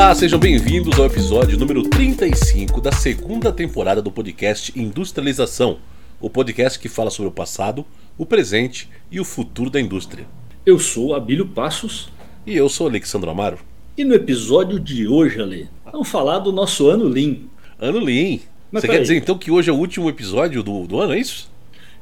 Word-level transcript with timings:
Olá, 0.00 0.14
sejam 0.14 0.38
bem-vindos 0.38 0.98
ao 0.98 1.04
episódio 1.04 1.58
número 1.58 1.82
35 1.82 2.80
da 2.80 2.90
segunda 2.90 3.52
temporada 3.52 4.00
do 4.00 4.10
podcast 4.10 4.72
Industrialização, 4.74 5.76
o 6.18 6.30
podcast 6.30 6.78
que 6.78 6.88
fala 6.88 7.10
sobre 7.10 7.28
o 7.28 7.32
passado, 7.32 7.84
o 8.16 8.24
presente 8.24 8.88
e 9.10 9.20
o 9.20 9.26
futuro 9.26 9.68
da 9.68 9.78
indústria. 9.78 10.26
Eu 10.64 10.78
sou 10.78 11.14
Abílio 11.14 11.46
Passos. 11.48 12.10
E 12.46 12.56
eu 12.56 12.66
sou 12.70 12.86
Alexandre 12.86 13.28
Amaro. 13.28 13.58
E 13.94 14.02
no 14.02 14.14
episódio 14.14 14.80
de 14.80 15.06
hoje, 15.06 15.38
Ale, 15.38 15.68
vamos 15.92 16.08
falar 16.08 16.38
do 16.38 16.50
nosso 16.50 16.88
ano 16.88 17.04
Lean. 17.04 17.36
Ano 17.78 17.98
Lean? 17.98 18.38
Mas 18.72 18.80
Você 18.80 18.88
quer 18.88 19.02
dizer 19.02 19.16
então 19.16 19.36
que 19.36 19.50
hoje 19.50 19.68
é 19.68 19.72
o 19.72 19.76
último 19.76 20.08
episódio 20.08 20.62
do, 20.62 20.86
do 20.86 20.98
ano, 20.98 21.12
é 21.12 21.18
isso? 21.18 21.50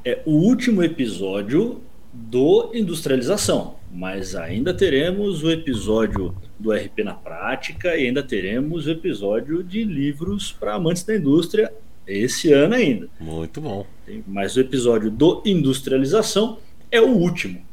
É 0.04 0.22
o 0.24 0.34
último 0.34 0.84
episódio 0.84 1.80
do 2.18 2.72
Industrialização, 2.74 3.76
mas 3.92 4.34
ainda 4.34 4.74
teremos 4.74 5.44
o 5.44 5.50
episódio 5.50 6.34
do 6.58 6.72
RP 6.72 7.04
na 7.04 7.14
prática 7.14 7.96
e 7.96 8.06
ainda 8.06 8.22
teremos 8.22 8.86
o 8.86 8.90
episódio 8.90 9.62
de 9.62 9.84
livros 9.84 10.50
para 10.50 10.74
amantes 10.74 11.04
da 11.04 11.16
indústria 11.16 11.72
esse 12.06 12.52
ano 12.52 12.74
ainda. 12.74 13.08
Muito 13.20 13.60
bom. 13.60 13.86
Mas 14.26 14.56
o 14.56 14.60
episódio 14.60 15.10
do 15.10 15.42
Industrialização 15.46 16.58
é 16.90 17.00
o 17.00 17.08
último. 17.08 17.67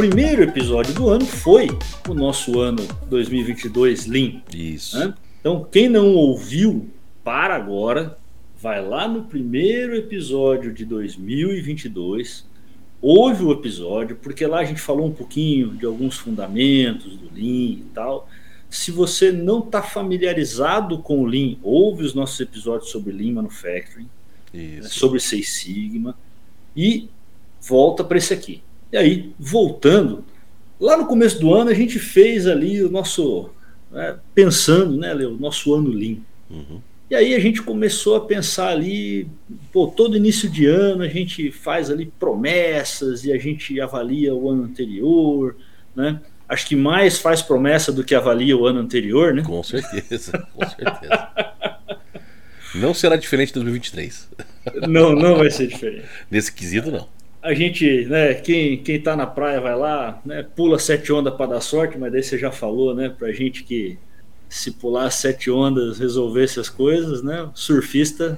Primeiro 0.00 0.44
episódio 0.44 0.94
do 0.94 1.10
ano 1.10 1.26
foi 1.26 1.68
o 2.08 2.14
nosso 2.14 2.58
ano 2.58 2.88
2022 3.10 4.06
Lean. 4.06 4.40
Isso. 4.50 4.98
Né? 4.98 5.12
Então, 5.38 5.68
quem 5.70 5.90
não 5.90 6.14
ouviu, 6.14 6.88
para 7.22 7.54
agora, 7.54 8.16
vai 8.58 8.82
lá 8.82 9.06
no 9.06 9.24
primeiro 9.24 9.94
episódio 9.94 10.72
de 10.72 10.86
2022, 10.86 12.46
ouve 13.02 13.44
o 13.44 13.52
episódio, 13.52 14.16
porque 14.16 14.46
lá 14.46 14.60
a 14.60 14.64
gente 14.64 14.80
falou 14.80 15.06
um 15.06 15.12
pouquinho 15.12 15.74
de 15.74 15.84
alguns 15.84 16.16
fundamentos 16.16 17.18
do 17.18 17.26
Lean 17.34 17.80
e 17.80 17.86
tal. 17.92 18.26
Se 18.70 18.90
você 18.90 19.30
não 19.30 19.58
está 19.58 19.82
familiarizado 19.82 21.00
com 21.00 21.20
o 21.20 21.26
Lean, 21.26 21.56
ouve 21.62 22.04
os 22.04 22.14
nossos 22.14 22.40
episódios 22.40 22.90
sobre 22.90 23.12
Lean 23.12 23.34
Manufacturing, 23.34 24.08
né, 24.54 24.80
sobre 24.84 25.20
Seis 25.20 25.52
Sigma, 25.52 26.16
e 26.74 27.10
volta 27.60 28.02
para 28.02 28.16
esse 28.16 28.32
aqui. 28.32 28.62
E 28.92 28.96
aí, 28.96 29.32
voltando, 29.38 30.24
lá 30.80 30.96
no 30.96 31.06
começo 31.06 31.38
do 31.38 31.54
ano 31.54 31.70
a 31.70 31.74
gente 31.74 31.98
fez 31.98 32.46
ali 32.46 32.82
o 32.82 32.90
nosso, 32.90 33.50
né, 33.90 34.16
pensando, 34.34 34.96
né, 34.96 35.14
o 35.14 35.36
nosso 35.36 35.72
ano 35.74 35.90
Lean. 35.90 36.18
Uhum. 36.50 36.80
E 37.08 37.14
aí 37.14 37.34
a 37.34 37.40
gente 37.40 37.62
começou 37.62 38.16
a 38.16 38.20
pensar 38.20 38.68
ali, 38.68 39.28
pô, 39.72 39.88
todo 39.88 40.16
início 40.16 40.48
de 40.48 40.66
ano 40.66 41.02
a 41.02 41.08
gente 41.08 41.50
faz 41.50 41.90
ali 41.90 42.06
promessas 42.18 43.24
e 43.24 43.32
a 43.32 43.38
gente 43.38 43.80
avalia 43.80 44.34
o 44.34 44.48
ano 44.48 44.64
anterior, 44.64 45.56
né? 45.94 46.20
Acho 46.48 46.66
que 46.66 46.76
mais 46.76 47.18
faz 47.18 47.42
promessa 47.42 47.92
do 47.92 48.04
que 48.04 48.14
avalia 48.14 48.56
o 48.56 48.64
ano 48.64 48.80
anterior, 48.80 49.34
né? 49.34 49.42
Com 49.42 49.62
certeza, 49.62 50.48
com 50.54 50.68
certeza. 50.68 51.30
não 52.76 52.94
será 52.94 53.16
diferente 53.16 53.50
em 53.50 53.54
2023. 53.54 54.28
Não, 54.88 55.12
não 55.12 55.36
vai 55.36 55.50
ser 55.50 55.66
diferente. 55.66 56.06
Nesse 56.30 56.52
quesito, 56.52 56.92
não 56.92 57.08
a 57.42 57.54
gente, 57.54 58.04
né, 58.06 58.34
quem, 58.34 58.76
quem 58.82 59.00
tá 59.00 59.16
na 59.16 59.26
praia 59.26 59.60
vai 59.60 59.74
lá, 59.74 60.20
né, 60.24 60.42
pula 60.54 60.78
sete 60.78 61.12
ondas 61.12 61.34
para 61.34 61.52
dar 61.52 61.60
sorte, 61.60 61.98
mas 61.98 62.12
daí 62.12 62.22
você 62.22 62.36
já 62.36 62.50
falou, 62.50 62.94
né, 62.94 63.08
pra 63.08 63.32
gente 63.32 63.64
que 63.64 63.98
se 64.48 64.72
pular 64.72 65.10
sete 65.10 65.50
ondas 65.50 65.98
resolvesse 65.98 66.60
as 66.60 66.68
coisas, 66.68 67.22
né, 67.22 67.48
surfista... 67.54 68.36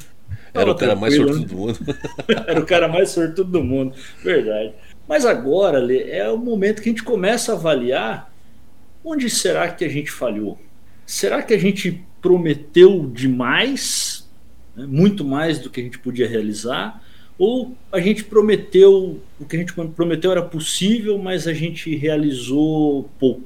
Era 0.55 0.71
o 0.71 0.75
cara 0.75 0.95
mais 0.95 1.15
sortudo 1.15 1.41
né? 1.41 1.47
do 1.47 1.57
mundo. 1.57 1.79
Era 2.47 2.61
o 2.61 2.67
cara 2.67 2.89
mais 2.89 3.11
sortudo 3.11 3.51
do 3.51 3.65
mundo, 3.65 3.95
verdade. 4.23 4.73
Mas 5.09 5.27
agora, 5.27 5.79
Lê, 5.79 6.11
é 6.11 6.29
o 6.31 6.39
momento 6.39 6.81
que 6.81 6.89
a 6.89 6.93
gente 6.93 7.03
começa 7.03 7.53
a 7.53 7.55
avaliar 7.55 8.33
onde 9.05 9.29
será 9.29 9.69
que 9.69 9.85
a 9.85 9.89
gente 9.89 10.11
falhou. 10.11 10.59
Será 11.05 11.43
que 11.43 11.53
a 11.53 11.59
gente 11.59 12.03
prometeu 12.21 13.11
demais, 13.13 14.29
né, 14.77 14.87
muito 14.87 15.25
mais 15.25 15.59
do 15.59 15.69
que 15.69 15.81
a 15.81 15.85
gente 15.85 15.99
podia 15.99 16.29
realizar? 16.29 17.03
Ou 17.45 17.77
a 17.91 17.99
gente 17.99 18.23
prometeu, 18.23 19.21
o 19.41 19.45
que 19.45 19.57
a 19.57 19.59
gente 19.59 19.73
prometeu 19.73 20.31
era 20.31 20.43
possível, 20.43 21.19
mas 21.19 21.49
a 21.49 21.53
gente 21.53 21.93
realizou 21.97 23.11
pouco? 23.19 23.43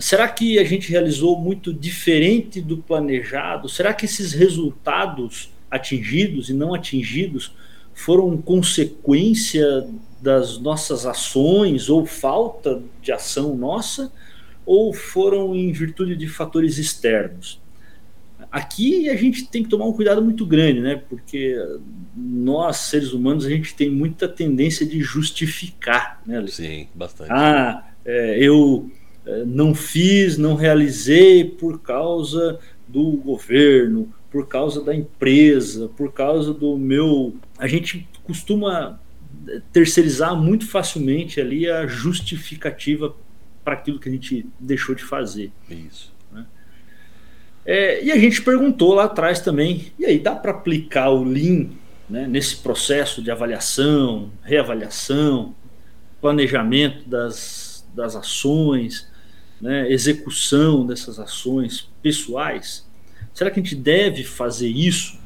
Será 0.00 0.28
que 0.28 0.60
a 0.60 0.64
gente 0.64 0.88
realizou 0.88 1.36
muito 1.36 1.74
diferente 1.74 2.60
do 2.60 2.76
planejado? 2.76 3.68
Será 3.68 3.92
que 3.92 4.04
esses 4.04 4.32
resultados 4.32 5.50
atingidos 5.68 6.50
e 6.50 6.54
não 6.54 6.72
atingidos 6.72 7.50
foram 7.92 8.40
consequência 8.40 9.84
das 10.22 10.56
nossas 10.58 11.04
ações 11.04 11.88
ou 11.88 12.06
falta 12.06 12.80
de 13.02 13.10
ação 13.10 13.56
nossa? 13.56 14.12
Ou 14.64 14.92
foram 14.92 15.52
em 15.52 15.72
virtude 15.72 16.14
de 16.14 16.28
fatores 16.28 16.78
externos? 16.78 17.60
Aqui 18.50 19.08
a 19.08 19.16
gente 19.16 19.46
tem 19.46 19.62
que 19.62 19.68
tomar 19.68 19.86
um 19.86 19.92
cuidado 19.92 20.22
muito 20.22 20.46
grande, 20.46 20.80
né? 20.80 21.02
Porque 21.08 21.56
nós, 22.16 22.76
seres 22.76 23.12
humanos, 23.12 23.44
a 23.44 23.50
gente 23.50 23.74
tem 23.74 23.90
muita 23.90 24.28
tendência 24.28 24.86
de 24.86 25.00
justificar, 25.00 26.20
né? 26.26 26.44
Sim, 26.48 26.88
bastante. 26.94 27.30
Ah, 27.32 27.84
é, 28.04 28.38
eu 28.38 28.90
é, 29.26 29.44
não 29.44 29.74
fiz, 29.74 30.38
não 30.38 30.54
realizei 30.54 31.44
por 31.44 31.80
causa 31.80 32.58
do 32.86 33.12
governo, 33.12 34.12
por 34.30 34.46
causa 34.46 34.82
da 34.82 34.94
empresa, 34.94 35.88
por 35.96 36.12
causa 36.12 36.54
do 36.54 36.76
meu. 36.78 37.34
A 37.58 37.66
gente 37.66 38.08
costuma 38.22 39.00
terceirizar 39.72 40.36
muito 40.36 40.66
facilmente 40.66 41.40
ali 41.40 41.68
a 41.68 41.86
justificativa 41.86 43.14
para 43.64 43.74
aquilo 43.74 43.98
que 43.98 44.08
a 44.08 44.12
gente 44.12 44.46
deixou 44.58 44.94
de 44.94 45.02
fazer. 45.02 45.50
Isso. 45.68 46.14
É, 47.66 48.02
e 48.04 48.12
a 48.12 48.16
gente 48.16 48.42
perguntou 48.42 48.94
lá 48.94 49.04
atrás 49.04 49.40
também, 49.40 49.92
e 49.98 50.06
aí 50.06 50.20
dá 50.20 50.36
para 50.36 50.52
aplicar 50.52 51.10
o 51.10 51.24
Lean 51.24 51.66
né, 52.08 52.26
nesse 52.28 52.56
processo 52.58 53.20
de 53.20 53.28
avaliação, 53.28 54.30
reavaliação, 54.44 55.52
planejamento 56.20 57.08
das, 57.08 57.84
das 57.92 58.14
ações, 58.14 59.08
né, 59.60 59.90
execução 59.90 60.86
dessas 60.86 61.18
ações 61.18 61.90
pessoais? 62.00 62.86
Será 63.34 63.50
que 63.50 63.58
a 63.58 63.62
gente 63.62 63.74
deve 63.74 64.22
fazer 64.22 64.68
isso? 64.68 65.18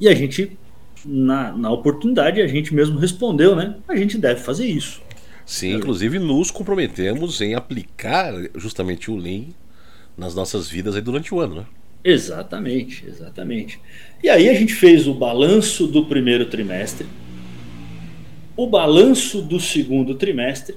E 0.00 0.08
a 0.08 0.14
gente, 0.14 0.58
na, 1.04 1.56
na 1.56 1.70
oportunidade, 1.70 2.42
a 2.42 2.46
gente 2.48 2.74
mesmo 2.74 2.98
respondeu, 2.98 3.56
né? 3.56 3.76
A 3.88 3.96
gente 3.96 4.18
deve 4.18 4.40
fazer 4.40 4.66
isso. 4.66 5.00
Sim, 5.46 5.74
inclusive 5.74 6.18
nos 6.18 6.50
comprometemos 6.50 7.40
em 7.40 7.54
aplicar 7.54 8.34
justamente 8.56 9.10
o 9.10 9.16
Lean 9.16 9.44
nas 10.18 10.34
nossas 10.34 10.68
vidas 10.68 10.96
aí 10.96 11.00
durante 11.00 11.32
o 11.32 11.40
ano, 11.40 11.54
né? 11.54 11.66
Exatamente, 12.08 13.04
exatamente. 13.04 13.80
E 14.22 14.28
aí 14.28 14.48
a 14.48 14.54
gente 14.54 14.72
fez 14.72 15.08
o 15.08 15.12
balanço 15.12 15.88
do 15.88 16.06
primeiro 16.06 16.46
trimestre, 16.46 17.04
o 18.56 18.64
balanço 18.64 19.42
do 19.42 19.58
segundo 19.58 20.14
trimestre, 20.14 20.76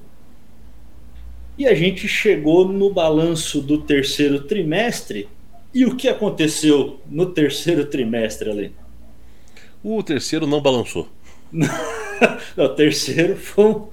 e 1.56 1.67
a 1.67 1.75
gente 1.75 2.07
chegou 2.07 2.67
no 2.67 2.91
balanço 2.91 3.62
do 3.62 3.78
terceiro 3.78 4.41
trimestre. 4.41 5.29
E 5.72 5.85
o 5.85 5.95
que 5.95 6.07
aconteceu 6.07 7.00
no 7.07 7.28
terceiro 7.28 7.85
trimestre, 7.85 8.50
ali? 8.50 8.73
O 9.84 10.01
terceiro 10.01 10.47
não 10.47 10.59
balançou. 10.59 11.07
não, 11.53 12.66
o 12.66 12.69
terceiro 12.69 13.35
foi 13.35 13.66
um, 13.66 13.88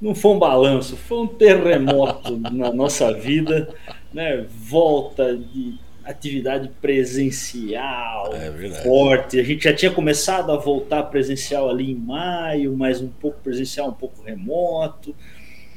não 0.00 0.14
foi 0.14 0.30
um 0.30 0.38
balanço, 0.38 0.96
foi 0.96 1.18
um 1.18 1.26
terremoto 1.26 2.34
na 2.50 2.72
nossa 2.72 3.12
vida, 3.12 3.74
né? 4.10 4.46
Volta 4.48 5.36
de 5.36 5.86
atividade 6.10 6.70
presencial 6.80 8.32
é 8.34 8.82
forte. 8.82 9.38
A 9.38 9.42
gente 9.42 9.64
já 9.64 9.74
tinha 9.74 9.90
começado 9.90 10.50
a 10.50 10.56
voltar 10.56 11.02
presencial 11.04 11.68
ali 11.68 11.90
em 11.90 11.94
maio, 11.94 12.74
mas 12.76 13.00
um 13.00 13.08
pouco 13.08 13.38
presencial, 13.42 13.88
um 13.88 13.94
pouco 13.94 14.22
remoto, 14.22 15.14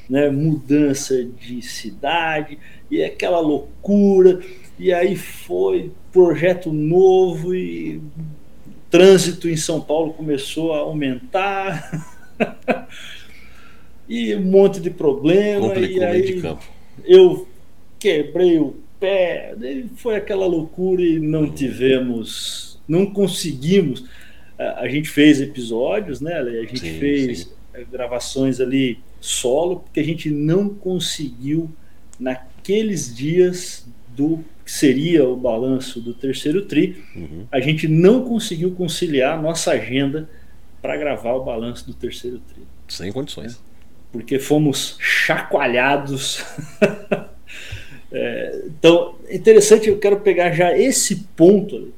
né? 0.09 0.29
mudança 0.29 1.23
de 1.23 1.61
cidade 1.61 2.57
e 2.89 3.03
aquela 3.03 3.39
loucura. 3.39 4.39
E 4.79 4.93
aí 4.93 5.17
foi 5.17 5.91
projeto 6.11 6.71
novo 6.71 7.53
e 7.53 8.01
trânsito 8.89 9.49
em 9.49 9.57
São 9.57 9.81
Paulo 9.81 10.13
começou 10.13 10.73
a 10.73 10.79
aumentar. 10.79 12.07
e 14.07 14.33
um 14.35 14.41
monte 14.41 14.79
de 14.79 14.89
problema. 14.89 15.67
Complicou 15.67 16.01
e 16.01 16.05
aí 16.05 16.21
de 16.21 16.41
campo. 16.41 16.63
eu 17.03 17.47
quebrei 17.99 18.57
o 18.57 18.75
pé, 19.01 19.55
foi 19.95 20.15
aquela 20.15 20.45
loucura 20.45 21.01
e 21.01 21.19
não 21.19 21.49
tivemos, 21.49 22.79
não 22.87 23.11
conseguimos. 23.11 24.05
A 24.57 24.87
gente 24.87 25.09
fez 25.09 25.41
episódios, 25.41 26.21
né? 26.21 26.35
A 26.35 26.65
gente 26.65 26.79
sim, 26.79 26.99
fez 26.99 27.39
sim. 27.39 27.85
gravações 27.91 28.61
ali 28.61 28.99
solo, 29.19 29.79
porque 29.79 29.99
a 29.99 30.03
gente 30.03 30.29
não 30.29 30.69
conseguiu 30.69 31.69
naqueles 32.19 33.13
dias 33.13 33.87
do 34.15 34.43
que 34.63 34.71
seria 34.71 35.27
o 35.27 35.35
balanço 35.35 35.99
do 35.99 36.13
terceiro 36.13 36.65
tri, 36.65 37.03
uhum. 37.15 37.47
a 37.51 37.59
gente 37.59 37.87
não 37.87 38.23
conseguiu 38.23 38.71
conciliar 38.75 39.37
a 39.37 39.41
nossa 39.41 39.71
agenda 39.71 40.29
para 40.79 40.95
gravar 40.95 41.33
o 41.33 41.43
balanço 41.43 41.87
do 41.87 41.93
terceiro 41.93 42.39
tri. 42.39 42.61
Sem 42.87 43.11
condições. 43.11 43.55
É, 43.55 43.57
porque 44.11 44.37
fomos 44.37 44.97
chacoalhados. 44.99 46.45
é, 48.11 48.63
então, 48.65 49.15
interessante, 49.29 49.87
eu 49.87 49.97
quero 49.97 50.19
pegar 50.19 50.51
já 50.51 50.77
esse 50.77 51.27
ponto 51.35 51.93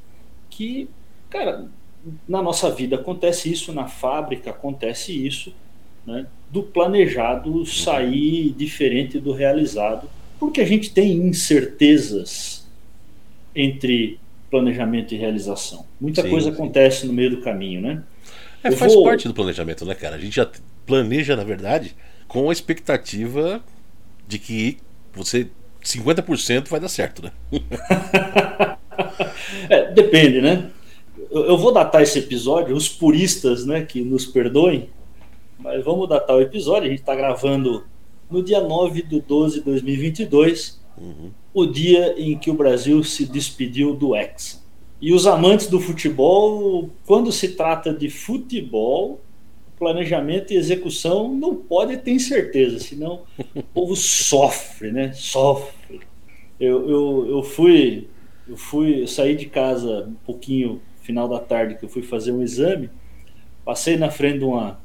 que, 0.50 0.88
cara, 1.30 1.65
na 2.27 2.42
nossa 2.42 2.69
vida 2.69 2.95
acontece 2.95 3.51
isso, 3.51 3.74
na 3.74 3.88
fábrica 3.88 4.51
acontece 4.51 5.12
isso, 5.12 5.54
né, 6.06 6.27
do 6.51 6.62
planejado 6.62 7.65
sair 7.65 8.51
diferente 8.51 9.19
do 9.19 9.31
realizado, 9.31 10.07
porque 10.39 10.62
a 10.62 10.65
gente 10.65 10.94
tem 10.94 11.13
incertezas 11.13 12.68
entre 13.56 14.19
planejamento 14.51 15.13
e 15.16 15.18
realização. 15.18 15.86
Muita 16.00 16.21
sim, 16.21 16.30
coisa 16.30 16.50
sim. 16.50 16.54
acontece 16.54 17.07
no 17.07 17.13
meio 17.13 17.31
do 17.31 17.42
caminho, 17.42 17.81
né? 17.81 18.04
É, 18.63 18.71
faz 18.71 18.94
vou... 18.94 19.04
parte 19.04 19.27
do 19.27 19.33
planejamento, 19.33 19.83
né, 19.86 19.95
cara? 19.95 20.16
A 20.16 20.19
gente 20.19 20.36
já 20.36 20.48
planeja, 20.86 21.36
na 21.36 21.44
verdade, 21.44 21.95
com 22.27 22.50
a 22.50 22.54
expectativa 22.54 23.63
de 24.27 24.38
que 24.38 24.77
você 25.13 25.48
50% 25.83 26.69
vai 26.69 26.80
dar 26.80 26.88
certo, 26.88 27.24
né? 27.24 27.31
é, 29.69 29.91
depende, 29.91 30.41
né? 30.41 30.69
Eu 31.30 31.57
vou 31.57 31.74
datar 31.74 32.01
esse 32.01 32.19
episódio, 32.19 32.75
os 32.75 32.88
puristas, 32.88 33.65
né, 33.65 33.83
que 33.83 34.01
nos 34.01 34.25
perdoem, 34.25 34.89
mas 35.57 35.83
vamos 35.83 36.07
datar 36.07 36.35
o 36.35 36.41
episódio. 36.41 36.88
A 36.88 36.89
gente 36.89 37.00
está 37.00 37.15
gravando 37.15 37.85
no 38.30 38.44
dia 38.44 38.62
9 38.62 39.01
de 39.01 39.19
12 39.21 39.59
de 39.59 39.65
2022, 39.65 40.80
uhum. 40.97 41.31
o 41.53 41.65
dia 41.65 42.13
em 42.18 42.38
que 42.38 42.51
o 42.51 42.53
Brasil 42.53 43.03
se 43.03 43.25
despediu 43.25 43.95
do 43.95 44.15
Hexa. 44.15 44.62
E 45.01 45.13
os 45.13 45.27
amantes 45.27 45.68
do 45.68 45.80
futebol, 45.80 46.89
quando 47.06 47.31
se 47.31 47.50
trata 47.50 47.94
de 47.94 48.09
futebol, 48.09 49.21
planejamento 49.83 50.53
e 50.53 50.56
execução 50.56 51.27
não 51.35 51.53
pode 51.53 51.97
ter 51.97 52.18
certeza, 52.18 52.80
senão 52.80 53.24
o 53.53 53.62
povo 53.62 53.97
sofre, 53.97 54.94
né? 54.94 55.12
Sofre. 55.12 56.00
Eu, 56.57 56.89
eu, 56.89 57.27
eu 57.30 57.44
fui, 57.44 58.07
eu 58.47 58.56
fui, 58.56 59.01
eu 59.01 59.07
saí 59.07 59.35
de 59.35 59.47
casa 59.47 60.06
um 60.07 60.13
pouquinho 60.25 60.81
final 61.01 61.27
da 61.27 61.39
tarde 61.39 61.75
que 61.75 61.83
eu 61.83 61.89
fui 61.89 62.01
fazer 62.01 62.31
um 62.31 62.41
exame, 62.41 62.89
passei 63.65 63.97
na 63.97 64.09
frente 64.09 64.39
de 64.39 64.45
uma, 64.45 64.80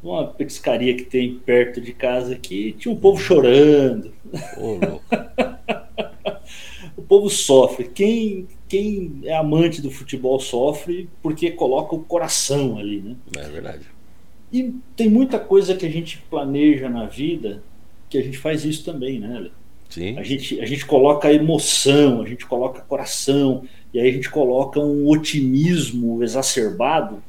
uma 0.00 0.24
petiscaria 0.24 0.94
que 0.94 1.02
tem 1.02 1.34
perto 1.34 1.80
de 1.80 1.92
casa 1.92 2.34
aqui, 2.34 2.76
tinha 2.78 2.94
um 2.94 2.96
povo 2.96 3.18
chorando. 3.18 4.12
Oh, 4.56 5.00
o 6.96 7.02
povo 7.02 7.28
sofre. 7.28 7.88
Quem, 7.92 8.46
quem 8.68 9.20
é 9.24 9.34
amante 9.34 9.82
do 9.82 9.90
futebol 9.90 10.38
sofre 10.38 11.08
porque 11.20 11.50
coloca 11.50 11.96
o 11.96 12.04
coração 12.04 12.78
ali, 12.78 13.00
né? 13.00 13.16
É 13.36 13.48
verdade. 13.48 13.93
E 14.54 14.72
tem 14.94 15.10
muita 15.10 15.36
coisa 15.36 15.74
que 15.74 15.84
a 15.84 15.90
gente 15.90 16.18
planeja 16.30 16.88
na 16.88 17.06
vida 17.06 17.60
que 18.08 18.16
a 18.16 18.22
gente 18.22 18.38
faz 18.38 18.64
isso 18.64 18.84
também, 18.84 19.18
né? 19.18 19.50
Sim. 19.90 20.16
A 20.16 20.22
gente, 20.22 20.60
a 20.60 20.64
gente 20.64 20.86
coloca 20.86 21.32
emoção, 21.32 22.22
a 22.22 22.28
gente 22.28 22.46
coloca 22.46 22.80
coração, 22.82 23.64
e 23.92 23.98
aí 23.98 24.08
a 24.08 24.12
gente 24.12 24.30
coloca 24.30 24.78
um 24.78 25.08
otimismo 25.08 26.22
exacerbado. 26.22 27.20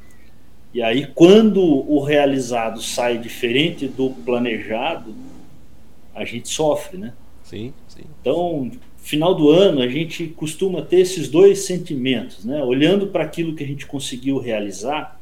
E 0.72 0.80
aí, 0.80 1.08
quando 1.16 1.60
o 1.60 2.00
realizado 2.00 2.80
sai 2.80 3.18
diferente 3.18 3.88
do 3.88 4.10
planejado, 4.10 5.12
a 6.14 6.24
gente 6.24 6.48
sofre, 6.48 6.96
né? 6.96 7.12
Sim, 7.42 7.72
sim. 7.88 8.04
Então, 8.20 8.70
final 8.98 9.34
do 9.34 9.50
ano, 9.50 9.80
a 9.80 9.88
gente 9.88 10.28
costuma 10.28 10.80
ter 10.80 11.00
esses 11.00 11.28
dois 11.28 11.66
sentimentos, 11.66 12.44
né? 12.44 12.62
Olhando 12.62 13.08
para 13.08 13.24
aquilo 13.24 13.56
que 13.56 13.64
a 13.64 13.66
gente 13.66 13.84
conseguiu 13.84 14.38
realizar, 14.38 15.20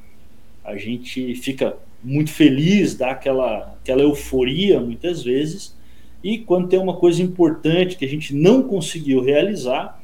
a 0.63 0.77
gente 0.77 1.35
fica 1.37 1.79
muito 2.05 2.31
feliz, 2.31 2.95
dá 2.95 3.11
aquela, 3.11 3.75
aquela 3.81 4.03
euforia 4.03 4.79
muitas 4.79 5.23
vezes, 5.23 5.75
e 6.23 6.39
quando 6.39 6.69
tem 6.69 6.79
uma 6.79 6.97
coisa 6.97 7.23
importante 7.23 7.97
que 7.97 8.05
a 8.05 8.09
gente 8.09 8.35
não 8.35 8.63
conseguiu 8.63 9.23
realizar, 9.23 10.01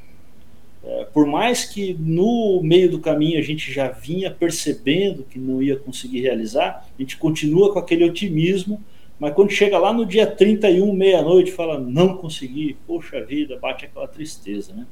é, 0.83 1.05
por 1.13 1.27
mais 1.27 1.65
que 1.65 1.95
no 1.99 2.61
meio 2.63 2.91
do 2.91 3.01
caminho 3.01 3.39
a 3.39 3.43
gente 3.43 3.71
já 3.71 3.89
vinha 3.89 4.31
percebendo 4.31 5.25
que 5.25 5.39
não 5.39 5.63
ia 5.63 5.77
conseguir 5.77 6.21
realizar, 6.21 6.87
a 6.99 7.03
gente 7.03 7.19
continua 7.19 7.73
com 7.73 7.79
aquele 7.79 8.05
otimismo, 8.05 8.83
mas 9.19 9.35
quando 9.35 9.51
chega 9.51 9.79
lá 9.79 9.93
no 9.93 10.07
dia 10.07 10.27
31, 10.27 10.91
meia-noite, 10.95 11.53
fala, 11.53 11.79
não 11.79 12.17
consegui, 12.17 12.77
poxa 12.87 13.23
vida, 13.23 13.59
bate 13.59 13.85
aquela 13.85 14.09
tristeza, 14.09 14.73
né? 14.73 14.87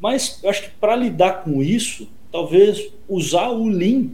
Mas 0.00 0.38
eu 0.42 0.50
acho 0.50 0.62
que 0.62 0.70
para 0.70 0.94
lidar 0.94 1.42
com 1.42 1.62
isso, 1.62 2.08
talvez 2.30 2.92
usar 3.08 3.48
o 3.50 3.68
Lean 3.68 4.10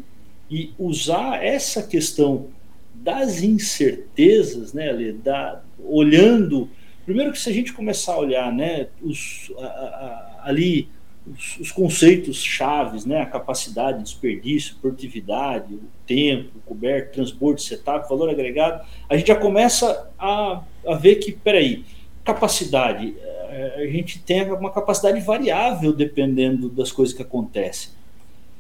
e 0.51 0.73
usar 0.79 1.45
essa 1.45 1.83
questão 1.83 2.49
das 2.95 3.43
incertezas, 3.43 4.73
né, 4.73 4.91
Ali, 4.91 5.13
da, 5.13 5.63
olhando. 5.79 6.69
Primeiro 7.05 7.33
que 7.33 7.39
se 7.39 7.49
a 7.49 7.53
gente 7.53 7.73
começar 7.73 8.15
a 8.15 8.19
olhar 8.19 8.53
né, 8.53 8.89
os, 9.01 9.51
a, 9.59 9.65
a, 9.65 10.41
ali 10.45 10.89
os, 11.27 11.59
os, 11.61 11.73
conceitos 11.73 12.43
chaves, 12.43 13.07
né, 13.07 13.23
a 13.23 13.27
capacidade, 13.27 14.03
desperdício, 14.03 14.77
produtividade, 14.81 15.75
o 15.75 15.83
tempo, 16.07 16.59
coberto, 16.67 17.15
transbordo, 17.15 17.61
setup, 17.61 18.09
valor 18.09 18.29
agregado, 18.29 18.85
a 19.09 19.17
gente 19.17 19.29
já 19.29 19.37
começa 19.37 20.11
a, 20.19 20.63
a 20.87 20.95
ver 20.95 21.17
que, 21.17 21.33
peraí, 21.33 21.85
capacidade, 22.25 23.15
eh, 23.19 23.75
a 23.79 23.87
gente 23.87 24.19
tem 24.21 24.43
uma 24.53 24.71
capacidade 24.71 25.21
variável 25.21 25.93
dependendo 25.93 26.69
das 26.69 26.93
coisas 26.93 27.15
que 27.15 27.23
acontecem. 27.23 27.91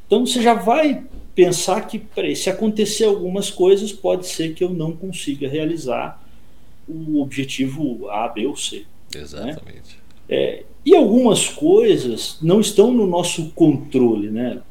Então 0.06 0.26
você 0.26 0.42
já 0.42 0.54
vai 0.54 1.04
pensar 1.34 1.86
que, 1.86 1.98
peraí, 1.98 2.34
se 2.34 2.50
acontecer 2.50 3.04
algumas 3.04 3.50
coisas, 3.50 3.92
pode 3.92 4.26
ser 4.26 4.54
que 4.54 4.64
eu 4.64 4.70
não 4.70 4.92
consiga 4.92 5.48
realizar 5.48 6.22
o 6.88 7.20
objetivo 7.20 8.08
A, 8.10 8.28
B 8.28 8.46
ou 8.46 8.56
C. 8.56 8.84
Né? 9.14 9.20
Exatamente. 9.20 9.64
Né? 9.64 10.00
É, 10.28 10.62
e 10.84 10.94
algumas 10.94 11.48
coisas 11.48 12.38
não 12.40 12.60
estão 12.60 12.92
no 12.92 13.06
nosso 13.06 13.50
controle, 13.50 14.30
né? 14.30 14.62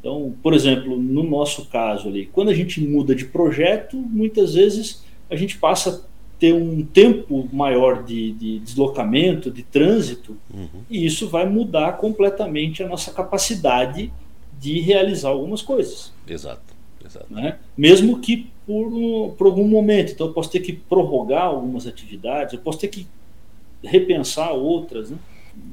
Então, 0.00 0.34
por 0.42 0.52
exemplo, 0.52 0.96
no 0.96 1.22
nosso 1.22 1.66
caso 1.66 2.08
ali, 2.08 2.26
quando 2.26 2.48
a 2.48 2.54
gente 2.54 2.80
muda 2.80 3.14
de 3.14 3.24
projeto, 3.24 3.96
muitas 3.96 4.54
vezes 4.54 5.04
a 5.30 5.36
gente 5.36 5.56
passa 5.58 5.90
a 5.90 6.12
ter 6.40 6.52
um 6.52 6.84
tempo 6.84 7.48
maior 7.52 8.02
de, 8.02 8.32
de 8.32 8.58
deslocamento, 8.58 9.48
de 9.48 9.62
trânsito, 9.62 10.36
uhum. 10.52 10.82
e 10.90 11.06
isso 11.06 11.28
vai 11.28 11.48
mudar 11.48 11.98
completamente 11.98 12.82
a 12.82 12.88
nossa 12.88 13.12
capacidade 13.12 14.12
de 14.62 14.78
realizar 14.80 15.30
algumas 15.30 15.60
coisas. 15.60 16.12
Exato. 16.26 16.62
exato. 17.04 17.26
Né? 17.28 17.58
Mesmo 17.76 18.20
que 18.20 18.48
por, 18.64 19.34
por 19.36 19.48
algum 19.48 19.66
momento. 19.66 20.12
Então, 20.12 20.28
eu 20.28 20.32
posso 20.32 20.50
ter 20.50 20.60
que 20.60 20.72
prorrogar 20.72 21.46
algumas 21.46 21.84
atividades, 21.84 22.54
eu 22.54 22.60
posso 22.60 22.78
ter 22.78 22.86
que 22.86 23.08
repensar 23.82 24.52
outras. 24.52 25.10
Né? 25.10 25.18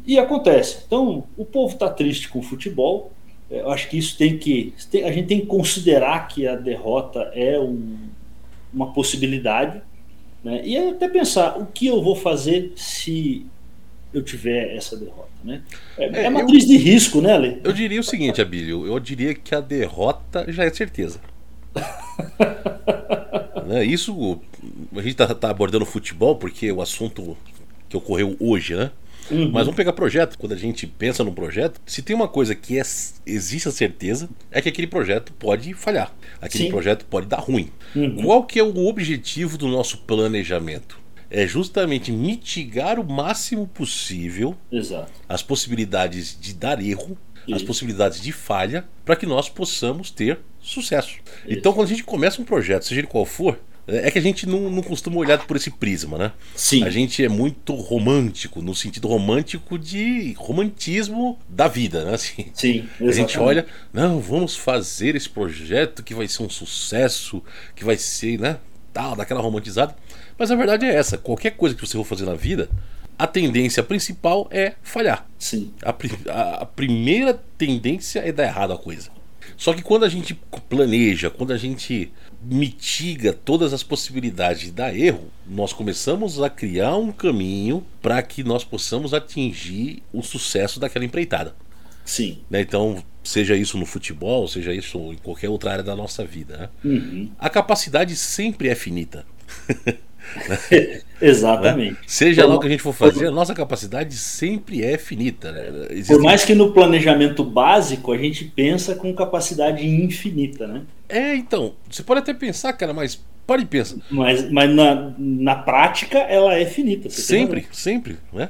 E 0.08 0.18
acontece. 0.18 0.80
Então, 0.88 1.24
o 1.38 1.46
povo 1.46 1.74
está 1.74 1.88
triste 1.88 2.30
com 2.30 2.40
o 2.40 2.44
futebol. 2.44 3.12
É, 3.52 3.62
eu 3.62 3.70
acho 3.70 3.88
que 3.90 3.98
isso 3.98 4.18
tem 4.18 4.40
que. 4.40 4.74
A 5.06 5.12
gente 5.12 5.28
tem 5.28 5.40
que 5.40 5.46
considerar 5.46 6.28
que 6.28 6.48
a 6.48 6.56
derrota 6.56 7.32
é 7.36 7.60
um, 7.60 7.96
uma 8.74 8.92
possibilidade. 8.92 9.84
Né? 10.44 10.66
E 10.66 10.76
até 10.76 11.08
pensar 11.08 11.60
o 11.60 11.68
que 11.68 11.86
eu 11.86 12.02
vou 12.02 12.16
fazer 12.16 12.74
se 12.76 13.46
eu 14.14 14.24
tiver 14.24 14.76
essa 14.76 14.96
derrota. 14.98 15.30
Né? 15.44 15.62
É, 15.98 16.06
é, 16.06 16.24
é 16.26 16.30
matriz 16.30 16.64
eu, 16.64 16.70
de 16.70 16.78
risco, 16.78 17.22
né, 17.22 17.34
Ale? 17.34 17.62
Eu 17.64 17.72
diria 17.72 18.00
o 18.00 18.04
seguinte, 18.04 18.42
Abílio, 18.42 18.86
eu 18.86 19.00
diria 19.00 19.34
que 19.34 19.56
a 19.56 19.62
derrota 19.62 20.46
já 20.52 20.64
é 20.64 20.70
certeza. 20.70 21.20
né? 23.66 23.84
Isso, 23.86 24.42
a 24.94 25.02
gente 25.02 25.12
está 25.12 25.34
tá 25.34 25.50
abordando 25.50 25.86
futebol 25.86 26.36
porque 26.36 26.72
o 26.72 26.82
assunto 26.82 27.38
que 27.88 27.96
ocorreu 27.96 28.36
hoje, 28.40 28.76
né? 28.76 28.92
Uhum. 29.32 29.52
Mas 29.52 29.66
vamos 29.66 29.76
pegar 29.76 29.94
projeto. 29.94 30.38
Quando 30.38 30.54
a 30.54 30.58
gente 30.58 30.88
pensa 30.88 31.24
num 31.24 31.34
projeto, 31.34 31.80
se 31.86 32.02
tem 32.02 32.16
uma 32.16 32.28
coisa 32.28 32.56
que 32.56 32.80
é, 32.80 32.84
existe 33.26 33.68
a 33.68 33.72
certeza, 33.72 34.30
é 34.52 34.62
que 34.62 34.70
aquele 34.70 34.88
projeto 34.88 35.32
pode 35.34 35.74
falhar. 35.74 36.12
Aquele 36.42 36.66
Sim. 36.66 36.72
projeto 36.72 37.06
pode 37.06 37.28
dar 37.28 37.40
ruim. 37.40 37.70
Uhum. 37.96 38.24
Qual 38.24 38.44
que 38.44 38.60
é 38.60 38.64
o 38.64 38.88
objetivo 38.88 39.58
do 39.58 39.68
nosso 39.68 40.00
planejamento? 40.00 40.99
É 41.30 41.46
justamente 41.46 42.12
mitigar 42.12 43.00
o 43.00 43.04
máximo 43.04 43.68
possível 43.68 44.56
Exato. 44.72 45.12
as 45.28 45.42
possibilidades 45.44 46.38
de 46.40 46.54
dar 46.54 46.84
erro, 46.84 47.18
Isso. 47.48 47.56
as 47.56 47.64
possibilidades 47.64 48.22
de 48.22 48.32
falha, 48.32 48.86
para 49.06 49.16
que 49.16 49.26
nós 49.26 49.48
possamos 49.50 50.10
ter 50.12 50.40
sucesso. 50.60 51.20
Isso. 51.46 51.58
Então, 51.60 51.74
quando 51.74 51.88
a 51.88 51.90
gente 51.90 52.04
começa 52.04 52.42
um 52.42 52.46
projeto, 52.46 52.84
seja 52.84 53.02
ele 53.02 53.08
qual 53.08 53.26
for, 53.26 53.60
é 53.92 54.12
que 54.12 54.20
a 54.20 54.22
gente 54.22 54.48
não, 54.48 54.70
não 54.70 54.84
costuma 54.84 55.18
olhar 55.18 55.46
por 55.46 55.58
esse 55.58 55.72
prisma, 55.72 56.18
né? 56.18 56.32
Sim. 56.56 56.84
A 56.84 56.90
gente 56.90 57.24
é 57.24 57.30
muito 57.30 57.74
romântico, 57.74 58.62
no 58.62 58.76
sentido 58.76 59.08
romântico 59.08 59.80
de 59.80 60.34
romantismo 60.38 61.40
da 61.48 61.68
vida, 61.68 62.06
né? 62.06 62.14
Assim, 62.14 62.46
Sim, 62.54 62.78
exatamente. 62.80 63.10
A 63.10 63.12
gente 63.12 63.40
olha, 63.40 63.66
não, 63.92 64.20
vamos 64.20 64.56
fazer 64.56 65.16
esse 65.16 65.30
projeto 65.30 66.04
que 66.04 66.14
vai 66.14 66.28
ser 66.28 66.44
um 66.44 66.50
sucesso, 66.50 67.44
que 67.76 67.84
vai 67.84 67.98
ser, 67.98 68.40
né? 68.40 68.58
Tal, 68.94 69.16
daquela 69.16 69.42
romantizada. 69.42 69.96
Mas 70.40 70.50
a 70.50 70.56
verdade 70.56 70.86
é 70.86 70.96
essa: 70.96 71.18
qualquer 71.18 71.52
coisa 71.52 71.76
que 71.76 71.86
você 71.86 71.98
for 71.98 72.06
fazer 72.06 72.26
na 72.26 72.34
vida, 72.34 72.70
a 73.18 73.28
tendência 73.28 73.84
principal 73.84 74.48
é 74.50 74.76
falhar. 74.82 75.28
Sim. 75.38 75.74
A, 75.84 75.94
a, 76.32 76.54
a 76.62 76.66
primeira 76.66 77.34
tendência 77.58 78.22
é 78.22 78.32
dar 78.32 78.46
errado 78.46 78.72
a 78.72 78.78
coisa. 78.78 79.12
Só 79.58 79.74
que 79.74 79.82
quando 79.82 80.06
a 80.06 80.10
gente 80.10 80.40
planeja, 80.70 81.30
quando 81.30 81.52
a 81.52 81.58
gente 81.58 82.14
mitiga 82.42 83.34
todas 83.34 83.74
as 83.74 83.84
possibilidades 83.84 84.62
de 84.62 84.72
dar 84.72 84.96
erro, 84.96 85.30
nós 85.46 85.74
começamos 85.74 86.42
a 86.42 86.50
criar 86.50 86.96
um 86.96 87.12
caminho 87.12 87.86
para 88.02 88.22
que 88.22 88.42
nós 88.42 88.64
possamos 88.64 89.14
atingir 89.14 90.02
o 90.14 90.24
sucesso 90.24 90.80
daquela 90.80 91.04
empreitada. 91.04 91.54
Sim. 92.06 92.40
Né? 92.50 92.62
Então, 92.62 93.04
seja 93.22 93.54
isso 93.54 93.78
no 93.78 93.86
futebol, 93.86 94.48
seja 94.48 94.74
isso 94.74 94.98
em 95.12 95.18
qualquer 95.18 95.50
outra 95.50 95.74
área 95.74 95.84
da 95.84 95.96
nossa 95.96 96.24
vida. 96.24 96.58
Né? 96.58 96.70
Uhum. 96.92 97.32
A 97.38 97.50
capacidade 97.50 98.16
sempre 98.16 98.70
é 98.70 98.76
finita. 98.76 99.26
Exatamente. 101.22 101.92
Né? 101.92 101.98
Seja 102.08 102.46
lá 102.46 102.56
o 102.56 102.60
que 102.60 102.68
a 102.68 102.70
gente 102.70 102.82
for 102.82 102.94
fazer, 102.94 103.28
a 103.28 103.32
nossa 103.32 103.54
capacidade 103.54 104.16
sempre 104.16 104.84
é 104.84 104.98
finita. 104.98 105.52
Né? 105.52 106.04
Por 106.08 106.22
mais 106.22 106.46
que 106.46 106.56
no 106.56 106.72
planejamento 106.72 107.44
básico 107.44 108.12
a 108.12 108.18
gente 108.18 108.46
pensa 108.46 108.96
com 108.96 109.14
capacidade 109.14 109.86
infinita, 109.86 110.68
né? 110.68 110.84
É, 111.08 111.36
então, 111.36 111.74
você 111.90 112.04
pode 112.04 112.20
até 112.20 112.34
pensar, 112.34 112.72
cara, 112.74 112.94
mas 112.94 113.20
pare 113.50 113.64
e 113.64 113.66
pensa. 113.66 113.98
Mas, 114.12 114.52
mas 114.52 114.70
na, 114.70 115.12
na 115.18 115.56
prática 115.56 116.20
ela 116.20 116.54
é 116.54 116.66
finita. 116.66 117.10
sempre, 117.10 117.66
sempre, 117.72 118.18
né? 118.32 118.50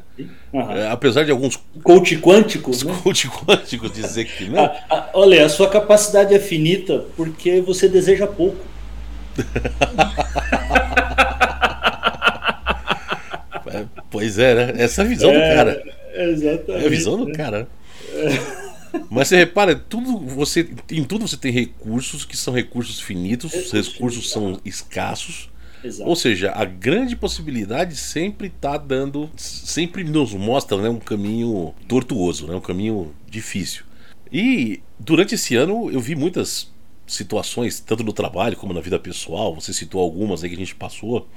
Uhum. 0.51 0.71
É, 0.71 0.89
apesar 0.89 1.23
de 1.23 1.31
alguns 1.31 1.57
coach 1.81 2.17
quânticos, 2.17 2.83
né? 2.83 2.93
coach 3.01 3.29
quânticos 3.29 3.93
dizer 3.93 4.25
que 4.25 4.49
não. 4.49 4.69
Olha, 5.13 5.45
a 5.45 5.49
sua 5.49 5.69
capacidade 5.69 6.33
é 6.33 6.39
finita 6.39 7.05
porque 7.15 7.61
você 7.61 7.87
deseja 7.87 8.27
pouco. 8.27 8.59
Pois 14.09 14.39
é, 14.39 14.55
né? 14.55 14.83
Essa 14.83 15.01
é 15.01 15.05
a 15.05 15.07
visão 15.07 15.31
é, 15.31 15.33
do 15.33 15.55
cara. 15.55 15.83
Exatamente. 16.13 16.83
É 16.83 16.85
a 16.85 16.89
visão 16.89 17.25
do 17.25 17.31
cara. 17.31 17.67
Mas 19.09 19.27
você 19.27 19.37
repara, 19.37 19.75
tudo 19.75 20.17
você, 20.19 20.67
em 20.89 21.03
tudo 21.03 21.27
você 21.27 21.37
tem 21.37 21.51
recursos 21.51 22.25
que 22.25 22.35
são 22.35 22.53
recursos 22.53 22.99
finitos, 22.99 23.53
os 23.53 23.71
recursos 23.71 24.29
são 24.31 24.59
escassos. 24.65 25.49
Exato. 25.83 26.09
Ou 26.09 26.15
seja, 26.15 26.51
a 26.53 26.65
grande 26.65 27.15
possibilidade 27.15 27.95
sempre 27.95 28.47
está 28.47 28.77
dando, 28.77 29.29
sempre 29.37 30.03
nos 30.03 30.33
mostra 30.33 30.77
né, 30.77 30.89
um 30.89 30.99
caminho 30.99 31.73
tortuoso, 31.87 32.47
né, 32.47 32.55
um 32.55 32.61
caminho 32.61 33.13
difícil. 33.29 33.83
E 34.31 34.81
durante 34.99 35.35
esse 35.35 35.55
ano 35.55 35.89
eu 35.89 35.99
vi 35.99 36.15
muitas 36.15 36.69
situações, 37.09 37.79
tanto 37.79 38.03
no 38.03 38.13
trabalho 38.13 38.55
como 38.55 38.73
na 38.73 38.81
vida 38.81 38.99
pessoal, 38.99 39.53
você 39.53 39.73
citou 39.73 40.01
algumas 40.01 40.43
aí 40.43 40.49
que 40.49 40.55
a 40.55 40.59
gente 40.59 40.75
passou, 40.75 41.27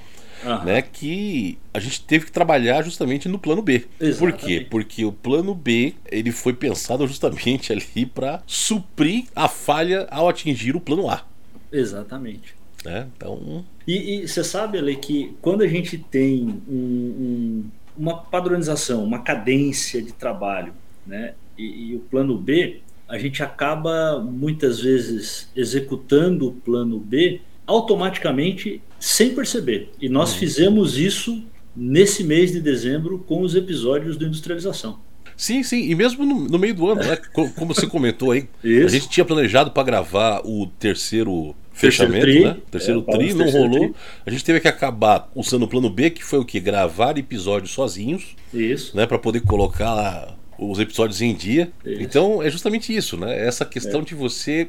uhum. 0.45 0.65
né? 0.65 0.83
Que 0.83 1.59
a 1.73 1.81
gente 1.81 2.03
teve 2.03 2.27
que 2.27 2.33
trabalhar 2.33 2.83
justamente 2.83 3.29
no 3.29 3.39
plano 3.39 3.63
B. 3.63 3.87
Exatamente. 4.01 4.19
Por 4.19 4.33
quê? 4.33 4.67
Porque 4.71 5.05
o 5.05 5.13
plano 5.13 5.55
B 5.55 5.95
ele 6.11 6.31
foi 6.31 6.53
pensado 6.53 7.07
justamente 7.07 7.73
ali 7.75 8.07
para 8.07 8.43
suprir 8.47 9.25
a 9.35 9.49
falha 9.49 10.07
ao 10.11 10.29
atingir 10.29 10.77
o 10.77 10.81
plano 10.81 11.09
A. 11.09 11.25
Exatamente. 11.73 12.55
Né? 12.85 13.07
Então. 13.17 13.65
E, 13.87 14.23
e 14.23 14.29
você 14.29 14.45
sabe, 14.45 14.79
Ale, 14.79 14.97
que 14.97 15.37
quando 15.41 15.63
a 15.63 15.69
gente 15.69 15.97
tem 15.99 16.61
um, 16.69 16.75
um, 16.75 17.65
uma 17.97 18.19
padronização, 18.19 19.05
uma 19.05 19.21
cadência 19.21 20.03
de 20.03 20.13
trabalho, 20.13 20.73
né? 21.07 21.35
E, 21.57 21.91
e 21.91 21.97
o 21.97 22.01
plano 22.01 22.37
B, 22.37 22.81
a 23.13 23.19
gente 23.19 23.43
acaba 23.43 24.19
muitas 24.19 24.81
vezes 24.81 25.51
executando 25.55 26.49
o 26.49 26.53
plano 26.53 26.99
B 26.99 27.43
automaticamente 27.67 28.81
sem 28.99 29.35
perceber. 29.35 29.91
E 30.01 30.09
nós 30.09 30.33
uhum. 30.33 30.39
fizemos 30.39 30.97
isso 30.97 31.45
nesse 31.77 32.25
mês 32.25 32.53
de 32.53 32.59
dezembro 32.59 33.19
com 33.19 33.43
os 33.43 33.55
episódios 33.55 34.17
do 34.17 34.25
Industrialização. 34.25 34.99
Sim, 35.37 35.63
sim, 35.63 35.91
e 35.91 35.95
mesmo 35.95 36.25
no, 36.25 36.49
no 36.49 36.59
meio 36.59 36.75
do 36.75 36.89
ano, 36.89 37.03
né? 37.03 37.17
Como 37.35 37.75
você 37.75 37.87
comentou 37.87 38.31
aí, 38.31 38.49
a 38.65 38.89
gente 38.89 39.11
tinha 39.11 39.27
planejado 39.27 39.71
para 39.73 39.83
gravar 39.83 40.41
o 40.43 40.67
terceiro 40.79 41.55
fechamento, 41.75 42.25
terceiro 42.25 42.41
tri, 42.41 42.57
né? 42.57 42.63
Terceiro 42.71 43.05
é, 43.07 43.13
tri, 43.13 43.35
não 43.35 43.45
terceiro 43.45 43.69
rolou. 43.69 43.89
Tri. 43.91 43.95
A 44.25 44.31
gente 44.31 44.45
teve 44.45 44.61
que 44.61 44.69
acabar 44.69 45.31
usando 45.35 45.65
o 45.65 45.69
plano 45.69 45.91
B, 45.91 46.09
que 46.09 46.25
foi 46.25 46.39
o 46.39 46.45
que? 46.47 46.59
Gravar 46.59 47.19
episódios 47.19 47.73
sozinhos. 47.73 48.35
Isso. 48.55 48.97
Né? 48.97 49.05
Para 49.05 49.19
poder 49.19 49.43
colocar 49.43 50.35
os 50.59 50.79
episódios 50.79 51.21
em 51.21 51.35
dia. 51.35 51.73
Isso. 51.85 52.03
Então 52.03 52.43
é 52.43 52.51
justamente 52.51 52.95
isso, 52.95 53.17
né? 53.17 53.47
Essa 53.47 53.65
questão 53.65 54.01
é. 54.01 54.05
de 54.05 54.15
você 54.15 54.69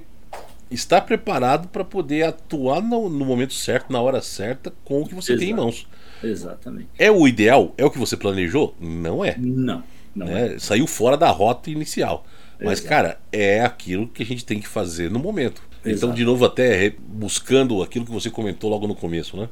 estar 0.71 1.01
preparado 1.01 1.67
para 1.67 1.83
poder 1.83 2.23
atuar 2.23 2.81
no, 2.81 3.09
no, 3.09 3.25
momento 3.25 3.53
certo, 3.53 3.91
na 3.91 4.01
hora 4.01 4.21
certa, 4.21 4.73
com 4.83 5.01
o 5.01 5.07
que 5.07 5.13
você 5.13 5.33
Exato. 5.33 5.45
tem 5.45 5.53
em 5.53 5.55
mãos. 5.55 5.87
Exatamente. 6.23 6.87
É 6.97 7.11
o 7.11 7.27
ideal? 7.27 7.73
É 7.77 7.85
o 7.85 7.91
que 7.91 7.99
você 7.99 8.17
planejou? 8.17 8.75
Não 8.79 9.23
é. 9.23 9.35
Não. 9.37 9.83
não 10.15 10.27
né? 10.27 10.55
é. 10.55 10.59
Saiu 10.59 10.87
fora 10.87 11.17
da 11.17 11.29
rota 11.29 11.69
inicial. 11.69 12.25
Mas, 12.59 12.79
Exato. 12.79 12.89
cara, 12.89 13.19
é 13.31 13.61
aquilo 13.61 14.07
que 14.07 14.23
a 14.23 14.25
gente 14.25 14.45
tem 14.45 14.59
que 14.59 14.67
fazer 14.67 15.11
no 15.11 15.19
momento. 15.19 15.61
Então, 15.81 15.91
Exato. 15.91 16.05
Então, 16.05 16.15
de 16.15 16.23
novo, 16.23 16.45
até 16.45 16.93
buscando 16.97 17.83
aquilo 17.83 18.05
que 18.05 18.11
você 18.11 18.29
comentou 18.29 18.69
logo 18.69 18.87
no 18.87 18.95
começo, 18.95 19.35
né? 19.35 19.49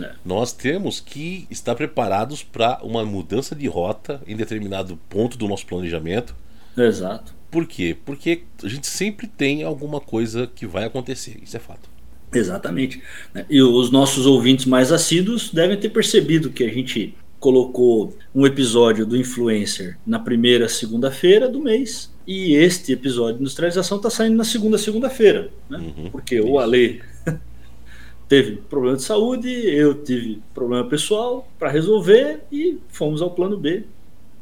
É. 0.00 0.12
Nós 0.24 0.52
temos 0.52 1.00
que 1.00 1.46
estar 1.50 1.74
preparados 1.74 2.42
para 2.42 2.80
uma 2.82 3.04
mudança 3.04 3.54
de 3.54 3.66
rota 3.66 4.20
em 4.26 4.36
determinado 4.36 4.98
ponto 5.08 5.36
do 5.36 5.48
nosso 5.48 5.66
planejamento. 5.66 6.34
Exato. 6.76 7.34
Por 7.50 7.66
quê? 7.66 7.96
Porque 8.04 8.42
a 8.62 8.68
gente 8.68 8.86
sempre 8.86 9.26
tem 9.26 9.62
alguma 9.62 10.00
coisa 10.00 10.46
que 10.46 10.66
vai 10.66 10.84
acontecer, 10.84 11.38
isso 11.42 11.56
é 11.56 11.60
fato. 11.60 11.88
Exatamente. 12.32 13.02
E 13.48 13.62
os 13.62 13.90
nossos 13.90 14.26
ouvintes 14.26 14.66
mais 14.66 14.92
assíduos 14.92 15.50
devem 15.50 15.78
ter 15.78 15.88
percebido 15.88 16.50
que 16.50 16.62
a 16.62 16.68
gente 16.68 17.14
colocou 17.40 18.16
um 18.34 18.46
episódio 18.46 19.06
do 19.06 19.16
Influencer 19.16 19.96
na 20.06 20.18
primeira 20.18 20.68
segunda-feira 20.68 21.48
do 21.48 21.60
mês 21.60 22.12
e 22.26 22.54
este 22.54 22.92
episódio 22.92 23.36
de 23.36 23.40
industrialização 23.42 23.96
está 23.96 24.10
saindo 24.10 24.36
na 24.36 24.44
segunda 24.44 24.76
segunda-feira, 24.76 25.50
né? 25.70 25.78
Uhum, 25.78 26.10
porque 26.10 26.36
isso. 26.36 26.46
o 26.46 26.58
Ale 26.58 27.00
teve 28.28 28.56
problema 28.56 28.96
de 28.96 29.02
saúde, 29.02 29.48
eu 29.48 29.94
tive 30.04 30.42
problema 30.54 30.88
pessoal 30.88 31.50
para 31.58 31.70
resolver 31.70 32.40
e 32.52 32.78
fomos 32.88 33.22
ao 33.22 33.30
plano 33.30 33.56
B 33.56 33.84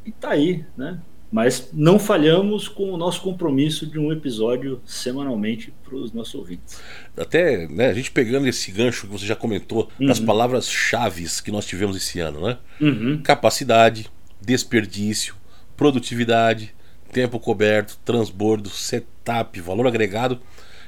e 0.05 0.13
tá 0.13 0.31
aí, 0.31 0.65
né? 0.77 0.99
Mas 1.31 1.71
não 1.73 1.99
falhamos 1.99 2.69
com 2.69 2.93
o 2.93 2.97
nosso 2.97 3.21
compromisso 3.21 3.85
de 3.85 3.99
um 3.99 4.13
episódio 4.13 4.81
semanalmente 4.87 5.73
para 5.85 5.97
os 5.97 6.13
nossos 6.13 6.35
ouvintes. 6.35 6.81
Até 7.17 7.67
né, 7.67 7.89
a 7.89 7.93
gente 7.93 8.13
pegando 8.13 8.47
esse 8.47 8.71
gancho 8.71 9.07
que 9.07 9.13
você 9.13 9.27
já 9.27 9.35
comentou 9.35 9.91
uhum. 10.01 10.07
das 10.07 10.21
palavras-chave 10.21 11.27
que 11.43 11.51
nós 11.51 11.67
tivemos 11.67 11.97
esse 11.97 12.21
ano, 12.21 12.41
né? 12.41 12.59
Uhum. 12.81 13.21
Capacidade, 13.23 14.09
desperdício, 14.41 15.35
produtividade, 15.77 16.75
tempo 17.13 17.41
coberto, 17.41 17.99
transbordo, 18.05 18.71
setup, 18.71 19.61
valor 19.61 19.87
agregado. 19.87 20.41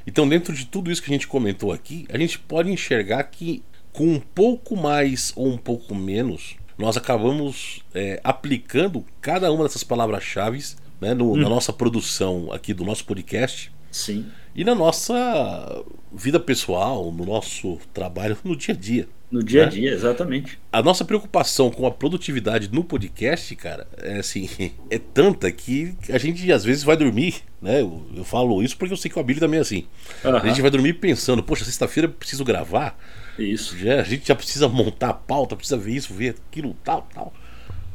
Então, 0.08 0.26
dentro 0.26 0.54
de 0.54 0.64
tudo 0.64 0.90
isso 0.90 1.02
que 1.02 1.10
a 1.10 1.12
gente 1.12 1.26
comentou 1.26 1.70
aqui, 1.70 2.06
a 2.10 2.16
gente 2.16 2.38
pode 2.38 2.72
enxergar 2.72 3.22
que 3.24 3.62
com 3.92 4.06
um 4.06 4.18
pouco 4.18 4.74
mais 4.74 5.34
ou 5.36 5.46
um 5.46 5.58
pouco 5.58 5.94
menos 5.94 6.56
nós 6.78 6.96
acabamos 6.96 7.84
é, 7.92 8.18
aplicando 8.24 9.04
cada 9.20 9.52
uma 9.52 9.64
dessas 9.64 9.84
palavras-chave 9.84 10.64
né, 10.98 11.12
hum. 11.12 11.36
na 11.36 11.50
nossa 11.50 11.74
produção 11.74 12.50
aqui 12.50 12.72
do 12.72 12.84
nosso 12.84 13.04
podcast. 13.04 13.70
Sim. 13.92 14.24
E 14.54 14.64
na 14.64 14.74
nossa 14.74 15.84
vida 16.10 16.40
pessoal, 16.40 17.12
no 17.12 17.26
nosso 17.26 17.76
trabalho, 17.92 18.38
no 18.42 18.56
dia 18.56 18.72
a 18.72 18.78
dia. 18.78 19.06
No 19.30 19.42
dia 19.42 19.62
né? 19.62 19.66
a 19.66 19.70
dia, 19.70 19.92
exatamente. 19.92 20.58
A 20.72 20.82
nossa 20.82 21.04
preocupação 21.04 21.70
com 21.70 21.86
a 21.86 21.90
produtividade 21.90 22.70
no 22.72 22.82
podcast, 22.82 23.54
cara, 23.56 23.86
é 23.98 24.18
assim, 24.18 24.48
é 24.88 24.98
tanta 24.98 25.52
que 25.52 25.94
a 26.08 26.16
gente 26.16 26.50
às 26.50 26.64
vezes 26.64 26.82
vai 26.82 26.96
dormir, 26.96 27.42
né? 27.60 27.82
Eu, 27.82 28.06
eu 28.16 28.24
falo 28.24 28.62
isso 28.62 28.76
porque 28.76 28.92
eu 28.92 28.96
sei 28.96 29.10
que 29.10 29.18
o 29.18 29.20
Abílio 29.20 29.40
também 29.40 29.58
é 29.58 29.60
assim. 29.60 29.86
Uhum. 30.24 30.36
A 30.36 30.46
gente 30.46 30.62
vai 30.62 30.70
dormir 30.70 30.94
pensando, 30.94 31.42
poxa, 31.42 31.64
sexta-feira 31.64 32.08
eu 32.08 32.12
preciso 32.12 32.42
gravar. 32.42 32.98
Isso. 33.38 33.76
Já, 33.76 34.00
a 34.00 34.02
gente 34.02 34.26
já 34.26 34.34
precisa 34.34 34.66
montar 34.66 35.10
a 35.10 35.14
pauta, 35.14 35.54
precisa 35.54 35.76
ver 35.76 35.92
isso, 35.92 36.14
ver 36.14 36.36
aquilo, 36.48 36.74
tal, 36.82 37.06
tal. 37.14 37.32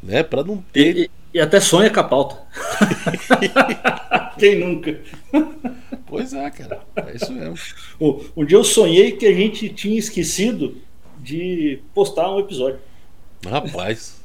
Né? 0.04 0.22
Para 0.22 0.44
não 0.44 0.58
ter. 0.58 0.98
E, 0.98 1.12
e, 1.34 1.40
até 1.40 1.60
sonha 1.60 1.90
com 1.90 2.00
a 2.00 2.04
pauta. 2.04 2.38
Quem 4.38 4.60
nunca? 4.60 5.00
Pois 6.06 6.34
é, 6.34 6.50
cara. 6.52 6.82
É 6.96 7.16
isso 7.16 7.34
mesmo. 7.34 7.56
Um 8.38 8.46
dia 8.46 8.58
eu 8.58 8.64
sonhei 8.64 9.14
que 9.14 9.26
a 9.26 9.34
gente 9.34 9.70
tinha 9.70 9.98
esquecido 9.98 10.78
de 11.24 11.80
postar 11.94 12.34
um 12.34 12.40
episódio. 12.40 12.80
Rapaz, 13.46 14.22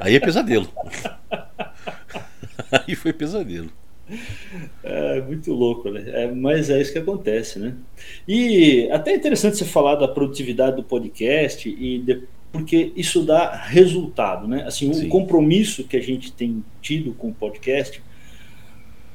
aí 0.00 0.14
é 0.14 0.20
pesadelo. 0.20 0.68
aí 2.70 2.94
foi 2.94 3.12
pesadelo. 3.12 3.70
É 4.82 5.20
muito 5.22 5.52
louco, 5.52 5.90
né? 5.90 6.04
É, 6.06 6.30
mas 6.30 6.68
é 6.68 6.80
isso 6.80 6.92
que 6.92 6.98
acontece, 6.98 7.58
né? 7.58 7.74
E 8.28 8.88
até 8.92 9.12
é 9.12 9.16
interessante 9.16 9.56
você 9.56 9.64
falar 9.64 9.96
da 9.96 10.06
produtividade 10.06 10.76
do 10.76 10.82
podcast 10.82 11.68
e 11.68 11.98
de, 12.00 12.22
porque 12.52 12.92
isso 12.94 13.22
dá 13.22 13.50
resultado, 13.54 14.46
né? 14.46 14.64
Assim, 14.66 14.92
Sim. 14.92 15.06
o 15.06 15.08
compromisso 15.08 15.84
que 15.84 15.96
a 15.96 16.02
gente 16.02 16.32
tem 16.32 16.62
tido 16.82 17.12
com 17.14 17.28
o 17.28 17.34
podcast, 17.34 18.02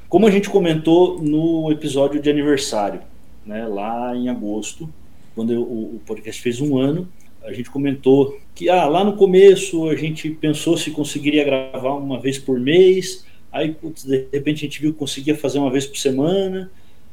como 0.07 0.25
a 0.25 0.31
gente 0.31 0.50
comentou 0.50 1.21
no 1.21 1.71
episódio 1.71 2.19
de 2.19 2.29
aniversário, 2.29 3.01
né? 3.45 3.67
Lá 3.67 4.15
em 4.15 4.27
agosto, 4.27 4.91
quando 5.36 5.53
eu, 5.53 5.62
o 5.62 6.01
podcast 6.05 6.41
fez 6.41 6.59
um 6.59 6.77
ano, 6.77 7.07
a 7.50 7.53
gente 7.53 7.70
comentou 7.70 8.39
que 8.56 8.70
ah, 8.70 8.86
lá 8.86 9.03
no 9.03 9.15
começo 9.18 9.89
a 9.89 9.96
gente 9.96 10.29
pensou 10.29 10.77
se 10.77 10.91
conseguiria 10.91 11.44
gravar 11.44 11.96
uma 11.96 12.20
vez 12.20 12.38
por 12.38 12.60
mês 12.60 13.25
Aí, 13.51 13.74
putz, 13.74 14.03
de 14.03 14.27
repente, 14.32 14.58
a 14.58 14.68
gente 14.68 14.82
viu 14.82 14.94
que 14.94 15.00
conseguia 15.00 15.36
fazer 15.36 15.60
uma 15.60 15.72
vez 15.72 15.86
por 15.86 15.98
semana. 15.98 16.70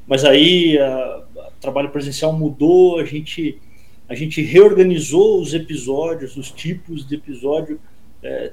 mas 0.07 0.25
aí 0.25 0.79
o 0.79 1.61
trabalho 1.61 1.91
presencial 1.91 2.33
mudou, 2.33 2.99
a 2.99 3.05
gente, 3.05 3.59
a 4.09 4.15
gente 4.15 4.43
reorganizou 4.43 5.41
os 5.41 5.55
episódios, 5.55 6.37
os 6.37 6.51
tipos 6.51 7.07
de 7.07 7.17
episódio 7.17 7.81
é, 8.23 8.53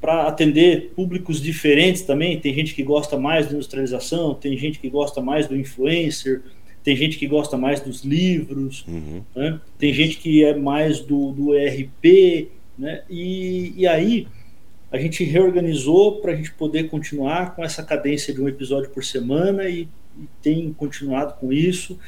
para 0.00 0.26
atender 0.26 0.92
públicos 0.94 1.40
diferentes 1.40 2.02
também. 2.02 2.38
Tem 2.40 2.52
gente 2.52 2.74
que 2.74 2.82
gosta 2.82 3.16
mais 3.16 3.46
da 3.46 3.54
industrialização, 3.54 4.34
tem 4.34 4.56
gente 4.58 4.78
que 4.78 4.90
gosta 4.90 5.22
mais 5.22 5.46
do 5.46 5.56
influencer, 5.56 6.42
tem 6.84 6.94
gente 6.94 7.16
que 7.16 7.26
gosta 7.26 7.56
mais 7.56 7.80
dos 7.80 8.04
livros, 8.04 8.84
uhum. 8.86 9.22
né? 9.34 9.58
tem 9.78 9.92
gente 9.92 10.18
que 10.18 10.44
é 10.44 10.54
mais 10.54 11.00
do, 11.00 11.32
do 11.32 11.54
ERP, 11.54 12.50
né? 12.78 13.02
E, 13.08 13.72
e 13.74 13.86
aí 13.86 14.28
a 14.92 14.98
gente 14.98 15.24
reorganizou 15.24 16.20
para 16.20 16.32
a 16.32 16.36
gente 16.36 16.52
poder 16.52 16.84
continuar 16.84 17.56
com 17.56 17.64
essa 17.64 17.82
cadência 17.82 18.34
de 18.34 18.40
um 18.40 18.48
episódio 18.48 18.90
por 18.90 19.02
semana 19.02 19.68
e, 19.68 19.88
e, 20.16 20.28
tem 20.42 20.72
continuado 20.74 21.34
com 21.40 21.50
isso. 21.50 21.98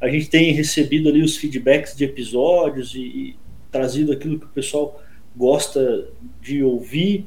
A 0.00 0.08
gente 0.08 0.28
tem 0.28 0.52
recebido 0.52 1.08
ali 1.08 1.22
os 1.22 1.36
feedbacks 1.36 1.96
de 1.96 2.04
episódios 2.04 2.94
e, 2.94 2.98
e 2.98 3.36
trazido 3.70 4.12
aquilo 4.12 4.40
que 4.40 4.46
o 4.46 4.50
pessoal 4.50 5.00
gosta 5.36 6.08
de 6.42 6.62
ouvir. 6.62 7.26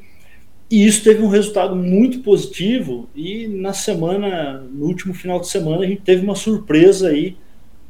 E 0.69 0.85
isso 0.85 1.03
teve 1.03 1.23
um 1.23 1.29
resultado 1.29 1.75
muito 1.75 2.19
positivo. 2.19 3.09
E 3.15 3.47
na 3.47 3.73
semana, 3.73 4.59
no 4.71 4.85
último 4.85 5.13
final 5.13 5.39
de 5.39 5.47
semana, 5.47 5.83
a 5.83 5.87
gente 5.87 6.01
teve 6.01 6.23
uma 6.23 6.35
surpresa 6.35 7.09
aí 7.09 7.37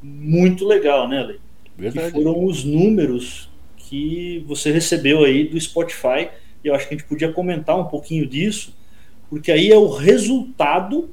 muito 0.01 0.65
legal, 0.65 1.07
né, 1.07 1.23
Lei? 1.23 1.39
Verdade. 1.75 2.07
Que 2.07 2.13
foram 2.13 2.45
os 2.45 2.63
números 2.63 3.49
que 3.77 4.43
você 4.47 4.71
recebeu 4.71 5.23
aí 5.23 5.47
do 5.47 5.59
Spotify. 5.59 6.29
E 6.63 6.67
eu 6.67 6.75
acho 6.75 6.87
que 6.87 6.93
a 6.93 6.97
gente 6.97 7.07
podia 7.07 7.31
comentar 7.31 7.79
um 7.79 7.85
pouquinho 7.85 8.27
disso, 8.27 8.75
porque 9.29 9.51
aí 9.51 9.71
é 9.71 9.77
o 9.77 9.89
resultado 9.89 11.09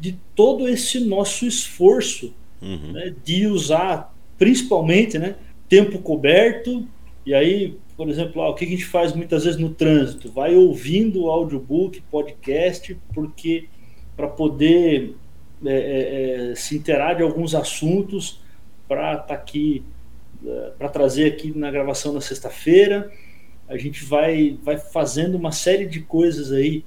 de 0.00 0.16
todo 0.34 0.68
esse 0.68 1.00
nosso 1.00 1.46
esforço 1.46 2.32
uhum. 2.60 2.92
né, 2.92 3.14
de 3.24 3.46
usar, 3.46 4.14
principalmente, 4.38 5.18
né, 5.18 5.34
tempo 5.68 5.98
coberto. 5.98 6.86
E 7.24 7.34
aí 7.34 7.74
por 7.96 8.08
exemplo, 8.10 8.42
ah, 8.42 8.50
o 8.50 8.54
que 8.54 8.64
a 8.64 8.68
gente 8.68 8.84
faz 8.84 9.14
muitas 9.14 9.44
vezes 9.44 9.58
no 9.58 9.70
trânsito? 9.70 10.30
Vai 10.30 10.54
ouvindo 10.54 11.30
audiobook, 11.30 12.02
podcast, 12.10 12.96
porque 13.14 13.68
para 14.14 14.28
poder 14.28 15.14
é, 15.64 15.70
é, 15.70 16.50
é, 16.50 16.54
se 16.54 16.76
interar 16.76 17.16
de 17.16 17.22
alguns 17.22 17.54
assuntos 17.54 18.40
para 18.86 19.12
estar 19.12 19.24
tá 19.24 19.34
aqui, 19.34 19.82
é, 20.46 20.72
para 20.78 20.90
trazer 20.90 21.26
aqui 21.26 21.56
na 21.56 21.70
gravação 21.70 22.12
na 22.12 22.20
sexta-feira. 22.20 23.10
A 23.66 23.78
gente 23.78 24.04
vai, 24.04 24.58
vai 24.62 24.76
fazendo 24.76 25.36
uma 25.36 25.50
série 25.50 25.86
de 25.86 26.00
coisas 26.00 26.52
aí, 26.52 26.84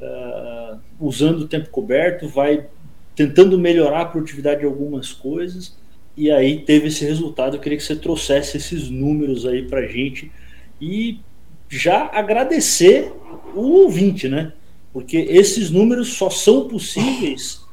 uh, 0.00 0.78
usando 0.98 1.42
o 1.42 1.48
tempo 1.48 1.68
coberto, 1.68 2.26
vai 2.26 2.66
tentando 3.14 3.58
melhorar 3.58 4.00
a 4.00 4.06
produtividade 4.06 4.60
de 4.60 4.66
algumas 4.66 5.12
coisas. 5.12 5.76
E 6.16 6.30
aí 6.30 6.60
teve 6.60 6.88
esse 6.88 7.04
resultado. 7.04 7.56
Eu 7.56 7.60
queria 7.60 7.76
que 7.76 7.84
você 7.84 7.96
trouxesse 7.96 8.56
esses 8.56 8.88
números 8.88 9.44
aí 9.44 9.68
para 9.68 9.86
gente 9.86 10.32
e 10.82 11.20
já 11.68 12.10
agradecer 12.12 13.12
o 13.54 13.84
ouvinte, 13.84 14.28
né? 14.28 14.52
Porque 14.92 15.16
esses 15.16 15.70
números 15.70 16.14
só 16.14 16.28
são 16.28 16.66
possíveis, 16.66 17.64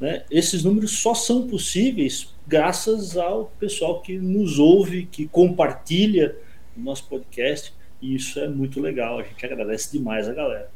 né? 0.00 0.24
Esses 0.30 0.64
números 0.64 0.92
só 0.92 1.14
são 1.14 1.46
possíveis 1.46 2.34
graças 2.46 3.14
ao 3.14 3.52
pessoal 3.60 4.00
que 4.00 4.18
nos 4.18 4.58
ouve, 4.58 5.06
que 5.12 5.28
compartilha 5.28 6.34
o 6.74 6.80
nosso 6.80 7.06
podcast. 7.08 7.74
E 8.00 8.14
isso 8.14 8.40
é 8.40 8.48
muito 8.48 8.80
legal. 8.80 9.18
A 9.18 9.22
gente 9.22 9.44
agradece 9.44 9.92
demais 9.92 10.26
a 10.26 10.32
galera. 10.32 10.70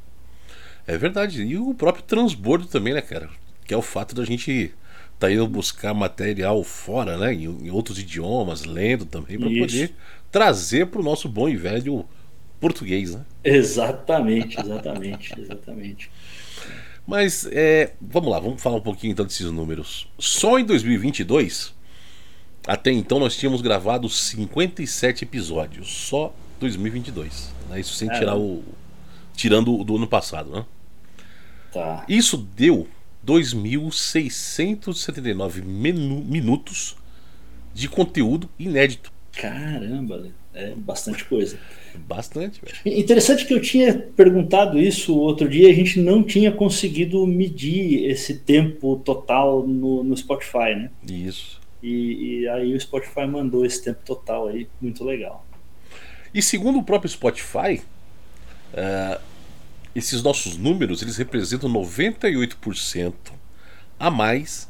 É 0.87 0.99
verdade. 0.99 1.43
E 1.43 1.57
o 1.57 1.73
próprio 1.73 2.05
transbordo 2.05 2.67
também, 2.67 2.93
né, 2.93 3.01
cara? 3.01 3.31
Que 3.67 3.73
é 3.73 3.77
o 3.77 3.83
fato 3.83 4.15
da 4.15 4.25
gente 4.25 4.75
tá 5.19 5.31
indo 5.31 5.47
buscar 5.47 5.95
material 5.95 6.63
fora, 6.63 7.17
né? 7.17 7.33
Em, 7.33 7.45
em 7.45 7.71
outros 7.71 7.99
idiomas, 7.99 8.65
lendo 8.65 9.05
também, 9.05 9.39
para 9.39 9.49
poder 9.49 9.95
trazer 10.31 10.87
para 10.87 11.01
o 11.01 11.05
nosso 11.05 11.29
bom 11.29 11.49
e 11.49 11.57
velho 11.57 12.07
português, 12.61 13.15
né? 13.15 13.25
Exatamente, 13.43 14.61
exatamente, 14.61 15.35
exatamente. 15.41 16.11
Mas 17.07 17.49
é, 17.51 17.95
vamos 18.01 18.31
lá, 18.31 18.39
vamos 18.39 18.63
falar 18.63 18.77
um 18.77 18.83
pouquinho 18.83 19.13
então 19.13 19.25
desses 19.25 19.51
números. 19.51 20.07
Só 20.19 20.59
em 20.59 20.65
2022, 20.65 21.75
até 22.67 22.93
então 22.93 23.19
nós 23.19 23.35
tínhamos 23.37 23.63
gravado 23.63 24.07
57 24.09 25.25
episódios, 25.25 25.91
só 25.91 26.33
2022. 26.61 27.53
Né? 27.69 27.81
Isso 27.81 27.95
sem 27.95 28.09
tirar 28.11 28.37
o 28.37 28.63
tirando 29.35 29.83
do 29.83 29.97
ano 29.97 30.07
passado, 30.07 30.51
né? 30.51 30.65
Tá. 31.73 32.05
Isso 32.09 32.37
deu 32.37 32.87
2.679 33.27 35.63
minutos 35.63 36.97
de 37.73 37.89
conteúdo 37.89 38.51
inédito. 38.59 39.11
Caramba, 39.41 40.31
é 40.53 40.75
bastante 40.75 41.25
coisa. 41.25 41.59
Bastante, 42.07 42.61
velho. 42.61 42.77
Interessante 43.01 43.47
que 43.47 43.55
eu 43.55 43.61
tinha 43.61 43.99
perguntado 43.99 44.79
isso 44.79 45.17
outro 45.17 45.49
dia, 45.49 45.71
a 45.71 45.73
gente 45.73 45.99
não 45.99 46.23
tinha 46.23 46.53
conseguido 46.53 47.27
medir 47.27 48.05
esse 48.05 48.35
tempo 48.35 49.01
total 49.03 49.67
no, 49.67 50.05
no 50.05 50.15
Spotify, 50.15 50.75
né? 50.77 50.91
Isso. 51.09 51.59
E, 51.83 52.43
e, 52.43 52.49
aí 52.49 52.75
o 52.75 52.81
Spotify 52.81 53.27
mandou 53.27 53.65
esse 53.65 53.83
tempo 53.83 54.01
total 54.05 54.49
aí, 54.49 54.69
muito 54.79 55.03
legal. 55.03 55.47
E 56.35 56.43
segundo 56.43 56.79
o 56.79 56.83
próprio 56.83 57.11
Spotify, 57.11 57.81
uh, 58.75 59.21
esses 59.95 60.23
nossos 60.23 60.59
números 60.59 61.01
eles 61.01 61.17
representam 61.17 61.71
98% 61.73 63.15
a 63.99 64.11
mais 64.11 64.69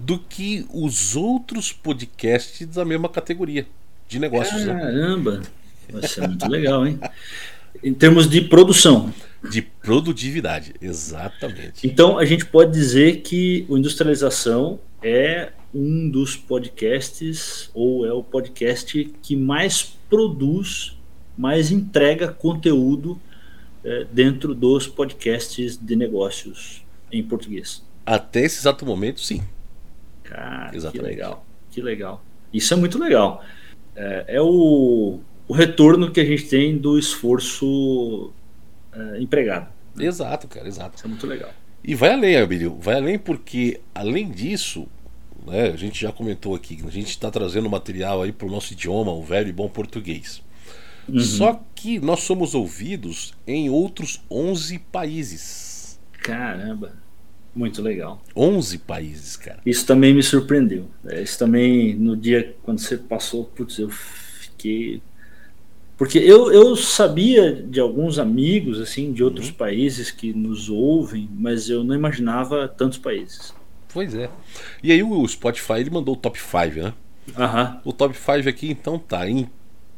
do 0.00 0.18
que 0.18 0.66
os 0.72 1.14
outros 1.14 1.70
podcasts 1.70 2.66
da 2.66 2.84
mesma 2.84 3.08
categoria 3.10 3.66
de 4.08 4.18
negócios. 4.18 4.64
Né? 4.64 4.74
Caramba! 4.74 5.42
Né? 5.92 6.02
Ser 6.02 6.26
muito 6.26 6.48
legal, 6.48 6.86
hein? 6.86 6.98
Em 7.82 7.94
termos 7.94 8.28
de 8.28 8.40
produção. 8.40 9.12
De 9.48 9.62
produtividade, 9.62 10.74
exatamente. 10.80 11.86
Então 11.86 12.18
a 12.18 12.24
gente 12.24 12.44
pode 12.46 12.72
dizer 12.72 13.20
que 13.20 13.64
o 13.68 13.76
Industrialização 13.76 14.80
é 15.02 15.52
um 15.74 16.08
dos 16.08 16.36
podcasts, 16.36 17.70
ou 17.74 18.06
é 18.06 18.12
o 18.12 18.22
podcast 18.22 19.12
que 19.22 19.36
mais 19.36 19.82
produz, 20.08 20.96
mais 21.36 21.70
entrega 21.70 22.28
conteúdo 22.28 23.20
é, 23.84 24.06
dentro 24.10 24.54
dos 24.54 24.88
podcasts 24.88 25.76
de 25.76 25.94
negócios 25.94 26.82
em 27.12 27.22
português. 27.22 27.84
Até 28.04 28.40
esse 28.44 28.58
exato 28.58 28.86
momento, 28.86 29.20
sim. 29.20 29.42
Cara, 30.24 30.74
Exatamente. 30.74 30.92
que 30.92 31.14
legal. 31.14 31.46
Que 31.70 31.82
legal. 31.82 32.24
Isso 32.52 32.72
é 32.72 32.76
muito 32.76 32.98
legal 32.98 33.44
é, 33.96 34.24
é 34.28 34.40
o, 34.40 35.18
o, 35.48 35.52
retorno 35.52 36.10
que 36.10 36.20
a 36.20 36.24
gente 36.24 36.44
tem 36.44 36.76
do 36.76 36.98
esforço 36.98 38.30
é, 38.92 39.20
empregado. 39.20 39.68
Exato, 39.98 40.46
cara, 40.46 40.68
exato. 40.68 40.96
Isso 40.96 41.06
é 41.06 41.08
muito 41.08 41.26
legal. 41.26 41.50
E 41.82 41.94
vai 41.94 42.12
além, 42.12 42.36
Abilio, 42.36 42.76
vai 42.80 42.96
além 42.96 43.18
porque, 43.18 43.80
além 43.94 44.30
disso, 44.30 44.86
né, 45.46 45.70
a 45.70 45.76
gente 45.76 46.00
já 46.00 46.12
comentou 46.12 46.54
aqui, 46.54 46.78
a 46.86 46.90
gente 46.90 47.08
está 47.08 47.30
trazendo 47.30 47.70
material 47.70 48.22
aí 48.22 48.32
para 48.32 48.46
o 48.46 48.50
nosso 48.50 48.72
idioma, 48.72 49.12
o 49.12 49.22
velho 49.22 49.48
e 49.48 49.52
bom 49.52 49.68
português. 49.68 50.42
Uhum. 51.08 51.20
Só 51.20 51.62
que 51.74 52.00
nós 52.00 52.20
somos 52.20 52.54
ouvidos 52.54 53.32
em 53.46 53.70
outros 53.70 54.20
11 54.30 54.78
países. 54.90 56.00
Caramba! 56.20 57.05
Muito 57.56 57.80
legal. 57.80 58.22
11 58.36 58.76
países, 58.78 59.34
cara. 59.34 59.60
Isso 59.64 59.86
também 59.86 60.12
me 60.12 60.22
surpreendeu. 60.22 60.90
É, 61.06 61.22
isso 61.22 61.38
também, 61.38 61.94
no 61.94 62.14
dia 62.14 62.54
quando 62.62 62.80
você 62.80 62.98
passou, 62.98 63.44
putz, 63.44 63.78
eu 63.78 63.88
fiquei. 63.88 65.00
Porque 65.96 66.18
eu, 66.18 66.52
eu 66.52 66.76
sabia 66.76 67.54
de 67.54 67.80
alguns 67.80 68.18
amigos, 68.18 68.78
assim, 68.78 69.10
de 69.10 69.24
outros 69.24 69.48
uhum. 69.48 69.54
países 69.54 70.10
que 70.10 70.34
nos 70.34 70.68
ouvem, 70.68 71.30
mas 71.32 71.70
eu 71.70 71.82
não 71.82 71.94
imaginava 71.94 72.68
tantos 72.68 72.98
países. 72.98 73.54
Pois 73.88 74.14
é. 74.14 74.28
E 74.82 74.92
aí 74.92 75.02
o 75.02 75.26
Spotify 75.26 75.80
ele 75.80 75.88
mandou 75.88 76.14
o 76.14 76.18
top 76.18 76.38
5, 76.38 76.56
né? 76.78 76.92
Uhum. 77.28 77.80
O 77.86 77.92
top 77.94 78.14
5 78.14 78.46
aqui 78.46 78.70
então 78.70 78.98
tá 78.98 79.26
em 79.26 79.48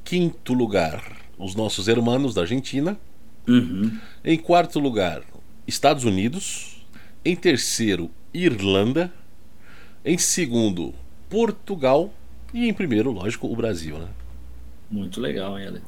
quinto 0.05 0.55
lugar, 0.55 1.03
os 1.37 1.57
nossos 1.57 1.89
hermanos 1.89 2.35
da 2.35 2.43
Argentina. 2.43 2.97
Uhum. 3.49 3.99
Em 4.25 4.39
quarto 4.39 4.79
lugar, 4.79 5.23
Estados 5.67 6.05
Unidos. 6.05 6.78
Em 7.25 7.37
terceiro, 7.37 8.11
Irlanda. 8.33 9.13
Em 10.05 10.17
segundo, 10.17 10.95
Portugal. 11.29 12.13
E 12.53 12.67
em 12.69 12.73
primeiro, 12.73 13.11
lógico, 13.11 13.47
o 13.47 13.57
Brasil, 13.57 13.99
né? 13.99 14.09
Muito 14.91 15.21
legal, 15.21 15.59
hein, 15.59 15.81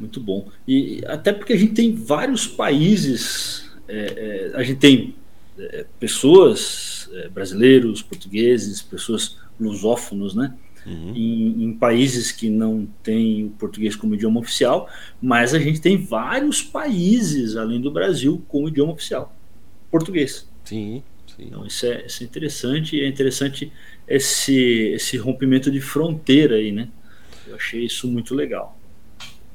Muito 0.00 0.20
bom. 0.20 0.48
E 0.66 1.02
até 1.06 1.32
porque 1.32 1.52
a 1.52 1.56
gente 1.56 1.74
tem 1.74 1.94
vários 1.94 2.46
países, 2.46 3.70
é, 3.86 4.50
é, 4.54 4.56
a 4.56 4.62
gente 4.62 4.78
tem 4.78 5.14
é, 5.56 5.86
pessoas, 6.00 7.08
é, 7.12 7.28
brasileiros, 7.28 8.02
portugueses, 8.02 8.82
pessoas 8.82 9.38
lusófonos, 9.60 10.34
né? 10.34 10.54
Uhum. 10.84 11.12
Em, 11.14 11.64
em, 11.64 11.72
países 11.74 12.32
que 12.32 12.50
não 12.50 12.88
têm 13.04 13.44
o 13.44 13.50
português 13.50 13.94
como 13.94 14.16
idioma 14.16 14.40
oficial, 14.40 14.90
mas 15.20 15.54
a 15.54 15.58
gente 15.60 15.80
tem 15.80 15.96
vários 15.96 16.60
países 16.60 17.56
além 17.56 17.80
do 17.80 17.92
Brasil 17.92 18.44
como 18.48 18.66
idioma 18.66 18.92
oficial 18.92 19.32
português. 19.92 20.48
Sim, 20.64 21.02
Sim. 21.36 21.44
Então 21.46 21.66
isso 21.66 21.86
é, 21.86 22.06
isso 22.06 22.22
é 22.22 22.26
interessante 22.26 22.96
e 22.96 23.00
é 23.02 23.08
interessante 23.08 23.72
esse, 24.06 24.54
esse 24.94 25.16
rompimento 25.16 25.70
de 25.70 25.80
fronteira 25.80 26.56
aí, 26.56 26.72
né? 26.72 26.88
Eu 27.46 27.56
achei 27.56 27.84
isso 27.84 28.08
muito 28.08 28.34
legal. 28.34 28.78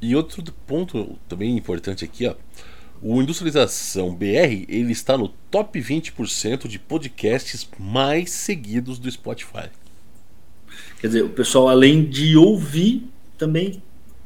E 0.02 0.16
outro 0.16 0.44
ponto 0.66 1.18
também 1.28 1.56
importante 1.58 2.06
aqui, 2.06 2.28
ó. 2.28 2.36
O 3.02 3.22
Industrialização 3.22 4.16
BR 4.16 4.66
ele 4.68 4.92
está 4.92 5.18
no 5.18 5.28
top 5.52 5.80
20% 5.80 6.68
de 6.68 6.80
podcasts 6.80 7.68
mais 7.78 8.32
seguidos 8.32 8.98
do 8.98 9.10
Spotify. 9.10 9.70
Quer 11.00 11.08
dizer, 11.08 11.24
o 11.24 11.30
pessoal, 11.30 11.70
além 11.70 12.04
de 12.04 12.36
ouvir, 12.36 13.08
também 13.38 13.84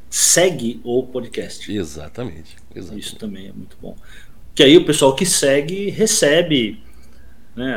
segue 0.09 0.79
o 0.85 1.03
podcast. 1.03 1.69
Exatamente. 1.69 2.55
exatamente. 2.73 3.05
Isso 3.05 3.15
também 3.17 3.47
é 3.47 3.51
muito 3.51 3.77
bom. 3.81 3.97
Que 4.53 4.63
aí 4.63 4.77
o 4.77 4.85
pessoal 4.85 5.15
que 5.15 5.25
segue 5.25 5.89
recebe 5.89 6.83
né, 7.55 7.75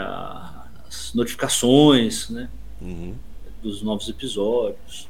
as 0.89 1.13
notificações 1.15 2.29
né, 2.31 2.49
uhum. 2.81 3.15
dos 3.63 3.83
novos 3.83 4.09
episódios. 4.09 5.09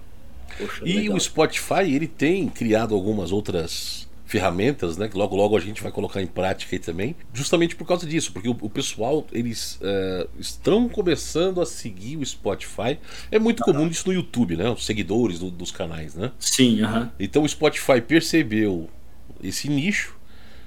Poxa, 0.59 0.83
e 0.85 0.93
legal. 0.93 1.17
o 1.17 1.21
Spotify 1.21 1.95
ele 1.95 2.07
tem 2.07 2.49
criado 2.49 2.95
algumas 2.95 3.33
outras 3.33 4.09
ferramentas, 4.25 4.97
né? 4.97 5.09
Que 5.09 5.17
logo 5.17 5.37
logo 5.37 5.57
a 5.57 5.61
gente 5.61 5.83
vai 5.83 5.93
colocar 5.93 6.21
em 6.23 6.27
prática 6.27 6.75
aí 6.75 6.79
também, 6.79 7.15
justamente 7.33 7.77
por 7.77 7.87
causa 7.87 8.07
disso, 8.07 8.33
porque 8.33 8.49
o, 8.49 8.57
o 8.61 8.71
pessoal 8.71 9.27
eles 9.33 9.77
uh, 9.77 10.29
estão 10.39 10.89
começando 10.89 11.61
a 11.61 11.67
seguir 11.67 12.17
o 12.17 12.25
Spotify. 12.25 12.99
É 13.31 13.39
muito 13.39 13.61
uhum. 13.61 13.73
comum 13.73 13.87
isso 13.89 14.09
no 14.09 14.15
YouTube, 14.15 14.57
né? 14.57 14.69
Os 14.71 14.85
seguidores 14.85 15.39
do, 15.39 15.51
dos 15.51 15.71
canais, 15.71 16.15
né? 16.15 16.33
Sim. 16.39 16.83
Uhum. 16.83 17.09
Então 17.19 17.43
o 17.43 17.49
Spotify 17.49 18.01
percebeu 18.01 18.89
esse 19.43 19.69
nicho 19.69 20.17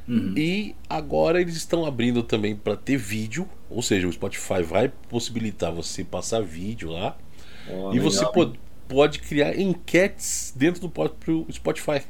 uhum. 0.08 0.34
e 0.36 0.76
agora 0.90 1.42
eles 1.42 1.56
estão 1.56 1.86
abrindo 1.86 2.24
também 2.24 2.56
para 2.56 2.76
ter 2.76 2.98
vídeo, 2.98 3.48
ou 3.70 3.82
seja, 3.82 4.08
o 4.08 4.12
Spotify 4.12 4.62
vai 4.64 4.92
possibilitar 5.10 5.72
você 5.72 6.04
passar 6.04 6.42
vídeo 6.42 6.92
lá 6.92 7.18
oh, 7.70 7.92
e 7.92 8.00
legal, 8.00 8.12
você 8.12 8.26
pode, 8.26 8.60
pode 8.88 9.20
criar 9.20 9.60
enquetes 9.60 10.54
dentro 10.56 10.82
do 10.82 10.90
próprio 10.90 11.46
Spotify. 11.52 12.02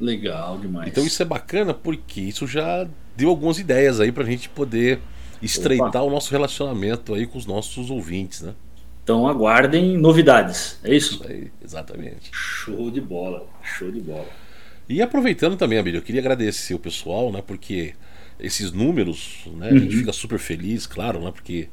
Legal 0.00 0.58
demais. 0.58 0.88
Então 0.88 1.04
isso 1.04 1.20
é 1.20 1.24
bacana 1.24 1.74
porque 1.74 2.20
isso 2.20 2.46
já 2.46 2.86
deu 3.16 3.30
algumas 3.30 3.58
ideias 3.58 4.00
aí 4.00 4.12
pra 4.12 4.24
gente 4.24 4.48
poder 4.48 5.00
estreitar 5.42 5.88
Opa. 5.88 6.02
o 6.02 6.10
nosso 6.10 6.30
relacionamento 6.30 7.14
aí 7.14 7.26
com 7.26 7.38
os 7.38 7.46
nossos 7.46 7.90
ouvintes, 7.90 8.42
né? 8.42 8.54
Então 9.02 9.26
aguardem 9.26 9.96
novidades, 9.96 10.78
é 10.84 10.94
isso? 10.94 11.14
isso 11.14 11.26
aí, 11.26 11.50
exatamente. 11.64 12.28
Show 12.30 12.90
de 12.90 13.00
bola, 13.00 13.46
show 13.62 13.90
de 13.90 14.00
bola. 14.00 14.28
E 14.88 15.02
aproveitando 15.02 15.56
também, 15.56 15.78
Abílio, 15.78 15.98
eu 15.98 16.02
queria 16.02 16.20
agradecer 16.20 16.74
o 16.74 16.78
pessoal, 16.78 17.30
né? 17.30 17.42
Porque 17.46 17.94
esses 18.40 18.72
números, 18.72 19.42
né? 19.46 19.68
Uhum. 19.68 19.76
A 19.76 19.80
gente 19.80 19.94
uhum. 19.94 20.00
fica 20.00 20.12
super 20.12 20.38
feliz, 20.38 20.86
claro, 20.86 21.20
né? 21.20 21.30
Porque 21.30 21.68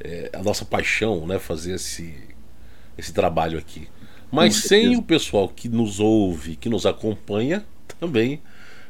é 0.00 0.30
a 0.32 0.42
nossa 0.42 0.64
paixão, 0.64 1.26
né? 1.26 1.38
Fazer 1.38 1.74
esse, 1.74 2.14
esse 2.96 3.12
trabalho 3.12 3.58
aqui. 3.58 3.88
Mas 4.30 4.56
sem 4.56 4.96
o 4.96 5.02
pessoal 5.02 5.48
que 5.48 5.68
nos 5.68 6.00
ouve, 6.00 6.56
que 6.56 6.68
nos 6.68 6.84
acompanha, 6.84 7.64
também 7.98 8.40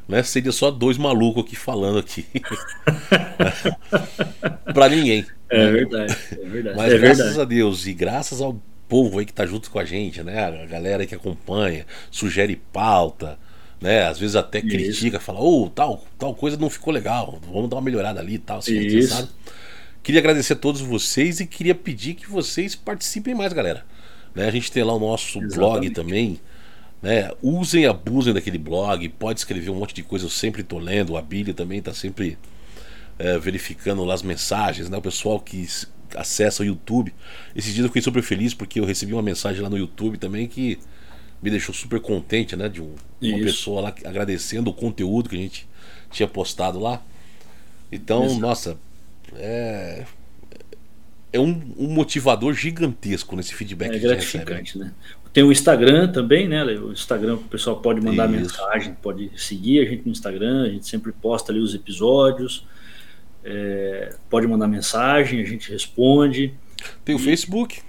né, 0.09 0.23
seria 0.23 0.53
só 0.53 0.71
dois 0.71 0.97
malucos 0.97 1.45
aqui 1.45 1.57
falando 1.57 1.99
aqui. 1.99 2.27
para 4.73 4.89
ninguém. 4.89 5.27
É 5.51 5.59
né? 5.59 5.73
verdade, 5.73 6.17
é 6.33 6.49
verdade. 6.49 6.77
Mas 6.77 6.93
é 6.93 6.99
graças 6.99 7.19
verdade. 7.19 7.41
a 7.41 7.45
Deus 7.45 7.87
e 7.87 7.93
graças 7.93 8.41
ao 8.41 8.61
povo 8.89 9.19
aí 9.19 9.27
que 9.27 9.33
tá 9.33 9.47
junto 9.47 9.71
com 9.71 9.79
a 9.79 9.85
gente, 9.85 10.23
né? 10.23 10.63
A 10.63 10.67
galera 10.67 11.07
que 11.07 11.15
acompanha, 11.15 11.87
sugere 12.11 12.57
pauta, 12.73 13.39
né? 13.81 14.07
Às 14.07 14.19
vezes 14.19 14.37
até 14.37 14.61
critica, 14.61 15.21
fala, 15.21 15.41
ô, 15.41 15.65
oh, 15.65 15.71
tal, 15.71 16.05
tal 16.19 16.35
coisa 16.35 16.57
não 16.57 16.71
ficou 16.71 16.93
legal, 16.93 17.39
vamos 17.51 17.69
dar 17.69 17.77
uma 17.77 17.83
melhorada 17.83 18.21
ali 18.21 18.35
e 18.35 18.39
tal, 18.39 18.59
assim, 18.59 19.01
sabe? 19.03 19.29
Queria 20.03 20.21
agradecer 20.21 20.53
a 20.53 20.57
todos 20.57 20.81
vocês 20.81 21.41
e 21.41 21.47
queria 21.47 21.75
pedir 21.75 22.15
que 22.15 22.31
vocês 22.31 22.77
participem 22.77 23.35
mais, 23.35 23.53
galera. 23.53 23.85
Né? 24.37 24.47
A 24.47 24.51
gente 24.53 24.71
tem 24.71 24.85
lá 24.85 24.95
o 24.95 25.01
nosso 25.01 25.39
Exatamente. 25.41 25.57
blog 25.57 25.91
também. 25.91 26.41
Né? 27.03 27.33
Usem 27.43 27.83
e 27.83 27.87
abusem 27.87 28.33
daquele 28.33 28.57
blog. 28.57 29.09
Pode 29.09 29.41
escrever 29.41 29.69
um 29.69 29.75
monte 29.75 29.93
de 29.93 30.05
coisa, 30.05 30.27
eu 30.27 30.31
sempre 30.31 30.61
estou 30.61 30.79
lendo. 30.79 31.15
O 31.15 31.17
Abílio 31.17 31.53
também 31.53 31.81
está 31.81 31.93
sempre 31.93 32.39
é, 33.19 33.37
verificando 33.37 34.05
lá 34.05 34.15
as 34.15 34.23
mensagens. 34.23 34.89
Né? 34.89 34.97
O 34.97 35.03
pessoal 35.03 35.41
que 35.41 35.67
acessa 36.15 36.63
o 36.63 36.67
YouTube. 36.67 37.13
Esses 37.57 37.75
dias 37.75 37.83
eu 37.83 37.89
fiquei 37.89 38.03
super 38.03 38.23
feliz 38.23 38.55
porque 38.55 38.79
eu 38.79 38.85
recebi 38.85 39.13
uma 39.13 39.23
mensagem 39.23 39.61
lá 39.61 39.69
no 39.69 39.77
YouTube 39.77 40.19
também 40.19 40.47
que 40.47 40.79
me 41.43 41.51
deixou 41.51 41.75
super 41.75 42.01
contente, 42.01 42.57
né? 42.57 42.69
De 42.69 42.81
um, 42.81 42.95
uma 43.21 43.39
pessoa 43.39 43.81
lá 43.81 43.95
agradecendo 44.05 44.71
o 44.71 44.75
conteúdo 44.75 45.29
que 45.29 45.37
a 45.37 45.39
gente 45.39 45.69
tinha 46.11 46.29
postado 46.29 46.79
lá. 46.79 47.03
Então, 47.91 48.27
Isso. 48.27 48.41
nossa, 48.41 48.79
é, 49.35 50.05
é 51.33 51.41
um, 51.41 51.75
um, 51.79 51.89
motivador 51.89 52.53
gigantesco 52.55 53.37
nesse 53.37 53.55
feedback 53.55 53.91
é 53.91 53.95
que 53.95 54.01
gratificante, 54.01 54.79
né? 54.79 54.93
Tem 55.33 55.45
o 55.45 55.53
Instagram 55.53 56.11
também, 56.11 56.49
né? 56.49 56.65
O 56.65 56.93
Instagram 56.93 57.35
o 57.35 57.39
pessoal 57.39 57.81
pode 57.81 58.01
mandar 58.01 58.29
Isso. 58.31 58.41
mensagem, 58.41 58.95
pode 58.95 59.31
seguir 59.37 59.81
a 59.81 59.85
gente 59.85 60.07
no 60.07 60.13
Instagram, 60.13 60.65
a 60.65 60.69
gente 60.71 60.89
sempre 60.89 61.13
posta 61.13 61.53
ali 61.53 61.61
os 61.61 61.75
episódios. 61.75 62.65
É, 63.45 64.17
pode 64.31 64.47
mandar 64.47 64.67
mensagem, 64.67 65.41
a 65.41 65.45
gente 65.45 65.71
responde. 65.71 66.55
Tem 67.05 67.15
o 67.15 67.19
e, 67.19 67.23
Facebook. 67.23 67.81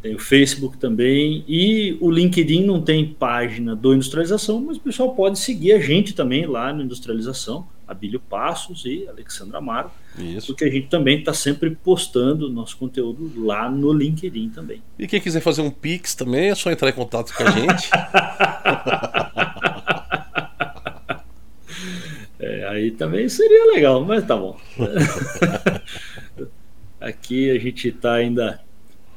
Tem 0.00 0.14
o 0.14 0.18
Facebook 0.18 0.78
também. 0.78 1.44
E 1.48 1.96
o 2.00 2.10
LinkedIn 2.10 2.64
não 2.64 2.80
tem 2.80 3.06
página 3.06 3.74
do 3.74 3.92
Industrialização, 3.92 4.60
mas 4.60 4.76
o 4.76 4.80
pessoal 4.80 5.14
pode 5.14 5.38
seguir 5.38 5.72
a 5.72 5.80
gente 5.80 6.14
também 6.14 6.46
lá 6.46 6.72
no 6.72 6.82
Industrialização. 6.82 7.66
Abílio 7.86 8.20
Passos 8.20 8.84
e 8.84 9.08
Alexandra 9.08 9.58
Amaro. 9.58 9.90
Isso. 10.18 10.48
Porque 10.48 10.64
a 10.64 10.70
gente 10.70 10.88
também 10.88 11.18
está 11.18 11.32
sempre 11.32 11.74
postando 11.74 12.50
nosso 12.50 12.76
conteúdo 12.76 13.32
lá 13.42 13.70
no 13.70 13.92
LinkedIn 13.92 14.50
também. 14.50 14.82
E 14.98 15.06
quem 15.06 15.20
quiser 15.20 15.40
fazer 15.40 15.62
um 15.62 15.70
Pix 15.70 16.14
também 16.14 16.50
é 16.50 16.54
só 16.54 16.70
entrar 16.70 16.90
em 16.90 16.92
contato 16.92 17.34
com 17.34 17.44
a 17.44 17.50
gente. 17.50 17.90
é, 22.38 22.68
aí 22.68 22.90
também 22.90 23.26
seria 23.28 23.72
legal, 23.72 24.04
mas 24.04 24.26
tá 24.26 24.36
bom. 24.36 24.58
Aqui 27.00 27.50
a 27.50 27.58
gente 27.58 27.88
está 27.88 28.14
ainda 28.14 28.60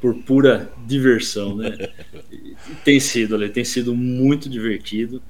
por 0.02 0.16
pura 0.16 0.72
diversão, 0.86 1.56
né? 1.56 1.78
E 2.32 2.56
tem 2.84 3.00
sido, 3.00 3.36
Ale, 3.36 3.50
tem 3.50 3.64
sido 3.64 3.96
muito 3.96 4.50
divertido 4.50 5.22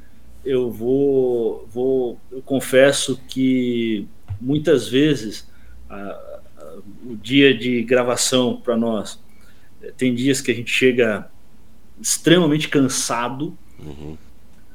eu 0.44 0.72
vou, 0.72 1.68
vou 1.72 2.20
eu 2.32 2.42
confesso 2.42 3.20
que 3.28 4.08
muitas 4.40 4.88
vezes 4.88 5.48
a, 5.90 5.96
a, 5.98 6.78
o 7.06 7.16
dia 7.16 7.56
de 7.56 7.84
gravação 7.84 8.58
para 8.58 8.76
nós 8.76 9.20
eh, 9.82 9.94
tem 9.96 10.16
dias 10.16 10.42
que 10.42 10.52
a 10.52 10.56
gente 10.56 10.72
chega 10.72 11.30
extremamente 12.00 12.68
cansado, 12.70 13.56
uhum. 13.80 14.18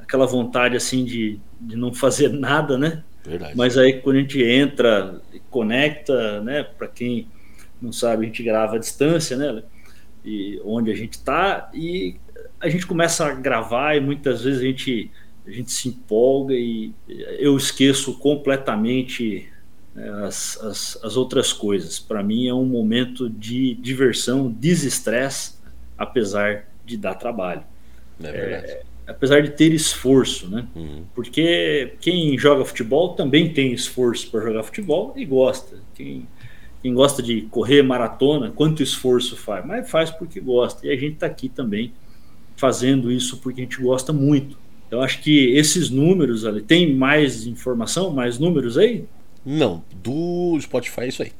aquela 0.01 0.27
vontade 0.27 0.77
assim 0.77 1.05
de, 1.05 1.41
de 1.61 1.77
não 1.77 1.93
fazer 1.93 2.29
nada, 2.29 2.79
né? 2.79 3.03
Verdade. 3.25 3.57
Mas 3.57 3.77
aí 3.77 4.01
quando 4.01 4.17
a 4.17 4.21
gente 4.21 4.41
entra 4.41 5.21
e 5.33 5.41
conecta, 5.51 6.41
né? 6.43 6.63
Para 6.63 6.87
quem 6.87 7.27
não 7.83 7.93
sabe, 7.93 8.23
a 8.23 8.27
gente 8.27 8.43
grava 8.43 8.77
à 8.77 8.79
distância, 8.79 9.37
né? 9.37 9.65
E 10.27 10.61
onde 10.65 10.91
a 10.91 10.95
gente 10.95 11.13
está 11.13 11.71
e 11.73 12.17
a 12.61 12.69
gente 12.69 12.87
começa 12.87 13.25
a 13.25 13.33
gravar 13.33 13.97
e 13.97 14.01
muitas 14.01 14.43
vezes 14.43 14.61
a 14.61 14.65
gente 14.65 15.11
a 15.47 15.51
gente 15.51 15.71
se 15.71 15.89
empolga 15.89 16.53
e 16.53 16.93
eu 17.39 17.57
esqueço 17.57 18.19
completamente 18.19 19.49
né, 19.95 20.09
as, 20.25 20.61
as, 20.61 20.99
as 21.05 21.17
outras 21.17 21.53
coisas. 21.53 22.01
Para 22.01 22.23
mim 22.23 22.49
é 22.49 22.55
um 22.55 22.65
momento 22.65 23.31
de 23.31 23.75
diversão, 23.77 24.51
desestresse, 24.51 25.55
apesar 25.97 26.69
de 26.85 26.97
dar 26.97 27.15
trabalho. 27.15 27.63
É 28.23 28.29
é, 28.29 28.83
apesar 29.07 29.41
de 29.41 29.51
ter 29.51 29.73
esforço, 29.73 30.49
né? 30.49 30.67
Uhum. 30.75 31.05
Porque 31.15 31.95
quem 32.01 32.37
joga 32.37 32.65
futebol 32.65 33.15
também 33.15 33.53
tem 33.53 33.73
esforço 33.73 34.31
para 34.31 34.41
jogar 34.41 34.65
futebol 34.65 35.13
e 35.17 35.25
gosta. 35.25 35.79
Quem, 35.95 36.27
quem 36.87 36.95
gosta 36.95 37.21
de 37.21 37.41
correr 37.51 37.83
maratona, 37.83 38.53
quanto 38.55 38.81
esforço 38.81 39.37
faz? 39.37 39.67
Mas 39.67 39.91
faz 39.91 40.09
porque 40.09 40.39
gosta. 40.39 40.87
E 40.87 40.91
a 40.91 40.95
gente 40.95 41.15
está 41.15 41.27
aqui 41.27 41.49
também 41.49 41.93
fazendo 42.57 43.11
isso 43.11 43.39
porque 43.39 43.61
a 43.61 43.65
gente 43.65 43.83
gosta 43.83 44.13
muito. 44.13 44.57
Eu 44.89 45.03
acho 45.03 45.21
que 45.21 45.49
esses 45.57 45.91
números 45.91 46.45
ali, 46.45 46.63
tem 46.63 46.95
mais 46.95 47.45
informação, 47.45 48.11
mais 48.13 48.39
números 48.39 48.79
aí? 48.79 49.05
Não, 49.45 49.83
do 50.01 50.57
Spotify 50.61 51.01
é 51.01 51.09
isso 51.09 51.25
aí. 51.25 51.33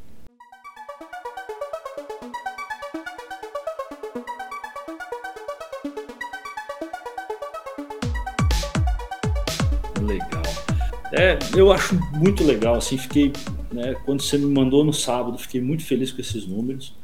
Legal. 10.03 10.43
É, 11.13 11.39
eu 11.57 11.71
acho 11.71 11.95
muito 12.15 12.43
legal, 12.43 12.75
assim, 12.75 12.99
fiquei, 12.99 13.33
né, 13.73 13.95
quando 14.05 14.23
você 14.23 14.39
me 14.39 14.47
mandou 14.47 14.85
no 14.85 14.93
sábado, 14.93 15.39
fiquei 15.39 15.61
muito 15.61 15.85
feliz 15.85 16.13
com 16.13 16.21
esses 16.21 16.47
números. 16.47 16.95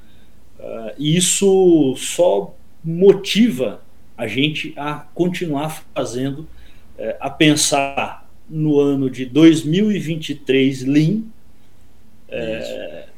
Uh, 0.58 0.94
e 0.98 1.16
isso 1.16 1.94
só 1.96 2.54
motiva 2.84 3.82
a 4.16 4.26
gente 4.26 4.72
a 4.76 4.94
continuar 5.14 5.84
fazendo, 5.94 6.46
é, 6.98 7.16
a 7.20 7.30
pensar 7.30 8.28
no 8.48 8.78
ano 8.78 9.08
de 9.08 9.24
2023 9.24 10.84
Lean, 10.84 11.22
é, 12.28 13.08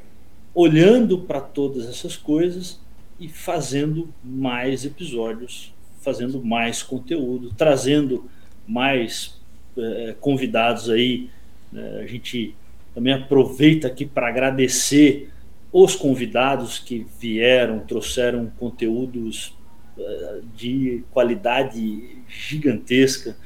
olhando 0.55 1.19
para 1.19 1.41
todas 1.41 1.89
essas 1.89 2.17
coisas 2.17 2.81
e 3.19 3.29
fazendo 3.29 4.09
mais 4.23 4.85
episódios, 4.85 5.73
fazendo 6.01 6.43
mais 6.45 6.83
conteúdo, 6.83 7.53
trazendo 7.57 8.31
mais 8.67 9.41
é, 9.77 10.15
convidados 10.21 10.89
aí. 10.89 11.29
Né? 11.73 12.01
A 12.03 12.07
gente 12.07 12.55
também 12.95 13.13
aproveita 13.13 13.89
aqui 13.89 14.07
para 14.07 14.29
agradecer 14.29 15.31
os 15.73 15.97
convidados 15.97 16.79
que 16.79 17.05
vieram, 17.19 17.81
trouxeram 17.81 18.51
conteúdos 18.59 19.57
uh, 19.99 20.43
de 20.55 21.03
qualidade 21.11 22.23
gigantesca. 22.29 23.37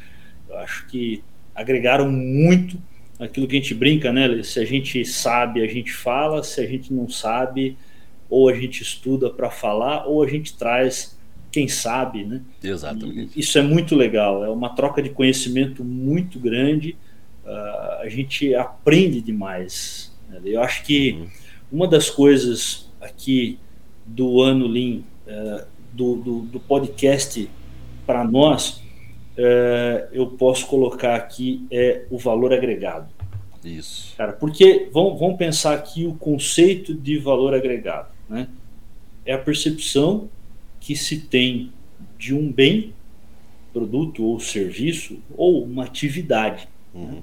Eu 0.49 0.59
acho 0.59 0.87
que 0.89 1.23
agregaram 1.55 2.11
muito 2.11 2.79
aquilo 3.19 3.49
que 3.49 3.57
a 3.57 3.61
gente 3.61 3.75
brinca, 3.75 4.13
né? 4.13 4.43
Se 4.43 4.61
a 4.61 4.65
gente 4.65 5.05
sabe, 5.05 5.63
a 5.63 5.67
gente 5.67 5.93
fala, 5.93 6.43
se 6.43 6.61
a 6.61 6.67
gente 6.67 6.93
não 6.93 7.09
sabe, 7.09 7.77
ou 8.29 8.49
a 8.49 8.55
gente 8.55 8.83
estuda 8.83 9.31
para 9.31 9.51
falar, 9.51 10.07
ou 10.07 10.23
a 10.23 10.29
gente 10.29 10.57
traz 10.57 11.19
quem 11.51 11.67
sabe, 11.67 12.25
né? 12.25 12.43
Exatamente. 12.63 13.33
E 13.35 13.41
isso 13.41 13.59
é 13.59 13.63
muito 13.63 13.97
legal, 13.97 14.45
é 14.45 14.51
uma 14.51 14.75
troca 14.75 15.03
de 15.03 15.09
conhecimento 15.09 15.83
muito 15.83 16.39
grande. 16.39 16.97
Uh, 17.49 18.03
a 18.03 18.09
gente 18.11 18.55
aprende 18.55 19.23
demais. 19.23 20.15
Né? 20.29 20.39
Eu 20.45 20.63
acho 20.63 20.85
que 20.85 21.27
uma 21.73 21.89
das 21.89 22.11
coisas 22.11 22.91
aqui 23.01 23.59
do 24.05 24.43
ano 24.43 24.67
Lean, 24.67 25.01
uh, 25.27 25.67
do, 25.91 26.17
do, 26.17 26.41
do, 26.41 26.61
podcast 26.61 27.49
para 28.07 28.23
nós, 28.23 28.83
uh, 29.39 30.09
eu 30.13 30.27
posso 30.27 30.67
colocar 30.67 31.15
aqui 31.15 31.67
é 31.71 32.05
o 32.11 32.19
valor 32.19 32.53
agregado. 32.53 33.09
Isso. 33.65 34.15
Cara, 34.19 34.35
porque 34.35 34.91
vamos, 34.93 35.19
vamos 35.19 35.39
pensar 35.39 35.73
aqui 35.73 36.05
o 36.05 36.13
conceito 36.15 36.93
de 36.93 37.17
valor 37.17 37.55
agregado, 37.55 38.11
né? 38.29 38.47
É 39.25 39.33
a 39.33 39.39
percepção 39.39 40.29
que 40.79 40.95
se 40.95 41.21
tem 41.21 41.73
de 42.19 42.35
um 42.35 42.53
bem, 42.53 42.93
produto 43.73 44.25
ou 44.25 44.39
serviço 44.39 45.19
ou 45.37 45.65
uma 45.65 45.85
atividade. 45.85 46.69
Né? 46.95 47.01
Uhum. 47.01 47.11
Né? 47.13 47.23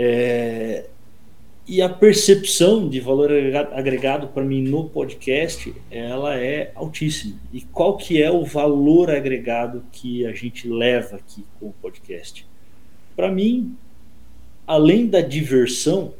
É, 0.00 0.86
e 1.66 1.82
a 1.82 1.88
percepção 1.88 2.88
de 2.88 3.00
valor 3.00 3.32
agregado 3.72 4.28
para 4.28 4.44
mim 4.44 4.62
no 4.62 4.88
podcast, 4.88 5.74
ela 5.90 6.38
é 6.38 6.70
altíssima. 6.76 7.36
E 7.52 7.62
qual 7.62 7.96
que 7.96 8.22
é 8.22 8.30
o 8.30 8.44
valor 8.44 9.10
agregado 9.10 9.84
que 9.90 10.24
a 10.24 10.32
gente 10.32 10.68
leva 10.68 11.16
aqui 11.16 11.44
com 11.58 11.66
o 11.66 11.72
podcast? 11.72 12.46
Para 13.16 13.28
mim, 13.28 13.76
além 14.64 15.08
da 15.08 15.20
diversão, 15.20 16.14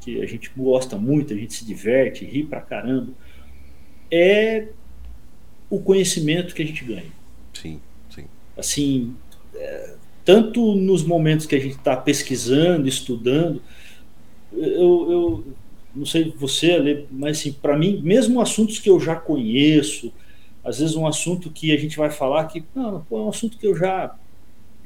que 0.00 0.22
a 0.22 0.26
gente 0.26 0.50
gosta 0.56 0.96
muito, 0.96 1.34
a 1.34 1.36
gente 1.36 1.52
se 1.52 1.66
diverte, 1.66 2.24
ri 2.24 2.42
pra 2.42 2.62
caramba, 2.62 3.12
é 4.10 4.68
o 5.68 5.78
conhecimento 5.78 6.54
que 6.54 6.62
a 6.62 6.66
gente 6.66 6.82
ganha. 6.86 7.12
Sim, 7.52 7.82
sim. 8.08 8.24
Assim, 8.56 9.14
é, 9.54 9.97
tanto 10.28 10.74
nos 10.74 11.02
momentos 11.02 11.46
que 11.46 11.56
a 11.56 11.58
gente 11.58 11.78
está 11.78 11.96
pesquisando, 11.96 12.86
estudando, 12.86 13.62
eu, 14.52 15.10
eu, 15.10 15.44
não 15.96 16.04
sei 16.04 16.30
você, 16.36 17.06
mas 17.10 17.38
assim, 17.38 17.50
para 17.50 17.74
mim, 17.78 18.02
mesmo 18.04 18.38
assuntos 18.38 18.78
que 18.78 18.90
eu 18.90 19.00
já 19.00 19.16
conheço, 19.16 20.12
às 20.62 20.80
vezes 20.80 20.94
um 20.94 21.06
assunto 21.06 21.48
que 21.48 21.72
a 21.72 21.78
gente 21.78 21.96
vai 21.96 22.10
falar 22.10 22.44
que 22.44 22.62
não, 22.74 23.06
é 23.10 23.14
um 23.14 23.30
assunto 23.30 23.56
que 23.56 23.66
eu 23.66 23.74
já 23.74 24.14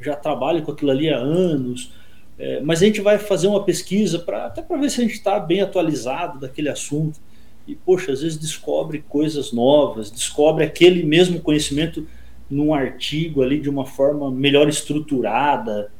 já 0.00 0.14
trabalho 0.14 0.62
com 0.62 0.70
aquilo 0.70 0.92
ali 0.92 1.08
há 1.08 1.16
anos, 1.18 1.90
é, 2.38 2.60
mas 2.60 2.80
a 2.80 2.86
gente 2.86 3.00
vai 3.00 3.18
fazer 3.18 3.48
uma 3.48 3.64
pesquisa 3.64 4.20
para 4.20 4.46
até 4.46 4.62
para 4.62 4.76
ver 4.76 4.90
se 4.90 5.00
a 5.00 5.02
gente 5.02 5.14
está 5.14 5.40
bem 5.40 5.60
atualizado 5.60 6.38
daquele 6.38 6.68
assunto. 6.68 7.18
E, 7.66 7.74
poxa, 7.74 8.12
às 8.12 8.22
vezes 8.22 8.38
descobre 8.38 9.04
coisas 9.08 9.50
novas, 9.50 10.08
descobre 10.08 10.62
aquele 10.62 11.02
mesmo 11.02 11.40
conhecimento 11.40 12.06
num 12.52 12.74
artigo 12.74 13.42
ali 13.42 13.58
de 13.58 13.70
uma 13.70 13.86
forma 13.86 14.30
melhor 14.30 14.68
estruturada, 14.68 15.90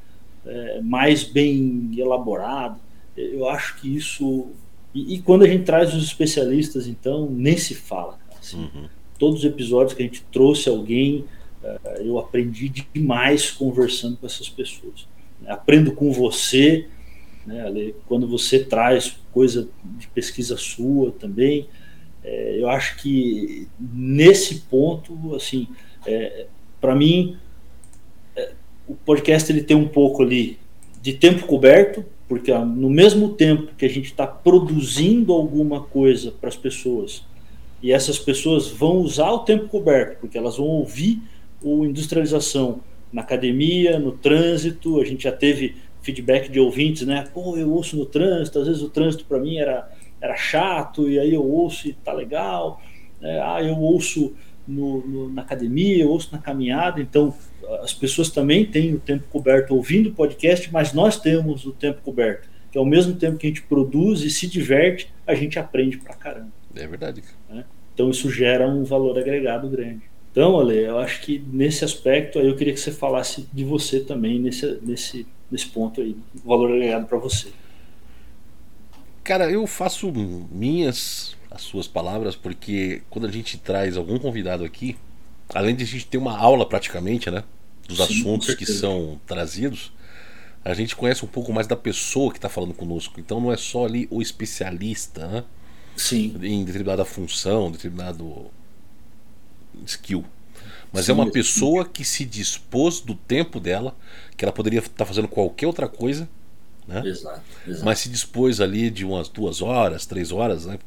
é, 0.45 0.81
mais 0.83 1.25
bem 1.25 1.91
elaborado. 1.97 2.79
Eu 3.17 3.49
acho 3.49 3.81
que 3.81 3.97
isso. 3.97 4.51
E, 4.95 5.15
e, 5.15 5.23
quando 5.23 5.45
a 5.45 5.49
gente 5.49 5.65
traz 5.65 5.95
os 5.95 6.05
especialistas, 6.05 6.87
então, 6.87 7.29
nem 7.31 7.57
se 7.57 7.75
fala. 7.75 8.19
Assim, 8.39 8.59
uhum. 8.59 8.89
Todos 9.19 9.41
os 9.41 9.45
episódios 9.45 9.95
que 9.95 10.03
a 10.03 10.07
gente 10.07 10.23
trouxe 10.31 10.69
alguém, 10.69 11.25
é, 11.65 12.03
eu 12.05 12.19
aprendi 12.19 12.69
demais 12.93 13.51
conversando 13.51 14.19
com 14.19 14.27
essas 14.27 14.49
pessoas. 14.49 15.07
Aprendo 15.47 15.93
com 15.93 16.13
você, 16.13 16.87
né, 17.47 17.93
quando 18.07 18.29
você 18.29 18.63
traz 18.63 19.17
coisa 19.33 19.69
de 19.99 20.07
pesquisa 20.09 20.57
sua 20.57 21.13
também. 21.13 21.67
É, 22.25 22.61
eu 22.61 22.69
acho 22.69 22.97
que 22.97 23.69
nesse 23.79 24.61
ponto, 24.61 25.35
assim, 25.35 25.69
é, 26.07 26.47
para 26.81 26.95
mim, 26.95 27.37
é, 28.37 28.53
o 28.87 28.95
podcast 28.95 29.51
ele 29.51 29.63
tem 29.63 29.77
um 29.77 29.89
pouco 29.89 30.23
ali 30.23 30.59
de 31.01 31.13
tempo 31.13 31.47
coberto, 31.47 32.05
porque 32.29 32.53
ó, 32.53 32.65
no 32.65 32.89
mesmo 32.89 33.31
tempo 33.31 33.75
que 33.77 33.85
a 33.85 33.89
gente 33.89 34.07
está 34.07 34.27
produzindo 34.27 35.33
alguma 35.33 35.83
coisa 35.83 36.31
para 36.31 36.49
as 36.49 36.57
pessoas, 36.57 37.25
e 37.83 37.91
essas 37.93 38.19
pessoas 38.19 38.69
vão 38.69 38.99
usar 38.99 39.31
o 39.33 39.41
tempo 39.41 39.69
coberto, 39.69 40.21
porque 40.21 40.39
elas 40.39 40.57
vão 40.57 40.67
ouvir 40.67 41.21
o 41.61 41.85
industrialização 41.85 42.81
na 43.13 43.23
academia, 43.23 43.99
no 43.99 44.13
trânsito, 44.13 45.01
a 45.01 45.05
gente 45.05 45.25
já 45.25 45.33
teve 45.33 45.75
feedback 46.01 46.49
de 46.49 46.59
ouvintes, 46.59 47.07
né? 47.07 47.25
Pô, 47.35 47.57
eu 47.57 47.71
ouço 47.71 47.97
no 47.97 48.07
trânsito, 48.07 48.59
às 48.59 48.67
vezes 48.67 48.83
o 48.83 48.89
trânsito 48.89 49.25
para 49.25 49.39
mim 49.39 49.59
era, 49.59 49.91
era 50.23 50.37
chato, 50.37 51.11
e 51.11 51.19
aí 51.19 51.35
eu 51.35 51.45
ouço 51.45 51.89
e 51.89 51.93
tá 51.93 52.13
legal. 52.13 52.81
É, 53.21 53.41
ah, 53.41 53.61
eu 53.61 53.77
ouço 53.77 54.35
no, 54.67 55.05
no, 55.05 55.33
na 55.33 55.43
academia, 55.43 56.05
eu 56.05 56.11
ouço 56.11 56.31
na 56.31 56.39
caminhada, 56.39 57.01
então 57.01 57.35
as 57.83 57.93
pessoas 57.93 58.31
também 58.31 58.65
têm 58.65 58.95
o 58.95 59.01
tempo 59.01 59.25
coberto 59.31 59.75
ouvindo 59.75 60.11
o 60.11 60.13
podcast, 60.13 60.73
mas 60.73 60.93
nós 60.93 61.19
temos 61.19 61.67
o 61.67 61.73
tempo 61.73 62.01
coberto, 62.03 62.49
que 62.71 62.79
ao 62.79 62.85
mesmo 62.85 63.15
tempo 63.15 63.37
que 63.37 63.47
a 63.47 63.51
gente 63.51 63.63
produz 63.63 64.23
e 64.23 64.31
se 64.31 64.47
diverte, 64.47 65.13
a 65.27 65.35
gente 65.35 65.59
aprende 65.59 65.99
pra 65.99 66.15
caramba. 66.15 66.53
É 66.75 66.87
verdade. 66.87 67.23
Né? 67.51 67.65
Então 67.93 68.09
isso 68.09 68.31
gera 68.31 68.69
um 68.69 68.85
valor 68.85 69.19
agregado 69.19 69.69
grande. 69.69 70.03
Então, 70.31 70.59
Ale, 70.59 70.79
eu 70.79 70.99
acho 70.99 71.21
que 71.21 71.45
nesse 71.53 71.85
aspecto 71.85 72.39
aí 72.39 72.47
eu 72.47 72.57
queria 72.57 72.73
que 72.73 72.81
você 72.81 72.91
falasse 72.91 73.47
de 73.53 73.65
você 73.65 74.01
também 74.01 74.39
nesse, 74.39 74.79
nesse, 74.83 75.27
nesse 75.51 75.67
ponto 75.67 76.01
aí, 76.01 76.17
valor 76.43 76.73
agregado 76.73 77.07
para 77.07 77.19
você. 77.19 77.49
Cara, 79.25 79.51
eu 79.51 79.67
faço 79.67 80.13
minhas 80.51 81.37
as 81.51 81.63
suas 81.63 81.87
palavras, 81.87 82.35
porque 82.35 83.03
quando 83.11 83.27
a 83.27 83.31
gente 83.31 83.59
traz 83.59 83.97
algum 83.97 84.19
convidado 84.19 84.65
aqui, 84.65 84.97
além 85.55 85.77
de 85.77 85.85
a 85.85 85.87
gente 85.87 86.07
ter 86.07 86.19
uma 86.19 86.37
aula 86.37 86.67
praticamente, 86.67 87.31
né? 87.31 87.45
Dos 87.87 87.99
Sim, 87.99 88.05
assuntos 88.05 88.55
que 88.55 88.65
são 88.65 89.21
trazidos, 89.27 89.93
a 90.65 90.73
gente 90.73 90.97
conhece 90.97 91.25
um 91.25 91.29
pouco 91.29 91.53
mais 91.53 91.67
da 91.67 91.77
pessoa 91.77 92.31
que 92.33 92.39
está 92.39 92.49
falando 92.49 92.73
conosco. 92.73 93.21
Então 93.21 93.41
não 93.41 93.53
é 93.53 93.57
só 93.57 93.85
ali 93.85 94.09
o 94.11 94.23
especialista, 94.23 95.27
né? 95.27 95.45
Sim. 95.97 96.35
Em 96.43 96.65
determinada 96.65 97.05
função, 97.05 97.71
determinado 97.71 98.51
skill. 99.87 100.25
Mas 100.93 101.07
Sim, 101.07 101.13
é 101.13 101.15
uma 101.15 101.31
pessoa 101.31 101.85
que 101.85 102.05
se 102.05 102.25
dispôs 102.25 103.01
do 103.01 103.15
tempo 103.15 103.59
dela, 103.59 103.97
que 104.37 104.45
ela 104.45 104.53
poderia 104.53 104.79
estar 104.81 105.05
fazendo 105.05 105.29
qualquer 105.29 105.67
outra 105.67 105.89
coisa, 105.89 106.29
né? 106.93 107.09
Exato, 107.09 107.41
exato. 107.67 107.85
Mas 107.85 107.99
se 107.99 108.09
dispôs 108.09 108.61
ali 108.61 108.91
de 108.91 109.05
umas 109.05 109.29
duas 109.29 109.63
horas, 109.63 110.07
três 110.07 110.31
horas, 110.31 110.67
né? 110.67 110.79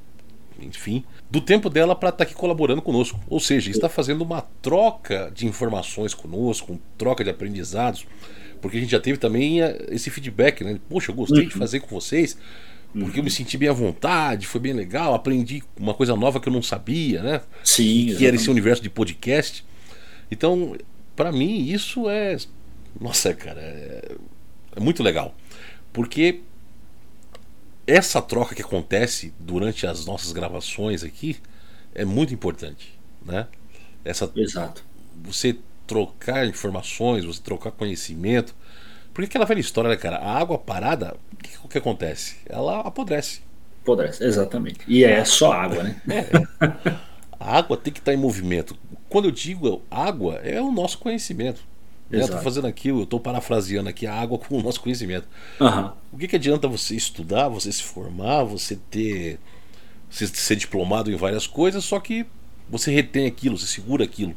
enfim, 0.59 1.03
do 1.29 1.41
tempo 1.41 1.69
dela 1.69 1.95
para 1.95 2.09
estar 2.09 2.23
aqui 2.23 2.33
colaborando 2.33 2.81
conosco. 2.81 3.19
Ou 3.27 3.39
seja, 3.39 3.69
está 3.69 3.89
fazendo 3.89 4.21
uma 4.21 4.41
troca 4.61 5.31
de 5.33 5.45
informações 5.45 6.13
conosco, 6.13 6.73
uma 6.73 6.81
troca 6.97 7.23
de 7.23 7.29
aprendizados, 7.29 8.05
porque 8.61 8.77
a 8.77 8.79
gente 8.79 8.91
já 8.91 8.99
teve 8.99 9.17
também 9.17 9.61
eh, 9.61 9.87
esse 9.89 10.09
feedback, 10.09 10.63
né? 10.63 10.79
Poxa, 10.89 11.11
eu 11.11 11.15
gostei 11.15 11.43
uhum. 11.43 11.49
de 11.49 11.55
fazer 11.55 11.81
com 11.81 11.87
vocês, 11.87 12.37
porque 12.97 13.19
eu 13.19 13.23
me 13.23 13.29
senti 13.29 13.57
bem 13.57 13.67
à 13.67 13.73
vontade, 13.73 14.47
foi 14.47 14.61
bem 14.61 14.73
legal, 14.73 15.13
aprendi 15.13 15.61
uma 15.77 15.93
coisa 15.93 16.15
nova 16.15 16.39
que 16.39 16.47
eu 16.47 16.53
não 16.53 16.61
sabia, 16.61 17.21
né? 17.21 17.41
Sim. 17.63 17.83
Que 17.83 17.99
exatamente. 18.01 18.25
era 18.25 18.35
esse 18.37 18.49
universo 18.49 18.81
de 18.81 18.89
podcast. 18.89 19.65
Então, 20.31 20.75
para 21.15 21.31
mim, 21.31 21.65
isso 21.67 22.09
é. 22.09 22.37
Nossa, 22.99 23.33
cara, 23.33 23.59
é, 23.59 24.15
é 24.77 24.79
muito 24.79 25.03
legal. 25.03 25.35
Porque 25.95 26.41
essa 27.88 28.21
troca 28.21 28.53
que 28.53 28.62
acontece 28.62 29.34
durante 29.39 29.88
as 29.88 30.05
nossas 30.05 30.34
gravações 30.34 31.05
aqui 31.05 31.38
é 31.93 32.03
muito 32.03 32.34
importante, 32.34 32.99
né? 33.25 33.47
Essa, 34.03 34.29
Exato. 34.36 34.84
Você 35.23 35.58
trocar 35.88 36.45
informações, 36.45 37.23
você 37.23 37.41
trocar 37.41 37.71
conhecimento. 37.71 38.53
Porque 39.13 39.29
aquela 39.29 39.45
velha 39.45 39.62
história, 39.62 39.89
né, 39.89 39.95
cara? 39.95 40.17
A 40.17 40.38
água 40.38 40.58
parada, 40.58 41.15
o 41.31 41.38
que, 41.38 41.69
que 41.69 41.77
acontece? 41.77 42.39
Ela 42.45 42.81
apodrece. 42.81 43.39
Apodrece, 43.81 44.21
exatamente. 44.21 44.79
E 44.89 45.05
é 45.05 45.23
só 45.23 45.53
água, 45.53 45.81
né? 45.81 46.01
É. 46.10 46.91
A 47.39 47.58
água 47.58 47.77
tem 47.77 47.93
que 47.93 47.99
estar 47.99 48.13
em 48.13 48.17
movimento. 48.17 48.75
Quando 49.08 49.25
eu 49.25 49.31
digo 49.31 49.81
água, 49.89 50.41
é 50.43 50.62
o 50.62 50.73
nosso 50.73 50.97
conhecimento. 50.97 51.62
Eu 52.19 52.25
estou 52.25 52.41
fazendo 52.41 52.67
aqui, 52.67 52.89
eu 52.89 53.04
estou 53.04 53.19
parafraseando 53.19 53.89
aqui 53.89 54.08
a 54.08 54.13
água 54.13 54.38
com 54.38 54.58
o 54.58 54.62
nosso 54.62 54.82
conhecimento. 54.82 55.28
Uhum. 55.60 55.91
O 56.12 56.17
que, 56.17 56.28
que 56.28 56.36
adianta 56.36 56.67
você 56.67 56.95
estudar, 56.95 57.47
você 57.49 57.71
se 57.71 57.84
formar, 57.84 58.43
você 58.43 58.75
ter. 58.89 59.39
Você 60.10 60.28
ser 60.28 60.56
diplomado 60.56 61.12
em 61.12 61.15
várias 61.15 61.45
coisas, 61.45 61.84
só 61.84 61.99
que 61.99 62.25
você 62.69 62.91
retém 62.91 63.25
aquilo, 63.25 63.58
você 63.58 63.67
segura 63.67 64.04
aquilo. 64.04 64.36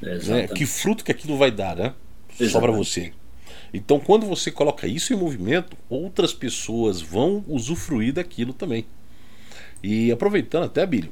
Né? 0.00 0.46
Que 0.48 0.66
fruto 0.66 1.02
que 1.02 1.10
aquilo 1.10 1.36
vai 1.36 1.50
dar, 1.50 1.74
né? 1.74 1.94
Exatamente. 2.28 2.52
Só 2.52 2.60
para 2.60 2.72
você. 2.72 3.12
Então, 3.72 3.98
quando 3.98 4.26
você 4.26 4.50
coloca 4.52 4.86
isso 4.86 5.12
em 5.12 5.16
movimento, 5.16 5.76
outras 5.88 6.32
pessoas 6.32 7.00
vão 7.00 7.44
usufruir 7.48 8.12
daquilo 8.12 8.52
também. 8.52 8.86
E 9.82 10.12
aproveitando 10.12 10.64
até, 10.64 10.86
Billy, 10.86 11.10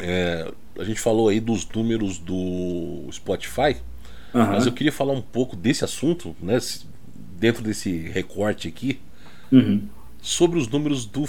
é, 0.00 0.52
a 0.78 0.84
gente 0.84 1.00
falou 1.00 1.28
aí 1.28 1.40
dos 1.40 1.66
números 1.68 2.18
do 2.18 3.08
Spotify, 3.12 3.76
uhum. 4.34 4.46
mas 4.46 4.66
eu 4.66 4.72
queria 4.72 4.92
falar 4.92 5.12
um 5.12 5.22
pouco 5.22 5.56
desse 5.56 5.84
assunto, 5.84 6.34
né, 6.40 6.58
dentro 7.38 7.62
desse 7.62 8.08
recorte 8.08 8.68
aqui, 8.68 9.00
uhum. 9.50 9.88
sobre 10.20 10.58
os 10.58 10.68
números 10.68 11.06
do, 11.06 11.24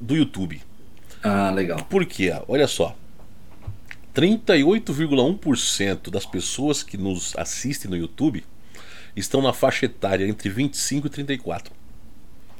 do 0.00 0.16
YouTube. 0.16 0.60
Ah, 1.22 1.50
legal. 1.50 1.78
Por 1.84 2.04
quê? 2.06 2.32
Olha 2.48 2.66
só. 2.66 2.96
38,1% 4.14 6.10
das 6.10 6.24
pessoas 6.24 6.82
que 6.82 6.96
nos 6.96 7.36
assistem 7.36 7.90
no 7.90 7.96
YouTube 7.96 8.42
estão 9.14 9.42
na 9.42 9.52
faixa 9.52 9.84
etária 9.86 10.26
entre 10.26 10.48
25 10.48 11.06
e 11.06 11.10
34. 11.10 11.74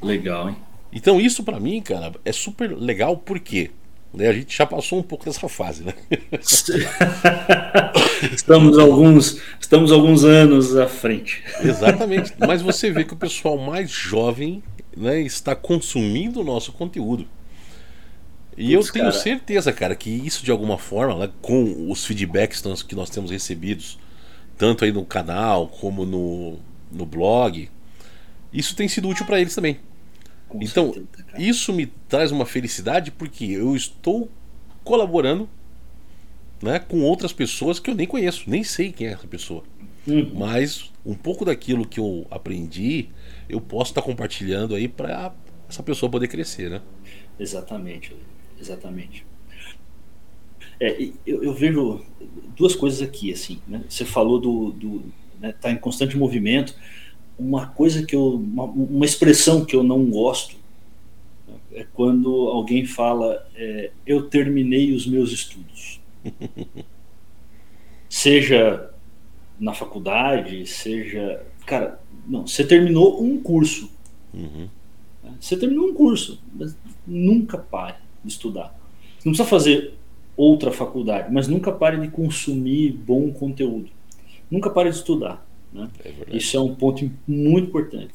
Legal, 0.03 0.51
hein? 0.51 0.57
Então 0.93 1.21
isso 1.21 1.43
para 1.43 1.59
mim, 1.59 1.81
cara, 1.81 2.13
é 2.25 2.33
super 2.33 2.77
legal 2.77 3.17
porque 3.17 3.71
né, 4.13 4.29
a 4.29 4.33
gente 4.33 4.57
já 4.57 4.65
passou 4.65 4.99
um 4.99 5.03
pouco 5.03 5.25
dessa 5.25 5.49
fase, 5.49 5.85
né? 5.85 5.95
estamos 8.33 8.79
alguns, 8.79 9.41
estamos 9.61 9.93
alguns 9.93 10.25
anos 10.25 10.77
à 10.77 10.89
frente. 10.89 11.43
Exatamente. 11.61 12.33
Mas 12.39 12.63
você 12.63 12.91
vê 12.91 13.05
que 13.05 13.13
o 13.15 13.17
pessoal 13.17 13.59
mais 13.59 13.91
jovem 13.91 14.63
né, 14.97 15.21
está 15.21 15.55
consumindo 15.55 16.41
o 16.41 16.45
nosso 16.45 16.73
conteúdo. 16.73 17.27
E 18.57 18.75
Puts, 18.75 18.87
eu 18.87 18.93
tenho 18.93 19.05
cara. 19.07 19.19
certeza, 19.19 19.73
cara, 19.73 19.95
que 19.95 20.09
isso 20.09 20.43
de 20.43 20.51
alguma 20.51 20.79
forma, 20.79 21.27
né, 21.27 21.31
com 21.43 21.91
os 21.91 22.07
feedbacks 22.07 22.63
que 22.89 22.95
nós 22.95 23.11
temos 23.11 23.31
recebidos, 23.31 23.99
tanto 24.57 24.85
aí 24.85 24.93
no 24.93 25.05
canal 25.05 25.69
como 25.69 26.07
no, 26.07 26.59
no 26.91 27.05
blog, 27.05 27.69
isso 28.51 28.75
tem 28.75 28.89
sido 28.89 29.09
útil 29.09 29.27
para 29.27 29.39
eles 29.39 29.55
também. 29.55 29.79
Com 30.49 30.63
então, 30.63 30.93
certeza, 30.93 31.27
isso 31.39 31.73
me 31.73 31.87
traz 31.87 32.31
uma 32.31 32.47
felicidade 32.47 33.11
porque 33.11 33.45
eu 33.45 33.75
estou 33.75 34.31
colaborando 34.85 35.49
né, 36.63 36.79
com 36.79 37.01
outras 37.03 37.33
pessoas 37.33 37.79
que 37.79 37.91
eu 37.91 37.95
nem 37.95 38.07
conheço, 38.07 38.49
nem 38.49 38.63
sei 38.63 38.93
quem 38.93 39.09
é 39.09 39.13
essa 39.13 39.27
pessoa. 39.27 39.65
Uhum. 40.07 40.33
Mas 40.35 40.93
um 41.05 41.15
pouco 41.15 41.45
daquilo 41.45 41.87
que 41.87 41.99
eu 41.99 42.27
aprendi, 42.31 43.09
eu 43.49 43.61
posso 43.61 43.91
estar 43.91 44.03
compartilhando 44.03 44.75
aí 44.75 44.89
para 44.89 45.35
essa 45.69 45.83
pessoa 45.83 46.11
poder 46.11 46.29
crescer, 46.29 46.71
né? 46.71 46.81
Exatamente, 47.39 48.15
exatamente. 48.61 49.27
É, 50.79 51.11
eu, 51.27 51.43
eu, 51.43 51.55
vejo 51.55 52.05
duas 52.57 52.75
coisas 52.75 53.01
aqui, 53.03 53.33
assim, 53.33 53.61
né? 53.67 53.83
Você 53.89 54.05
falou 54.05 54.39
do, 54.39 54.73
do 54.73 55.03
né, 55.41 55.53
tá 55.53 55.71
em 55.71 55.77
constante 55.77 56.17
movimento 56.17 56.75
uma 57.39 57.67
coisa 57.67 58.05
que 58.05 58.15
eu. 58.15 58.35
Uma, 58.35 58.65
uma 58.65 59.05
expressão 59.05 59.65
que 59.65 59.77
eu 59.77 59.83
não 59.83 60.05
gosto 60.07 60.57
é 61.73 61.85
quando 61.93 62.49
alguém 62.49 62.87
fala 62.87 63.47
é, 63.55 63.91
eu 64.07 64.29
terminei 64.29 64.93
os 64.93 65.07
meus 65.07 65.31
estudos. 65.33 66.01
seja 68.09 68.91
na 69.59 69.75
faculdade, 69.75 70.67
seja. 70.67 71.45
Cara, 71.67 72.01
não, 72.27 72.47
você 72.47 72.65
terminou 72.65 73.23
um 73.23 73.41
curso. 73.41 73.91
Uhum. 74.33 74.69
Você 75.41 75.57
terminou 75.57 75.89
um 75.89 75.95
curso, 75.95 76.41
mas 76.55 76.77
nunca 77.07 77.59
pare 77.59 77.97
de 78.25 78.31
estudar. 78.31 78.79
Não 79.25 79.33
precisa 79.33 79.49
fazer 79.49 79.95
outra 80.37 80.71
faculdade, 80.71 81.33
mas 81.33 81.49
nunca 81.49 81.73
pare 81.73 81.99
de 82.01 82.09
consumir 82.09 82.93
bom 82.93 83.31
conteúdo. 83.33 83.91
Nunca 84.51 84.71
pare 84.71 84.91
de 84.91 84.97
estudar. 84.97 85.46
Né? 85.73 85.89
É 86.05 86.37
Isso 86.37 86.57
é 86.57 86.61
um 86.61 86.75
ponto 86.75 87.11
muito 87.27 87.69
importante. 87.69 88.15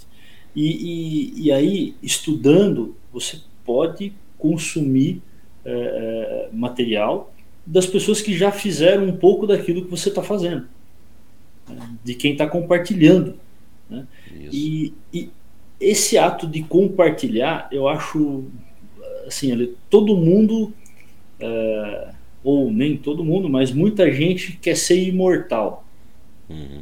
E, 0.56 1.34
e, 1.36 1.44
e 1.44 1.52
aí, 1.52 1.96
estudando, 2.02 2.96
você 3.12 3.40
pode 3.66 4.14
consumir 4.38 5.22
é, 5.64 6.50
material 6.52 7.34
das 7.66 7.86
pessoas 7.86 8.22
que 8.22 8.36
já 8.36 8.52
fizeram 8.52 9.06
um 9.06 9.16
pouco 9.16 9.46
daquilo 9.46 9.84
que 9.84 9.92
você 9.92 10.10
está 10.10 10.24
fazendo, 10.24 10.68
né? 11.70 11.96
de 12.04 12.16
quem 12.16 12.34
está 12.34 12.48
compartilhando. 12.48 13.36
Né? 13.90 14.08
E, 14.52 14.94
e, 15.14 15.30
esse 15.80 16.18
ato 16.18 16.46
de 16.48 16.62
compartilhar, 16.64 17.68
eu 17.72 17.88
acho 17.88 18.46
assim, 19.26 19.74
todo 19.90 20.16
mundo, 20.16 20.74
é, 21.40 22.14
ou 22.44 22.72
nem 22.72 22.98
todo 22.98 23.24
mundo, 23.24 23.50
mas 23.50 23.72
muita 23.72 24.12
gente 24.12 24.58
quer 24.58 24.76
ser 24.76 25.02
imortal. 25.02 25.86
Uhum. 26.50 26.82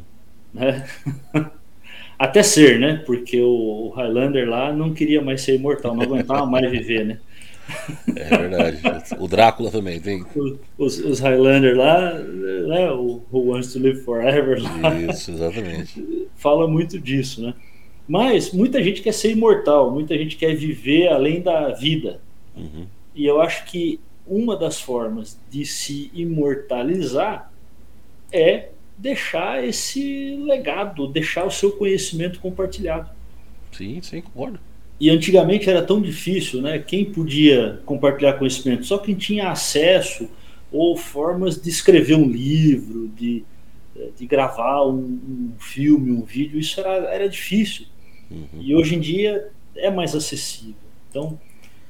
Né? 0.52 0.86
Até 2.18 2.42
ser, 2.42 2.78
né? 2.78 3.02
Porque 3.06 3.40
o 3.40 3.92
Highlander 3.96 4.48
lá 4.48 4.72
não 4.72 4.92
queria 4.92 5.22
mais 5.22 5.40
ser 5.40 5.54
imortal, 5.54 5.94
não 5.94 6.02
aguentava 6.02 6.44
mais 6.44 6.70
viver, 6.70 7.06
né? 7.06 7.18
É 8.14 8.36
verdade. 8.36 8.80
O 9.18 9.26
Drácula 9.26 9.70
também 9.70 10.00
tem. 10.00 10.24
Os, 10.76 10.98
os 10.98 11.20
Highlander 11.20 11.76
lá, 11.76 12.14
né? 12.14 12.90
O 12.90 13.22
Who 13.32 13.52
Wants 13.52 13.72
to 13.72 13.78
Live 13.78 14.00
Forever 14.02 14.62
lá. 14.62 14.94
Isso, 15.00 15.30
exatamente. 15.30 16.28
Fala 16.36 16.66
muito 16.66 16.98
disso, 16.98 17.42
né? 17.42 17.54
Mas 18.08 18.52
muita 18.52 18.82
gente 18.82 19.02
quer 19.02 19.12
ser 19.12 19.30
imortal, 19.30 19.90
muita 19.90 20.18
gente 20.18 20.36
quer 20.36 20.54
viver 20.54 21.08
além 21.08 21.40
da 21.40 21.68
vida. 21.70 22.20
Uhum. 22.56 22.86
E 23.14 23.24
eu 23.24 23.40
acho 23.40 23.64
que 23.66 24.00
uma 24.26 24.56
das 24.56 24.80
formas 24.80 25.38
de 25.50 25.64
se 25.64 26.10
imortalizar 26.12 27.52
é 28.32 28.70
deixar 29.00 29.64
esse 29.66 30.36
legado, 30.44 31.08
deixar 31.08 31.44
o 31.44 31.50
seu 31.50 31.72
conhecimento 31.72 32.38
compartilhado. 32.38 33.10
Sim, 33.72 34.00
sim, 34.02 34.20
concordo. 34.20 34.60
E 35.00 35.08
antigamente 35.08 35.70
era 35.70 35.82
tão 35.82 36.02
difícil, 36.02 36.60
né? 36.60 36.78
Quem 36.78 37.06
podia 37.06 37.80
compartilhar 37.86 38.34
conhecimento? 38.34 38.84
Só 38.84 38.98
quem 38.98 39.14
tinha 39.14 39.50
acesso 39.50 40.28
ou 40.70 40.94
formas 40.96 41.60
de 41.60 41.70
escrever 41.70 42.14
um 42.14 42.28
livro, 42.28 43.08
de, 43.08 43.42
de 44.18 44.26
gravar 44.26 44.84
um, 44.84 44.98
um 44.98 45.52
filme, 45.58 46.12
um 46.12 46.22
vídeo, 46.22 46.60
isso 46.60 46.78
era, 46.80 47.14
era 47.14 47.28
difícil. 47.28 47.86
Uhum. 48.30 48.60
E 48.60 48.74
hoje 48.74 48.94
em 48.94 49.00
dia 49.00 49.48
é 49.74 49.90
mais 49.90 50.14
acessível. 50.14 50.74
Então, 51.08 51.40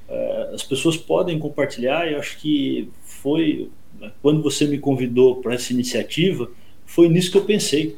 uh, 0.08 0.54
as 0.54 0.62
pessoas 0.62 0.96
podem 0.96 1.40
compartilhar. 1.40 2.10
Eu 2.10 2.20
acho 2.20 2.38
que 2.38 2.88
foi 3.02 3.68
né, 4.00 4.12
quando 4.22 4.40
você 4.40 4.66
me 4.66 4.78
convidou 4.78 5.42
para 5.42 5.54
essa 5.54 5.72
iniciativa, 5.72 6.48
foi 6.90 7.08
nisso 7.08 7.30
que 7.30 7.38
eu 7.38 7.44
pensei. 7.44 7.96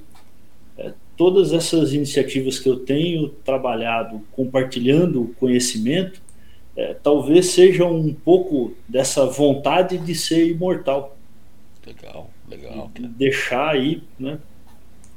É, 0.77 0.93
todas 1.17 1.55
essas 1.55 1.95
iniciativas 1.95 2.59
que 2.59 2.69
eu 2.69 2.81
tenho 2.81 3.31
trabalhado 3.43 4.21
compartilhando 4.33 5.35
conhecimento, 5.41 6.21
é, 6.77 6.95
talvez 7.03 7.47
sejam 7.47 7.97
um 7.97 8.13
pouco 8.13 8.75
dessa 8.87 9.25
vontade 9.25 9.97
de 9.97 10.15
ser 10.15 10.47
imortal. 10.47 11.17
Legal, 11.87 12.31
legal. 12.47 12.91
Deixar 13.17 13.71
aí, 13.71 14.03
né, 14.19 14.39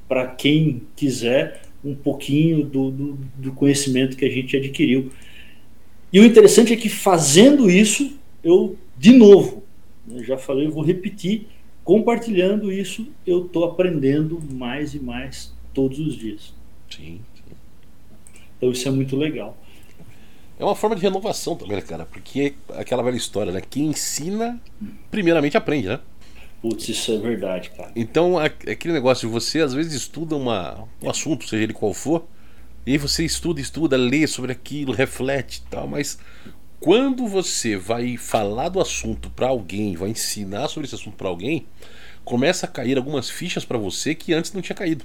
para 0.07 0.25
quem 0.25 0.83
quiser, 0.95 1.61
um 1.83 1.93
pouquinho 1.93 2.63
do, 2.63 2.89
do, 2.89 3.19
do 3.35 3.51
conhecimento 3.51 4.15
que 4.15 4.23
a 4.23 4.29
gente 4.29 4.55
adquiriu. 4.55 5.11
E 6.13 6.19
o 6.21 6.23
interessante 6.23 6.71
é 6.71 6.77
que 6.77 6.87
fazendo 6.87 7.69
isso, 7.69 8.17
eu, 8.41 8.77
de 8.97 9.11
novo, 9.11 9.63
né, 10.07 10.23
já 10.23 10.37
falei, 10.37 10.65
eu 10.65 10.71
vou 10.71 10.81
repetir, 10.81 11.47
compartilhando 11.85 12.71
isso, 12.71 13.07
eu 13.25 13.45
estou 13.45 13.63
aprendendo 13.63 14.41
mais 14.51 14.95
e 14.95 14.99
mais 14.99 15.53
todos 15.73 15.99
os 15.99 16.17
dias. 16.17 16.53
Sim, 16.89 17.21
sim. 17.35 17.55
Então 18.57 18.71
isso 18.71 18.87
é 18.87 18.91
muito 18.91 19.15
legal. 19.15 19.55
É 20.59 20.63
uma 20.63 20.75
forma 20.75 20.95
de 20.95 21.01
renovação 21.01 21.55
também, 21.55 21.75
né, 21.75 21.81
cara? 21.81 22.05
Porque 22.05 22.55
é 22.69 22.81
aquela 22.81 23.03
velha 23.03 23.15
história, 23.15 23.51
né? 23.51 23.61
Quem 23.61 23.87
ensina, 23.87 24.59
primeiramente 25.11 25.55
aprende, 25.55 25.87
né? 25.87 25.99
Putz, 26.61 26.89
isso 26.89 27.11
é 27.11 27.17
verdade, 27.17 27.69
cara. 27.69 27.91
Então, 27.95 28.39
aquele 28.39 28.93
negócio 28.93 29.27
de 29.27 29.33
você 29.33 29.61
às 29.61 29.73
vezes 29.73 29.93
estuda 29.93 30.35
uma, 30.35 30.87
um 31.01 31.09
assunto, 31.09 31.47
seja 31.47 31.61
ele 31.61 31.73
qual 31.73 31.93
for, 31.93 32.25
e 32.85 32.93
aí 32.93 32.97
você 32.97 33.23
estuda, 33.25 33.59
estuda, 33.61 33.97
lê 33.97 34.25
sobre 34.25 34.51
aquilo, 34.51 34.93
reflete 34.93 35.61
e 35.65 35.69
tal, 35.69 35.87
mas 35.87 36.17
quando 36.85 37.25
você 37.25 37.75
vai 37.75 38.15
falar 38.15 38.69
do 38.69 38.79
assunto 38.79 39.31
para 39.31 39.47
alguém, 39.47 39.95
vai 39.95 40.09
ensinar 40.09 40.67
sobre 40.67 40.85
esse 40.85 40.93
assunto 40.93 41.17
para 41.17 41.27
alguém, 41.27 41.65
começa 42.23 42.67
a 42.67 42.69
cair 42.69 42.95
algumas 42.95 43.27
fichas 43.27 43.65
para 43.65 43.75
você 43.75 44.13
que 44.13 44.31
antes 44.33 44.53
não 44.53 44.61
tinha 44.61 44.75
caído. 44.75 45.03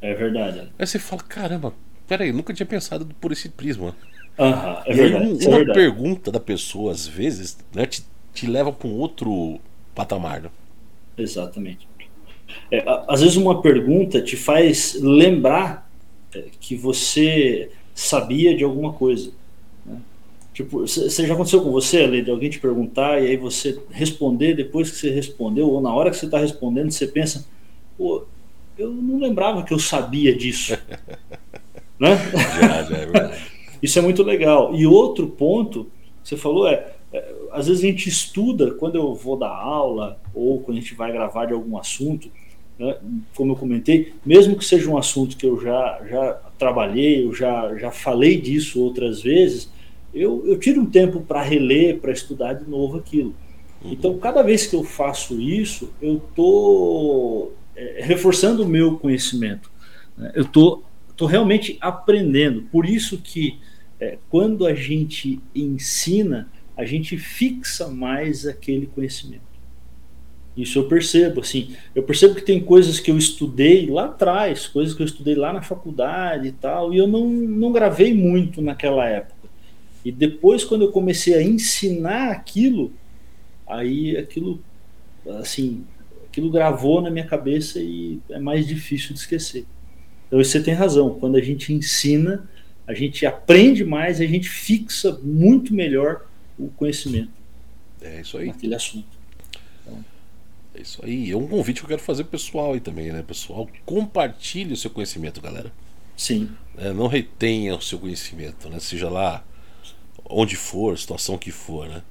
É 0.00 0.14
verdade. 0.14 0.68
Aí 0.78 0.86
você 0.86 1.00
fala: 1.00 1.24
caramba, 1.24 1.74
peraí, 2.06 2.30
nunca 2.30 2.54
tinha 2.54 2.64
pensado 2.64 3.04
por 3.20 3.32
esse 3.32 3.48
prisma. 3.48 3.96
Aham, 4.38 4.82
é 4.86 4.92
e 4.92 4.94
verdade, 4.94 5.24
aí, 5.24 5.44
é 5.44 5.48
uma 5.48 5.56
verdade. 5.56 5.80
pergunta 5.80 6.30
da 6.30 6.38
pessoa, 6.38 6.92
às 6.92 7.08
vezes, 7.08 7.58
né, 7.74 7.86
te, 7.86 8.04
te 8.32 8.46
leva 8.46 8.72
para 8.72 8.86
um 8.86 8.94
outro 8.94 9.58
patamar. 9.96 10.42
Né? 10.42 10.50
Exatamente. 11.18 11.88
É, 12.70 12.84
às 13.08 13.20
vezes 13.20 13.34
uma 13.34 13.60
pergunta 13.60 14.22
te 14.22 14.36
faz 14.36 14.96
lembrar 15.02 15.90
é, 16.32 16.44
que 16.60 16.76
você 16.76 17.72
sabia 17.96 18.56
de 18.56 18.62
alguma 18.62 18.92
coisa. 18.92 19.32
Tipo, 20.56 20.86
você 20.86 21.26
já 21.26 21.34
aconteceu 21.34 21.60
com 21.60 21.70
você, 21.70 22.04
Ale, 22.04 22.22
de 22.22 22.30
alguém 22.30 22.48
te 22.48 22.58
perguntar 22.58 23.22
e 23.22 23.26
aí 23.26 23.36
você 23.36 23.78
responder 23.90 24.54
depois 24.54 24.90
que 24.90 24.96
você 24.96 25.10
respondeu, 25.10 25.68
ou 25.68 25.82
na 25.82 25.94
hora 25.94 26.08
que 26.08 26.16
você 26.16 26.24
está 26.24 26.38
respondendo, 26.38 26.90
você 26.90 27.06
pensa, 27.06 27.46
pô, 27.94 28.24
eu 28.78 28.90
não 28.90 29.18
lembrava 29.18 29.62
que 29.62 29.74
eu 29.74 29.78
sabia 29.78 30.34
disso. 30.34 30.72
né? 32.00 32.16
Já, 32.58 32.82
já 32.84 32.96
é 32.96 33.04
verdade. 33.04 33.38
Isso 33.82 33.98
é 33.98 34.02
muito 34.02 34.22
legal. 34.22 34.74
E 34.74 34.86
outro 34.86 35.26
ponto, 35.26 35.90
você 36.24 36.38
falou, 36.38 36.66
é, 36.66 36.90
é, 37.12 37.34
às 37.52 37.66
vezes 37.66 37.84
a 37.84 37.86
gente 37.86 38.08
estuda, 38.08 38.70
quando 38.70 38.94
eu 38.94 39.14
vou 39.14 39.36
dar 39.36 39.54
aula, 39.54 40.18
ou 40.34 40.60
quando 40.60 40.78
a 40.78 40.80
gente 40.80 40.94
vai 40.94 41.12
gravar 41.12 41.44
de 41.44 41.52
algum 41.52 41.76
assunto, 41.76 42.30
né, 42.78 42.96
como 43.34 43.52
eu 43.52 43.56
comentei, 43.56 44.14
mesmo 44.24 44.56
que 44.56 44.64
seja 44.64 44.88
um 44.88 44.96
assunto 44.96 45.36
que 45.36 45.44
eu 45.44 45.60
já, 45.60 46.00
já 46.08 46.32
trabalhei, 46.58 47.26
eu 47.26 47.34
já, 47.34 47.76
já 47.76 47.90
falei 47.90 48.40
disso 48.40 48.82
outras 48.82 49.20
vezes, 49.20 49.75
eu, 50.12 50.44
eu 50.46 50.58
tiro 50.58 50.80
um 50.80 50.86
tempo 50.86 51.20
para 51.20 51.42
reler, 51.42 51.98
para 51.98 52.12
estudar 52.12 52.54
de 52.54 52.68
novo 52.68 52.98
aquilo. 52.98 53.34
Uhum. 53.82 53.92
Então, 53.92 54.18
cada 54.18 54.42
vez 54.42 54.66
que 54.66 54.74
eu 54.74 54.82
faço 54.82 55.40
isso, 55.40 55.92
eu 56.00 56.16
estou 56.16 57.54
é, 57.74 58.02
reforçando 58.02 58.62
o 58.62 58.68
meu 58.68 58.98
conhecimento. 58.98 59.70
Né? 60.16 60.32
Eu 60.34 60.42
estou 60.42 60.84
tô 61.16 61.26
realmente 61.26 61.78
aprendendo. 61.80 62.62
Por 62.62 62.84
isso 62.86 63.18
que 63.18 63.58
é, 63.98 64.18
quando 64.28 64.66
a 64.66 64.74
gente 64.74 65.40
ensina, 65.54 66.48
a 66.76 66.84
gente 66.84 67.16
fixa 67.16 67.88
mais 67.88 68.46
aquele 68.46 68.86
conhecimento. 68.86 69.46
Isso 70.56 70.78
eu 70.78 70.88
percebo, 70.88 71.40
assim, 71.40 71.74
eu 71.94 72.02
percebo 72.02 72.34
que 72.34 72.40
tem 72.40 72.60
coisas 72.60 72.98
que 72.98 73.10
eu 73.10 73.18
estudei 73.18 73.90
lá 73.90 74.06
atrás, 74.06 74.66
coisas 74.66 74.94
que 74.94 75.02
eu 75.02 75.06
estudei 75.06 75.34
lá 75.34 75.52
na 75.52 75.60
faculdade 75.60 76.48
e 76.48 76.52
tal, 76.52 76.94
e 76.94 76.98
eu 76.98 77.06
não, 77.06 77.28
não 77.28 77.72
gravei 77.72 78.14
muito 78.14 78.62
naquela 78.62 79.06
época. 79.06 79.35
E 80.06 80.12
depois, 80.12 80.62
quando 80.62 80.82
eu 80.82 80.92
comecei 80.92 81.34
a 81.34 81.42
ensinar 81.42 82.30
aquilo, 82.30 82.92
aí 83.66 84.16
aquilo, 84.16 84.62
assim, 85.40 85.84
aquilo 86.28 86.48
gravou 86.48 87.02
na 87.02 87.10
minha 87.10 87.26
cabeça 87.26 87.80
e 87.80 88.20
é 88.30 88.38
mais 88.38 88.68
difícil 88.68 89.14
de 89.14 89.18
esquecer. 89.18 89.66
Então 90.28 90.38
você 90.38 90.62
tem 90.62 90.74
razão. 90.74 91.18
Quando 91.18 91.36
a 91.36 91.40
gente 91.40 91.72
ensina, 91.72 92.48
a 92.86 92.94
gente 92.94 93.26
aprende 93.26 93.84
mais, 93.84 94.20
a 94.20 94.26
gente 94.26 94.48
fixa 94.48 95.18
muito 95.24 95.74
melhor 95.74 96.24
o 96.56 96.68
conhecimento. 96.68 97.32
É 98.00 98.20
isso 98.20 98.38
aí. 98.38 98.46
Naquele 98.46 98.76
assunto. 98.76 99.08
Então, 99.82 100.04
é 100.72 100.82
isso 100.82 101.04
aí. 101.04 101.32
É 101.32 101.36
um 101.36 101.48
convite 101.48 101.80
que 101.80 101.84
eu 101.84 101.88
quero 101.88 102.02
fazer 102.02 102.22
pro 102.22 102.38
pessoal 102.38 102.74
aí 102.74 102.80
também, 102.80 103.10
né? 103.10 103.24
Pessoal, 103.26 103.68
compartilhe 103.84 104.72
o 104.72 104.76
seu 104.76 104.90
conhecimento, 104.90 105.40
galera. 105.40 105.72
Sim. 106.16 106.48
É, 106.78 106.92
não 106.92 107.08
retenha 107.08 107.74
o 107.74 107.82
seu 107.82 107.98
conhecimento, 107.98 108.68
né? 108.68 108.78
Seja 108.78 109.08
lá 109.08 109.44
onde 110.28 110.56
for, 110.56 110.98
situação 110.98 111.38
que 111.38 111.50
for, 111.50 111.88
né? 111.88 112.02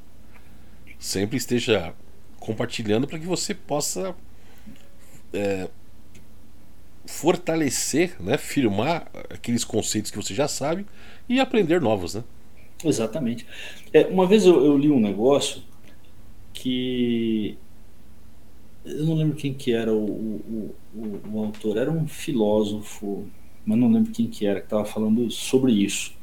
Sempre 0.99 1.37
esteja 1.37 1.93
compartilhando 2.39 3.07
para 3.07 3.19
que 3.19 3.25
você 3.25 3.53
possa 3.53 4.15
é, 5.33 5.69
fortalecer, 7.05 8.15
né, 8.19 8.37
firmar 8.37 9.07
aqueles 9.29 9.63
conceitos 9.63 10.11
que 10.11 10.17
você 10.17 10.33
já 10.33 10.47
sabe 10.47 10.85
e 11.27 11.39
aprender 11.39 11.81
novos, 11.81 12.15
né? 12.15 12.23
Exatamente. 12.83 13.45
É, 13.93 14.05
uma 14.05 14.27
vez 14.27 14.45
eu, 14.45 14.63
eu, 14.63 14.77
li 14.77 14.91
um 14.91 14.99
negócio 14.99 15.63
que 16.53 17.57
eu 18.83 19.05
não 19.05 19.15
lembro 19.15 19.35
quem 19.35 19.53
que 19.53 19.71
era 19.71 19.91
o, 19.91 20.05
o, 20.05 20.75
o, 20.93 21.21
o 21.33 21.39
autor, 21.39 21.77
era 21.77 21.91
um 21.91 22.07
filósofo, 22.07 23.27
mas 23.65 23.77
não 23.77 23.91
lembro 23.91 24.11
quem 24.11 24.27
que 24.27 24.45
era 24.45 24.59
que 24.59 24.67
estava 24.67 24.85
falando 24.85 25.29
sobre 25.31 25.71
isso. 25.71 26.13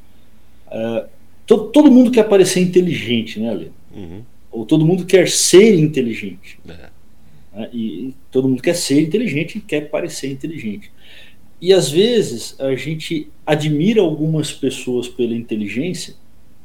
Uh, 0.67 1.09
todo, 1.45 1.69
todo 1.69 1.91
mundo 1.91 2.11
quer 2.11 2.27
parecer 2.27 2.61
inteligente, 2.61 3.39
né, 3.39 3.49
Ale? 3.49 3.71
Uhum. 3.95 4.21
Ou 4.51 4.65
todo 4.65 4.85
mundo 4.85 5.05
quer 5.05 5.27
ser 5.29 5.77
inteligente. 5.79 6.59
É. 6.67 6.89
Né? 7.53 7.69
E 7.73 8.13
todo 8.31 8.47
mundo 8.47 8.61
quer 8.61 8.75
ser 8.75 9.01
inteligente 9.01 9.57
e 9.57 9.61
quer 9.61 9.89
parecer 9.89 10.31
inteligente. 10.31 10.91
E 11.61 11.73
às 11.73 11.89
vezes 11.89 12.55
a 12.59 12.75
gente 12.75 13.29
admira 13.45 14.01
algumas 14.01 14.51
pessoas 14.51 15.07
pela 15.07 15.33
inteligência, 15.33 16.15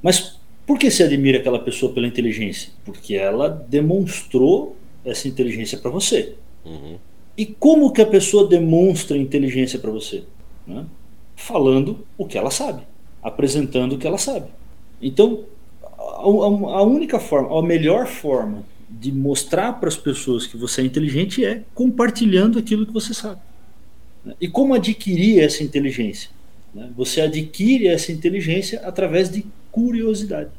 mas 0.02 0.38
por 0.66 0.78
que 0.78 0.90
se 0.90 1.02
admira 1.02 1.38
aquela 1.38 1.58
pessoa 1.58 1.92
pela 1.92 2.06
inteligência? 2.06 2.72
Porque 2.84 3.14
ela 3.14 3.48
demonstrou 3.48 4.76
essa 5.04 5.28
inteligência 5.28 5.78
para 5.78 5.90
você. 5.90 6.34
Uhum. 6.64 6.96
E 7.36 7.46
como 7.46 7.92
que 7.92 8.02
a 8.02 8.06
pessoa 8.06 8.48
demonstra 8.48 9.16
inteligência 9.16 9.78
para 9.78 9.90
você? 9.90 10.24
Né? 10.66 10.84
Falando 11.36 12.04
o 12.18 12.26
que 12.26 12.36
ela 12.36 12.50
sabe, 12.50 12.82
apresentando 13.22 13.94
o 13.94 13.98
que 13.98 14.06
ela 14.06 14.18
sabe. 14.18 14.48
Então, 15.00 15.44
a, 15.96 16.22
a, 16.22 16.82
única 16.82 17.18
forma, 17.18 17.58
a 17.58 17.62
melhor 17.62 18.06
forma 18.06 18.64
de 18.88 19.12
mostrar 19.12 19.74
para 19.74 19.88
as 19.88 19.96
pessoas 19.96 20.46
que 20.46 20.56
você 20.56 20.80
é 20.80 20.84
inteligente 20.84 21.44
é 21.44 21.62
compartilhando 21.74 22.58
aquilo 22.58 22.86
que 22.86 22.92
você 22.92 23.12
sabe. 23.12 23.40
E 24.40 24.48
como 24.48 24.74
adquirir 24.74 25.40
essa 25.40 25.62
inteligência? 25.62 26.30
Né? 26.74 26.90
Você 26.96 27.20
adquire 27.20 27.86
essa 27.86 28.12
inteligência 28.12 28.80
através 28.80 29.30
de 29.30 29.44
curiosidade. 29.70 30.50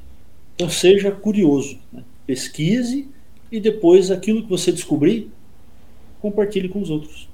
Então 0.56 0.70
seja 0.70 1.12
curioso, 1.12 1.78
né? 1.92 2.04
pesquise 2.26 3.08
e 3.52 3.60
depois 3.60 4.12
aquilo 4.12 4.44
que 4.44 4.50
você 4.50 4.72
descobrir, 4.72 5.30
compartilhe 6.22 6.70
com 6.70 6.82
os 6.82 6.90
outros. 6.90 7.28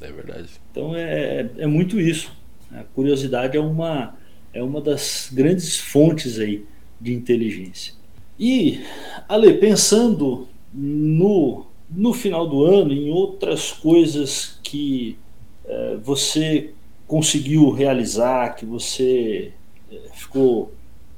É 0.00 0.10
verdade. 0.10 0.48
Então 0.70 0.94
é, 0.96 1.48
é 1.58 1.66
muito 1.66 2.00
isso. 2.00 2.32
A 2.70 2.84
curiosidade 2.84 3.56
é 3.56 3.60
uma, 3.60 4.16
é 4.56 4.62
uma 4.62 4.80
das 4.80 5.28
grandes 5.30 5.76
fontes 5.76 6.38
aí 6.38 6.64
de 6.98 7.12
inteligência. 7.12 7.92
E, 8.38 8.80
Ale, 9.28 9.54
pensando 9.54 10.48
no, 10.72 11.66
no 11.90 12.14
final 12.14 12.48
do 12.48 12.64
ano, 12.64 12.92
em 12.92 13.10
outras 13.10 13.70
coisas 13.70 14.58
que 14.62 15.18
é, 15.66 15.96
você 16.02 16.70
conseguiu 17.06 17.70
realizar, 17.70 18.54
que 18.56 18.64
você 18.64 19.52
é, 19.92 19.96
ficou 20.14 20.72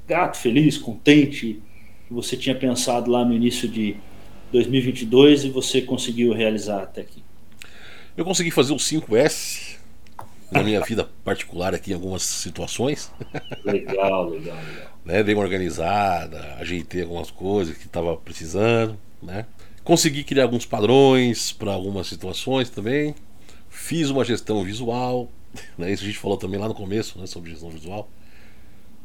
grato, 0.05 0.37
feliz, 0.37 0.77
contente, 0.77 1.61
que 2.07 2.13
você 2.13 2.35
tinha 2.35 2.55
pensado 2.55 3.09
lá 3.09 3.23
no 3.23 3.33
início 3.33 3.69
de 3.69 3.95
2022 4.51 5.45
e 5.45 5.49
você 5.49 5.81
conseguiu 5.81 6.33
realizar 6.33 6.83
até 6.83 7.01
aqui? 7.01 7.23
Eu 8.17 8.25
consegui 8.25 8.51
fazer 8.51 8.73
o 8.73 8.77
5S 8.77 9.78
na 10.51 10.63
minha 10.63 10.81
vida 10.81 11.07
particular 11.23 11.73
aqui 11.73 11.91
em 11.91 11.93
algumas 11.93 12.23
situações. 12.23 13.11
Legal, 13.63 14.29
legal, 14.29 14.57
legal. 14.57 14.87
né, 15.05 15.23
dei 15.23 15.35
uma 15.35 15.43
organizada, 15.43 16.55
ajeitei 16.59 17.03
algumas 17.03 17.29
coisas 17.31 17.77
que 17.77 17.85
estava 17.85 18.15
precisando, 18.17 18.97
né? 19.21 19.45
Consegui 19.83 20.23
criar 20.23 20.43
alguns 20.43 20.65
padrões 20.65 21.51
para 21.51 21.71
algumas 21.73 22.07
situações 22.07 22.69
também. 22.69 23.15
Fiz 23.69 24.09
uma 24.09 24.25
gestão 24.25 24.63
visual, 24.63 25.29
né? 25.77 25.91
Isso 25.91 26.03
a 26.03 26.07
gente 26.07 26.19
falou 26.19 26.37
também 26.37 26.59
lá 26.59 26.67
no 26.67 26.75
começo, 26.75 27.19
né, 27.19 27.25
sobre 27.27 27.51
gestão 27.51 27.69
visual. 27.69 28.09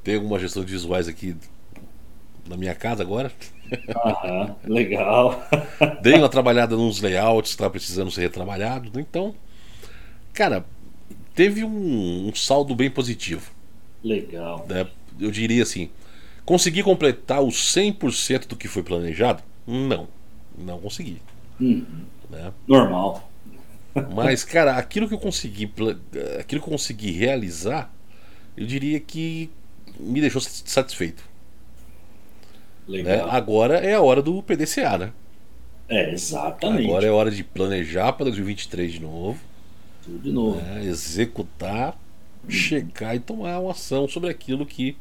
Tem 0.03 0.16
algumas 0.16 0.40
gestões 0.42 0.70
visuais 0.70 1.09
aqui 1.09 1.36
na 2.47 2.57
minha 2.57 2.74
casa 2.74 3.03
agora. 3.03 3.32
Aham, 4.05 4.57
legal. 4.64 5.42
Dei 6.03 6.14
uma 6.14 6.28
trabalhada 6.28 6.76
nos 6.76 7.01
layouts 7.01 7.51
estava 7.51 7.70
precisando 7.70 8.11
ser 8.11 8.22
retrabalhado. 8.22 9.01
Então, 9.01 9.34
cara, 10.32 10.64
teve 11.35 11.64
um, 11.64 12.28
um 12.28 12.35
saldo 12.35 12.74
bem 12.74 12.91
positivo. 12.91 13.51
Legal. 14.03 14.66
Né? 14.68 14.87
Eu 15.18 15.30
diria 15.30 15.62
assim: 15.62 15.91
consegui 16.45 16.82
completar 16.82 17.43
os 17.43 17.57
100% 17.74 18.47
do 18.47 18.57
que 18.57 18.68
foi 18.68 18.82
planejado? 18.82 19.43
Não, 19.66 20.09
não 20.57 20.78
consegui. 20.78 21.20
Hum, 21.61 21.85
né? 22.30 22.53
Normal. 22.66 23.30
Mas, 24.12 24.43
cara, 24.43 24.76
aquilo 24.76 25.07
que 25.07 25.14
eu 25.14 25.18
consegui, 25.18 25.70
aquilo 26.41 26.61
que 26.61 26.66
eu 26.66 26.72
consegui 26.72 27.12
realizar, 27.12 27.93
eu 28.57 28.66
diria 28.66 28.99
que 28.99 29.49
me 29.99 30.20
deixou 30.20 30.41
satisfeito. 30.41 31.22
Legal. 32.89 33.26
Né? 33.26 33.32
Agora 33.32 33.78
é 33.78 33.95
a 33.95 34.03
hora 34.03 34.20
do 34.20 34.43
PDCA, 34.43 34.99
né? 34.99 35.12
É, 35.89 36.12
exatamente. 36.12 36.87
Agora 36.87 37.07
é 37.07 37.11
hora 37.11 37.30
de 37.30 37.45
planejar 37.45 38.12
para 38.12 38.24
2023 38.24 38.93
de 38.93 39.01
novo. 39.01 39.39
Tudo 40.05 40.18
de 40.18 40.32
novo. 40.32 40.61
Né? 40.61 40.84
Executar, 40.84 41.98
checar 42.48 43.16
e 43.16 43.20
tomar 43.20 43.59
uma 43.61 43.72
ação 43.72 44.09
sobre 44.09 44.30
aquilo 44.30 44.66
que 44.66 44.96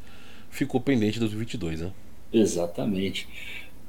ficou 0.49 0.80
pendente 0.80 1.18
em 1.18 1.20
2022, 1.20 1.82
né? 1.82 1.91
Exatamente. 2.32 3.28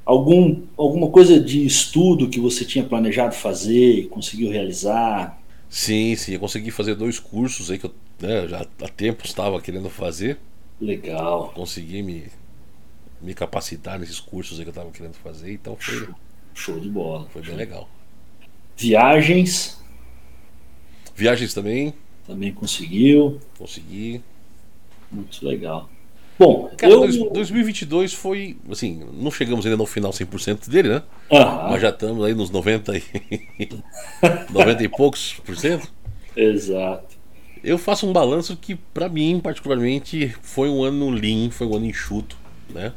Algum, 0.04 0.62
alguma 0.76 1.08
coisa 1.10 1.40
de 1.40 1.64
estudo 1.64 2.28
que 2.28 2.38
você 2.38 2.64
tinha 2.64 2.84
planejado 2.84 3.34
fazer 3.34 4.00
e 4.00 4.06
conseguiu 4.06 4.50
realizar? 4.50 5.40
Sim, 5.68 6.14
sim. 6.16 6.34
Eu 6.34 6.40
consegui 6.40 6.70
fazer 6.70 6.94
dois 6.94 7.18
cursos 7.18 7.70
aí 7.70 7.78
que 7.78 7.86
eu 7.86 7.94
né, 8.20 8.46
já 8.46 8.66
há 8.82 8.88
tempo 8.88 9.24
estava 9.24 9.60
querendo 9.60 9.88
fazer. 9.88 10.38
Legal. 10.80 11.52
Consegui 11.54 12.02
me, 12.02 12.24
me 13.20 13.34
capacitar 13.34 13.98
nesses 13.98 14.20
cursos 14.20 14.58
aí 14.58 14.64
que 14.64 14.68
eu 14.68 14.72
estava 14.72 14.90
querendo 14.90 15.14
fazer, 15.14 15.52
então 15.52 15.76
foi. 15.76 16.08
Show 16.54 16.78
de 16.78 16.88
bola. 16.88 17.26
Foi 17.32 17.42
bem 17.42 17.56
legal. 17.56 17.88
Viagens. 18.76 19.82
Viagens 21.14 21.54
também. 21.54 21.94
Também 22.26 22.52
conseguiu. 22.52 23.40
Consegui. 23.58 24.20
Muito 25.10 25.46
legal. 25.46 25.88
Bom, 26.38 26.68
Cara, 26.76 26.92
eu... 26.92 27.30
2022 27.30 28.12
foi, 28.12 28.56
assim, 28.68 29.04
não 29.12 29.30
chegamos 29.30 29.64
ainda 29.64 29.76
no 29.76 29.86
final 29.86 30.10
100% 30.10 30.68
dele, 30.68 30.88
né? 30.88 31.02
Aham. 31.30 31.70
Mas 31.70 31.82
já 31.82 31.90
estamos 31.90 32.24
aí 32.24 32.34
nos 32.34 32.50
90 32.50 32.96
e, 32.96 33.02
90 34.50 34.82
e 34.82 34.88
poucos 34.88 35.34
por 35.44 35.56
cento. 35.56 35.92
Exato. 36.36 37.14
Eu 37.62 37.78
faço 37.78 38.06
um 38.06 38.12
balanço 38.12 38.56
que, 38.56 38.74
para 38.74 39.08
mim, 39.08 39.40
particularmente, 39.40 40.34
foi 40.42 40.68
um 40.68 40.82
ano 40.82 41.08
lean, 41.08 41.50
foi 41.50 41.66
um 41.66 41.76
ano 41.76 41.86
enxuto, 41.86 42.36
né? 42.68 42.92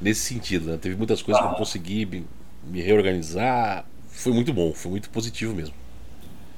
Nesse 0.00 0.20
sentido, 0.20 0.66
né? 0.66 0.78
Teve 0.80 0.94
muitas 0.94 1.22
coisas 1.22 1.42
que 1.42 1.48
eu 1.48 1.54
consegui 1.54 2.04
me, 2.04 2.26
me 2.66 2.82
reorganizar. 2.82 3.86
Foi 4.08 4.32
muito 4.32 4.52
bom, 4.52 4.72
foi 4.74 4.90
muito 4.90 5.08
positivo 5.08 5.54
mesmo. 5.54 5.74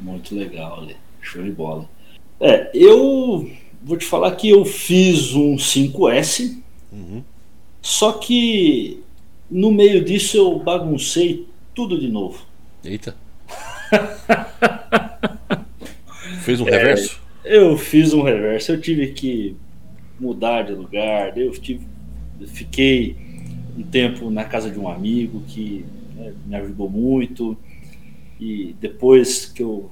Muito 0.01 0.34
legal, 0.34 0.80
Ale. 0.80 0.97
Show 1.20 1.42
de 1.42 1.51
bola. 1.51 1.88
É, 2.40 2.70
eu 2.74 3.51
vou 3.82 3.97
te 3.97 4.05
falar 4.05 4.34
que 4.36 4.49
eu 4.51 4.64
fiz 4.64 5.34
um 5.34 5.57
5S, 5.57 6.57
Uhum. 6.92 7.22
só 7.82 8.12
que 8.12 9.01
no 9.51 9.70
meio 9.70 10.05
disso 10.05 10.36
eu 10.36 10.59
baguncei 10.59 11.47
tudo 11.74 11.99
de 11.99 12.09
novo. 12.09 12.44
Eita. 12.84 13.16
Fez 16.42 16.61
um 16.61 16.64
reverso? 16.64 17.20
Eu 17.44 17.76
fiz 17.76 18.12
um 18.12 18.22
reverso, 18.22 18.72
eu 18.72 18.80
tive 18.80 19.09
que 19.09 19.57
mudar 20.18 20.62
de 20.62 20.72
lugar, 20.72 21.36
eu 21.38 21.51
tive, 21.53 21.86
fiquei 22.47 23.16
um 23.76 23.82
tempo 23.82 24.30
na 24.30 24.44
casa 24.44 24.70
de 24.70 24.78
um 24.78 24.88
amigo 24.88 25.42
que 25.47 25.84
né, 26.14 26.32
me 26.47 26.57
ajudou 26.57 26.88
muito 26.88 27.57
e 28.41 28.74
depois 28.80 29.47
que 29.47 29.62
eu 29.62 29.91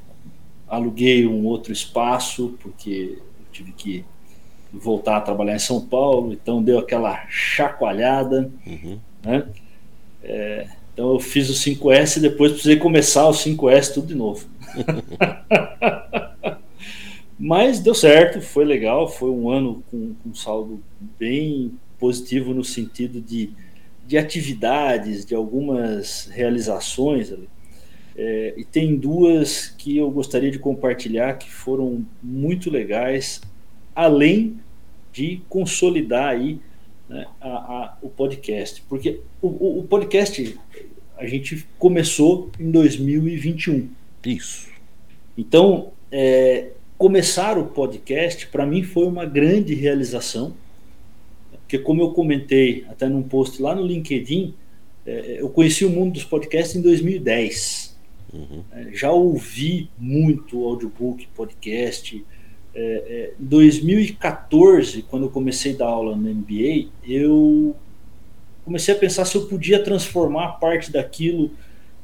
aluguei 0.68 1.26
um 1.26 1.44
outro 1.46 1.72
espaço 1.72 2.56
porque 2.60 3.18
eu 3.18 3.46
tive 3.52 3.72
que 3.72 4.04
voltar 4.72 5.18
a 5.18 5.20
trabalhar 5.20 5.54
em 5.54 5.58
São 5.60 5.80
Paulo, 5.80 6.32
então 6.32 6.62
deu 6.62 6.78
aquela 6.78 7.26
chacoalhada, 7.28 8.50
Uhum. 8.66 8.98
né? 9.22 9.46
É, 10.22 10.66
então 10.92 11.12
eu 11.12 11.20
fiz 11.20 11.48
o 11.50 11.54
5S 11.54 12.16
e 12.16 12.20
depois 12.20 12.52
precisei 12.52 12.76
começar 12.76 13.26
o 13.28 13.32
5S 13.32 13.92
tudo 13.94 14.06
de 14.08 14.14
novo. 14.14 14.46
Mas 17.38 17.80
deu 17.80 17.94
certo, 17.94 18.40
foi 18.40 18.64
legal, 18.64 19.08
foi 19.08 19.30
um 19.30 19.50
ano 19.50 19.82
com, 19.90 20.14
com 20.22 20.28
um 20.30 20.34
saldo 20.34 20.80
bem 21.18 21.72
positivo 21.98 22.54
no 22.54 22.62
sentido 22.64 23.20
de, 23.20 23.50
de 24.06 24.16
atividades, 24.16 25.24
de 25.24 25.34
algumas 25.34 26.26
realizações. 26.32 27.32
ali. 27.32 27.48
É, 28.16 28.54
e 28.56 28.64
tem 28.64 28.96
duas 28.96 29.68
que 29.68 29.96
eu 29.96 30.10
gostaria 30.10 30.50
de 30.50 30.58
compartilhar 30.58 31.34
que 31.38 31.50
foram 31.50 32.04
muito 32.22 32.70
legais, 32.70 33.40
além 33.94 34.58
de 35.12 35.40
consolidar 35.48 36.28
aí 36.28 36.58
né, 37.08 37.26
a- 37.40 37.48
a- 37.48 37.98
o 38.02 38.08
podcast. 38.08 38.82
Porque 38.88 39.20
o, 39.42 39.48
o- 39.48 39.78
o 39.80 39.82
podcast 39.84 40.56
a 41.16 41.26
gente 41.26 41.66
começou 41.78 42.50
em 42.58 42.70
2021. 42.70 43.88
Isso. 44.24 44.68
Então, 45.36 45.92
é, 46.10 46.68
começar 46.96 47.58
o 47.58 47.66
podcast 47.66 48.46
para 48.48 48.64
mim 48.64 48.82
foi 48.84 49.06
uma 49.06 49.24
grande 49.24 49.74
realização, 49.74 50.54
porque 51.60 51.78
como 51.78 52.02
eu 52.02 52.10
comentei 52.12 52.84
até 52.88 53.08
num 53.08 53.22
post 53.22 53.60
lá 53.60 53.74
no 53.74 53.84
LinkedIn, 53.86 54.54
é, 55.06 55.36
eu 55.40 55.48
conheci 55.48 55.84
o 55.84 55.90
mundo 55.90 56.12
dos 56.14 56.24
podcasts 56.24 56.76
em 56.76 56.80
2010. 56.82 57.93
Uhum. 58.34 58.64
Já 58.92 59.12
ouvi 59.12 59.88
muito 59.96 60.64
audiobook, 60.64 61.26
podcast. 61.28 62.24
É, 62.74 62.80
é, 62.80 63.34
em 63.40 63.44
2014, 63.44 65.02
quando 65.02 65.26
eu 65.26 65.30
comecei 65.30 65.74
a 65.74 65.76
dar 65.78 65.86
aula 65.86 66.16
no 66.16 66.28
MBA, 66.28 66.88
eu 67.06 67.76
comecei 68.64 68.92
a 68.92 68.98
pensar 68.98 69.24
se 69.24 69.36
eu 69.36 69.46
podia 69.46 69.82
transformar 69.82 70.54
parte 70.54 70.90
daquilo, 70.90 71.52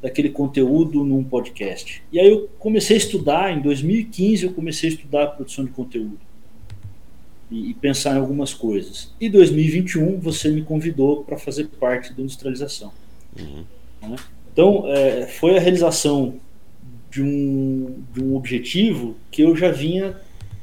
daquele 0.01 0.31
conteúdo 0.31 1.03
num 1.03 1.25
podcast. 1.25 2.03
E 2.13 2.21
aí 2.21 2.31
eu 2.31 2.49
comecei 2.61 2.97
a 2.97 2.99
estudar, 2.99 3.53
em 3.53 3.61
2015 3.61 4.47
eu 4.47 4.53
comecei 4.53 4.91
a 4.91 4.93
estudar 4.93 5.25
a 5.25 5.27
produção 5.27 5.65
de 5.65 5.73
conteúdo 5.73 6.21
e, 7.51 7.71
e 7.71 7.75
pensar 7.75 8.15
em 8.15 8.19
algumas 8.19 8.55
coisas. 8.55 9.13
E 9.21 9.29
2021 9.29 10.21
você 10.21 10.49
me 10.49 10.63
convidou 10.63 11.25
para 11.25 11.37
fazer 11.37 11.67
parte 11.67 12.13
da 12.13 12.23
industrialização. 12.23 12.93
Uhum. 13.37 13.65
né? 14.03 14.17
Então 14.61 14.87
é, 14.89 15.27
foi 15.27 15.57
a 15.57 15.61
realização 15.61 16.35
de 17.11 17.23
um, 17.23 17.95
de 18.13 18.23
um 18.23 18.37
objetivo 18.37 19.17
que 19.31 19.41
eu 19.41 19.57
já 19.57 19.71
vinha 19.71 20.19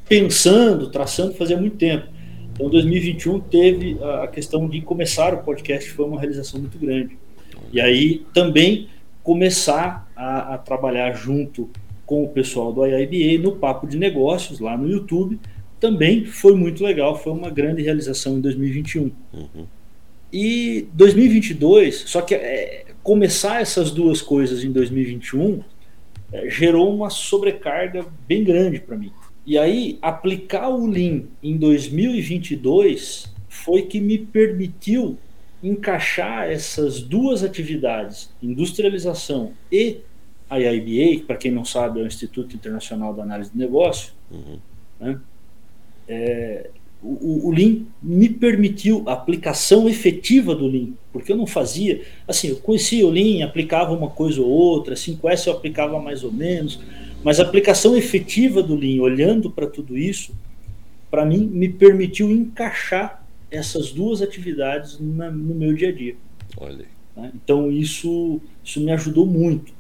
pensando, 0.08 0.92
traçando 0.92 1.34
fazia 1.34 1.58
muito 1.58 1.78
tempo. 1.78 2.06
Então 2.54 2.70
2021 2.70 3.40
teve 3.40 3.98
a 4.22 4.28
questão 4.28 4.70
de 4.70 4.82
começar 4.82 5.34
o 5.34 5.40
podcast, 5.40 5.90
foi 5.90 6.06
uma 6.06 6.20
realização 6.20 6.60
muito 6.60 6.78
grande. 6.78 7.18
E 7.74 7.82
aí 7.82 8.24
também 8.36 8.88
começar 9.24 10.08
a, 10.16 10.54
a 10.54 10.58
trabalhar 10.60 11.14
junto 11.14 11.68
com 12.06 12.24
o 12.24 12.30
pessoal 12.30 12.72
do 12.72 12.86
IIBA 12.86 13.42
no 13.42 13.56
Papo 13.56 13.88
de 13.88 13.98
Negócios, 13.98 14.60
lá 14.60 14.78
no 14.78 14.88
YouTube, 14.88 15.40
também 15.80 16.24
foi 16.24 16.54
muito 16.54 16.84
legal, 16.84 17.18
foi 17.18 17.34
uma 17.34 17.50
grande 17.50 17.82
realização 17.82 18.38
em 18.38 18.42
2021. 18.42 19.12
Uhum. 19.34 19.66
E 20.32 20.88
2022, 20.94 22.04
só 22.06 22.22
que 22.22 22.36
é, 22.36 22.87
começar 23.08 23.62
essas 23.62 23.90
duas 23.90 24.22
coisas 24.22 24.66
em 24.66 24.72
2021 24.74 25.64
é, 26.30 26.50
gerou 26.50 26.94
uma 26.94 27.10
sobrecarga 27.10 28.06
bem 28.28 28.44
grande 28.44 28.82
para 28.82 28.98
mim. 28.98 29.14
E 29.46 29.58
aí, 29.58 29.98
aplicar 30.02 30.68
o 30.68 30.86
Lean 30.86 31.22
em 31.42 31.56
2022 31.56 33.34
foi 33.48 33.84
que 33.84 34.02
me 34.02 34.18
permitiu 34.18 35.18
encaixar 35.64 36.52
essas 36.52 37.02
duas 37.02 37.46
atividades, 37.46 38.30
industrialização 38.44 39.54
e 39.72 40.02
a 40.50 40.60
IIBA, 40.60 41.20
que 41.22 41.24
para 41.26 41.38
quem 41.38 41.50
não 41.50 41.64
sabe 41.64 42.02
é 42.02 42.04
o 42.04 42.08
Instituto 42.08 42.58
Internacional 42.58 43.14
da 43.14 43.24
Análise 43.24 43.52
de 43.52 43.58
Negócio, 43.58 44.12
Uhum. 44.30 44.60
né? 45.00 45.18
É, 46.10 46.70
o, 47.02 47.48
o 47.48 47.52
Lean 47.52 47.82
me 48.02 48.28
permitiu 48.30 49.04
a 49.08 49.14
aplicação 49.14 49.88
efetiva 49.88 50.56
do 50.56 50.68
Lean, 50.68 50.90
porque 51.14 51.32
eu 51.32 51.38
não 51.38 51.46
fazia, 51.48 52.02
assim, 52.28 52.50
eu 52.50 52.58
conhecia 52.58 53.06
o 53.06 53.10
Lean, 53.10 53.46
aplicava 53.46 53.94
uma 53.94 54.10
coisa 54.10 54.42
ou 54.42 54.48
outra, 54.48 54.96
5S 54.96 55.48
eu 55.48 55.54
aplicava 55.54 56.00
mais 56.00 56.24
ou 56.24 56.32
menos, 56.32 56.80
mas 57.24 57.40
a 57.40 57.44
aplicação 57.44 57.96
efetiva 57.96 58.62
do 58.64 58.76
Lean, 58.76 59.02
olhando 59.02 59.50
para 59.52 59.68
tudo 59.68 59.98
isso, 59.98 60.34
para 61.10 61.26
mim 61.26 61.46
me 61.46 61.70
permitiu 61.70 62.32
encaixar 62.32 63.24
essas 63.50 63.92
duas 63.92 64.22
atividades 64.22 65.00
na- 65.00 65.32
no 65.32 65.56
meu 65.56 65.74
dia 65.74 65.90
a 65.90 65.92
dia. 65.92 66.16
Olha 66.58 66.86
né? 67.16 67.32
Então 67.36 67.72
isso, 67.72 68.42
isso 68.64 68.82
me 68.82 68.92
ajudou 68.92 69.26
muito. 69.26 69.74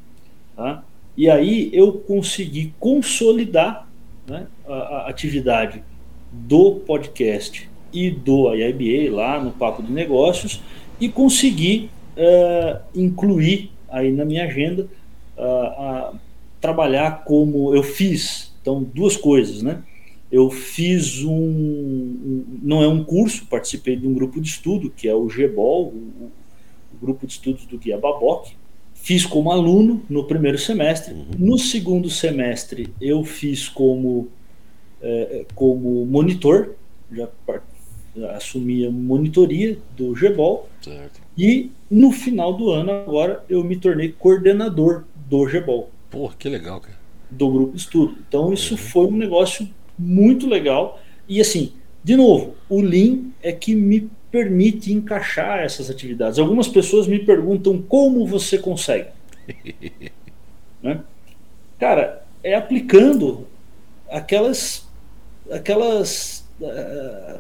tá? 0.55 0.84
E 1.18 1.30
aí 1.30 1.70
eu 1.74 1.91
consegui 1.93 2.74
consolidar 2.80 3.88
né, 4.28 4.47
a, 4.68 4.74
a 4.74 5.09
atividade 5.09 5.84
do 6.32 6.73
podcast 6.86 7.69
e 7.93 8.09
do 8.11 8.53
IIBA 8.53 9.13
lá 9.15 9.41
no 9.43 9.51
Papo 9.51 9.82
de 9.82 9.91
Negócios 9.91 10.61
e 10.99 11.07
consegui 11.09 11.89
eh, 12.15 12.80
incluir 12.95 13.71
aí 13.89 14.11
na 14.11 14.25
minha 14.25 14.45
agenda 14.45 14.88
a 15.38 16.13
trabalhar 16.59 17.23
como 17.23 17.73
eu 17.75 17.84
fiz. 17.84 18.51
Então, 18.61 18.84
duas 18.84 19.15
coisas, 19.15 19.61
né? 19.61 19.84
Eu 20.32 20.49
fiz 20.49 21.23
um, 21.23 21.32
um- 21.32 22.45
não 22.61 22.82
é 22.84 22.88
um 22.88 23.03
curso, 23.03 23.45
participei 23.45 23.95
de 23.95 24.05
um 24.07 24.13
grupo 24.13 24.41
de 24.41 24.49
estudo, 24.49 24.89
que 24.89 25.07
é 25.07 25.13
o 25.15 25.25
GBOL, 25.28 25.86
o, 25.88 26.32
o 26.93 26.97
grupo 27.01 27.25
de 27.25 27.34
estudos 27.34 27.65
do 27.65 27.78
Guia 27.78 27.97
Baboc. 27.97 28.47
Fiz 28.93 29.25
como 29.25 29.51
aluno 29.51 30.01
no 30.09 30.25
primeiro 30.25 30.57
semestre. 30.57 31.15
No 31.38 31.57
segundo 31.57 32.09
semestre, 32.09 32.89
eu 32.99 33.23
fiz 33.23 33.69
como, 33.69 34.28
eh, 35.02 35.45
como 35.56 36.06
monitor, 36.06 36.76
já 37.12 37.28
par- 37.45 37.64
assumi 38.36 38.86
a 38.86 38.89
monitoria 38.91 39.78
do 39.95 40.14
GBOL. 40.14 40.68
Certo. 40.82 41.22
E 41.38 41.72
no 41.89 42.12
final 42.12 42.54
do 42.54 42.72
ano, 42.72 42.91
agora, 42.91 43.43
eu 43.48 43.64
me 43.64 43.76
tornei 43.76 44.12
coordenador 44.12 45.04
do 45.30 45.45
GBOL 45.45 45.89
Pô, 46.10 46.30
que 46.30 46.50
legal, 46.50 46.80
cara. 46.82 46.98
do 47.30 47.50
grupo 47.50 47.74
de 47.74 47.78
estudo. 47.82 48.18
Então 48.28 48.52
isso 48.52 48.76
foi 48.78 49.06
um 49.08 49.18
negócio 49.18 49.70
muito 50.00 50.48
legal. 50.48 51.00
E 51.30 51.39
assim, 51.39 51.74
de 52.04 52.16
novo, 52.16 52.56
o 52.70 52.82
Lean 52.82 53.26
é 53.43 53.52
que 53.52 53.76
me 53.76 54.10
permite 54.32 54.91
encaixar 54.93 55.60
essas 55.60 55.89
atividades. 55.89 56.39
Algumas 56.39 56.68
pessoas 56.68 57.08
me 57.08 57.20
perguntam 57.20 57.82
como 57.82 58.26
você 58.26 58.58
consegue. 58.58 59.10
Né? 60.82 61.02
Cara, 61.80 62.24
é 62.43 62.54
aplicando 62.56 63.48
aquelas, 64.10 64.87
aquelas, 65.52 66.48
ah, 66.64 67.39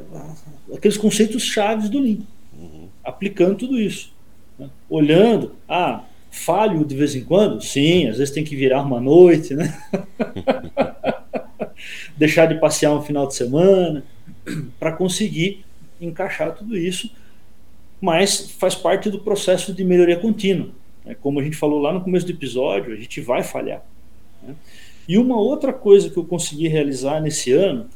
aqueles 0.73 0.97
conceitos 0.97 1.43
chaves 1.43 1.89
do 1.89 1.99
Lean, 1.99 2.19
aplicando 3.03 3.55
tudo 3.55 3.79
isso, 3.79 4.13
né? 4.57 4.69
olhando, 4.89 5.55
ah, 5.67 6.03
falho 6.31 6.85
de 6.85 6.95
vez 6.95 7.15
em 7.15 7.23
quando? 7.23 7.61
Sim, 7.61 8.07
às 8.07 8.17
vezes 8.17 8.33
tem 8.33 8.43
que 8.43 8.55
virar 8.55 8.81
uma 8.83 8.99
noite, 8.99 9.53
né? 9.53 9.77
Deixar 12.17 12.45
de 12.47 12.59
passear 12.59 12.93
um 12.93 13.01
final 13.01 13.27
de 13.27 13.35
semana 13.35 14.03
para 14.79 14.91
conseguir 14.91 15.65
encaixar 15.99 16.53
tudo 16.55 16.77
isso, 16.77 17.11
mas 17.99 18.51
faz 18.51 18.75
parte 18.75 19.09
do 19.09 19.19
processo 19.19 19.73
de 19.73 19.83
melhoria 19.83 20.17
contínua. 20.17 20.69
Né? 21.05 21.15
Como 21.19 21.39
a 21.39 21.43
gente 21.43 21.55
falou 21.55 21.79
lá 21.79 21.91
no 21.91 22.01
começo 22.01 22.25
do 22.25 22.31
episódio, 22.31 22.93
a 22.93 22.95
gente 22.95 23.19
vai 23.21 23.43
falhar. 23.43 23.83
Né? 24.43 24.55
E 25.07 25.17
uma 25.17 25.39
outra 25.39 25.71
coisa 25.71 26.09
que 26.09 26.17
eu 26.17 26.25
consegui 26.25 26.67
realizar 26.67 27.21
nesse 27.21 27.51
ano, 27.51 27.87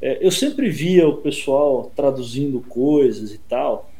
é, 0.00 0.24
eu 0.24 0.30
sempre 0.30 0.70
via 0.70 1.08
o 1.08 1.16
pessoal 1.16 1.90
traduzindo 1.94 2.60
coisas 2.60 3.32
e 3.32 3.38
tal, 3.38 3.90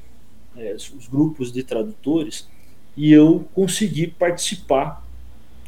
é, 0.57 0.75
os 0.75 1.09
grupos 1.09 1.53
de 1.53 1.63
tradutores, 1.63 2.49
e 2.97 3.13
eu 3.13 3.45
consegui 3.55 4.07
participar 4.07 5.07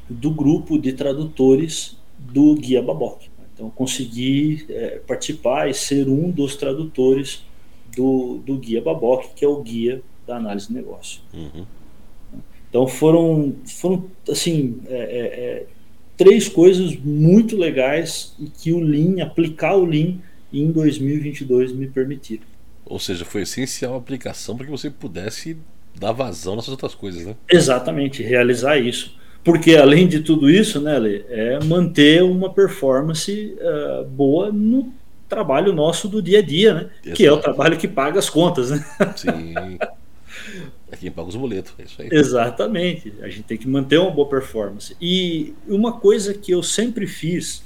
do 0.08 0.30
grupo 0.30 0.78
de 0.78 0.92
tradutores 0.92 1.96
do 2.18 2.54
Guia 2.54 2.82
Baboc. 2.82 3.22
Então, 3.54 3.70
consegui 3.70 4.66
é, 4.68 5.00
participar 5.06 5.68
e 5.68 5.74
ser 5.74 6.08
um 6.08 6.30
dos 6.30 6.56
tradutores 6.56 7.44
do, 7.94 8.38
do 8.38 8.56
Guia 8.56 8.80
Baboc, 8.80 9.34
que 9.34 9.44
é 9.44 9.48
o 9.48 9.62
guia 9.62 10.02
da 10.26 10.36
análise 10.36 10.68
de 10.68 10.74
negócio. 10.74 11.20
Uhum. 11.34 11.66
Então, 12.68 12.86
foram, 12.86 13.54
foram 13.66 14.06
assim, 14.28 14.80
é, 14.86 14.94
é, 14.94 15.00
é 15.00 15.66
três 16.20 16.46
coisas 16.50 16.94
muito 17.02 17.56
legais 17.56 18.34
e 18.38 18.44
que 18.44 18.74
o 18.74 18.78
Lean, 18.78 19.22
aplicar 19.24 19.74
o 19.74 19.86
Lean 19.86 20.16
em 20.52 20.70
2022 20.70 21.72
me 21.72 21.86
permitiram. 21.86 22.42
Ou 22.84 22.98
seja, 22.98 23.24
foi 23.24 23.42
essencial 23.42 23.94
a 23.94 23.96
aplicação 23.96 24.54
para 24.54 24.66
que 24.66 24.70
você 24.70 24.90
pudesse 24.90 25.56
dar 25.98 26.12
vazão 26.12 26.56
nessas 26.56 26.68
outras 26.68 26.94
coisas, 26.94 27.24
né? 27.24 27.34
Exatamente, 27.50 28.22
realizar 28.22 28.76
isso. 28.76 29.18
Porque 29.42 29.76
além 29.76 30.06
de 30.06 30.20
tudo 30.20 30.50
isso, 30.50 30.78
né, 30.78 30.98
Lê, 30.98 31.24
é 31.30 31.58
manter 31.64 32.22
uma 32.22 32.52
performance 32.52 33.56
uh, 33.58 34.04
boa 34.04 34.52
no 34.52 34.92
trabalho 35.26 35.72
nosso 35.72 36.06
do 36.06 36.20
dia 36.20 36.40
a 36.40 36.42
dia, 36.42 36.74
né? 36.74 36.90
Exato. 37.02 37.16
Que 37.16 37.24
é 37.24 37.32
o 37.32 37.38
trabalho 37.38 37.78
que 37.78 37.88
paga 37.88 38.18
as 38.18 38.28
contas, 38.28 38.70
né? 38.70 38.84
Sim. 39.16 39.78
É 40.91 40.97
quem 40.97 41.11
paga 41.11 41.28
os 41.28 41.36
boletos, 41.36 41.72
é 41.78 41.82
isso 41.82 42.03
aí. 42.03 42.09
Exatamente. 42.11 43.12
A 43.22 43.28
gente 43.28 43.45
tem 43.45 43.57
que 43.57 43.68
manter 43.68 43.99
uma 43.99 44.11
boa 44.11 44.28
performance. 44.28 44.97
E 45.01 45.55
uma 45.68 46.01
coisa 46.01 46.34
que 46.34 46.53
eu 46.53 46.62
sempre 46.62 47.07
fiz, 47.07 47.62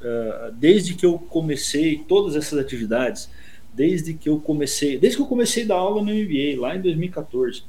uh, 0.00 0.52
desde 0.52 0.94
que 0.94 1.06
eu 1.06 1.18
comecei 1.18 2.04
todas 2.06 2.36
essas 2.36 2.58
atividades, 2.58 3.28
desde 3.72 4.14
que 4.14 4.28
eu 4.28 4.38
comecei, 4.40 4.98
desde 4.98 5.16
que 5.16 5.22
eu 5.22 5.26
comecei 5.26 5.64
a 5.64 5.68
dar 5.68 5.74
aula 5.76 6.02
no 6.02 6.12
MBA, 6.12 6.60
lá 6.60 6.76
em 6.76 6.80
2014, 6.80 7.62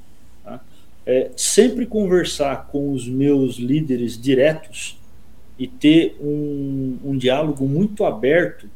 tá? 0.44 0.62
é, 1.06 1.32
sempre 1.36 1.86
conversar 1.86 2.68
com 2.68 2.92
os 2.94 3.08
meus 3.08 3.56
líderes 3.56 4.20
diretos 4.20 4.98
e 5.58 5.68
ter 5.68 6.16
um, 6.22 6.98
um 7.04 7.18
diálogo 7.18 7.68
muito 7.68 8.06
aberto, 8.06 8.70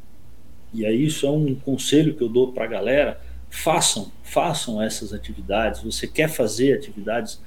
e 0.73 0.85
aí 0.85 1.05
isso 1.05 1.25
é 1.25 1.29
um 1.31 1.55
conselho 1.55 2.15
que 2.15 2.21
eu 2.21 2.29
dou 2.29 2.51
para 2.51 2.65
a 2.65 2.67
galera, 2.67 3.21
façam, 3.49 4.11
façam 4.33 4.81
essas 4.81 5.13
atividades, 5.13 5.83
você 5.83 6.07
quer 6.07 6.27
fazer 6.27 6.73
atividades 6.73 7.39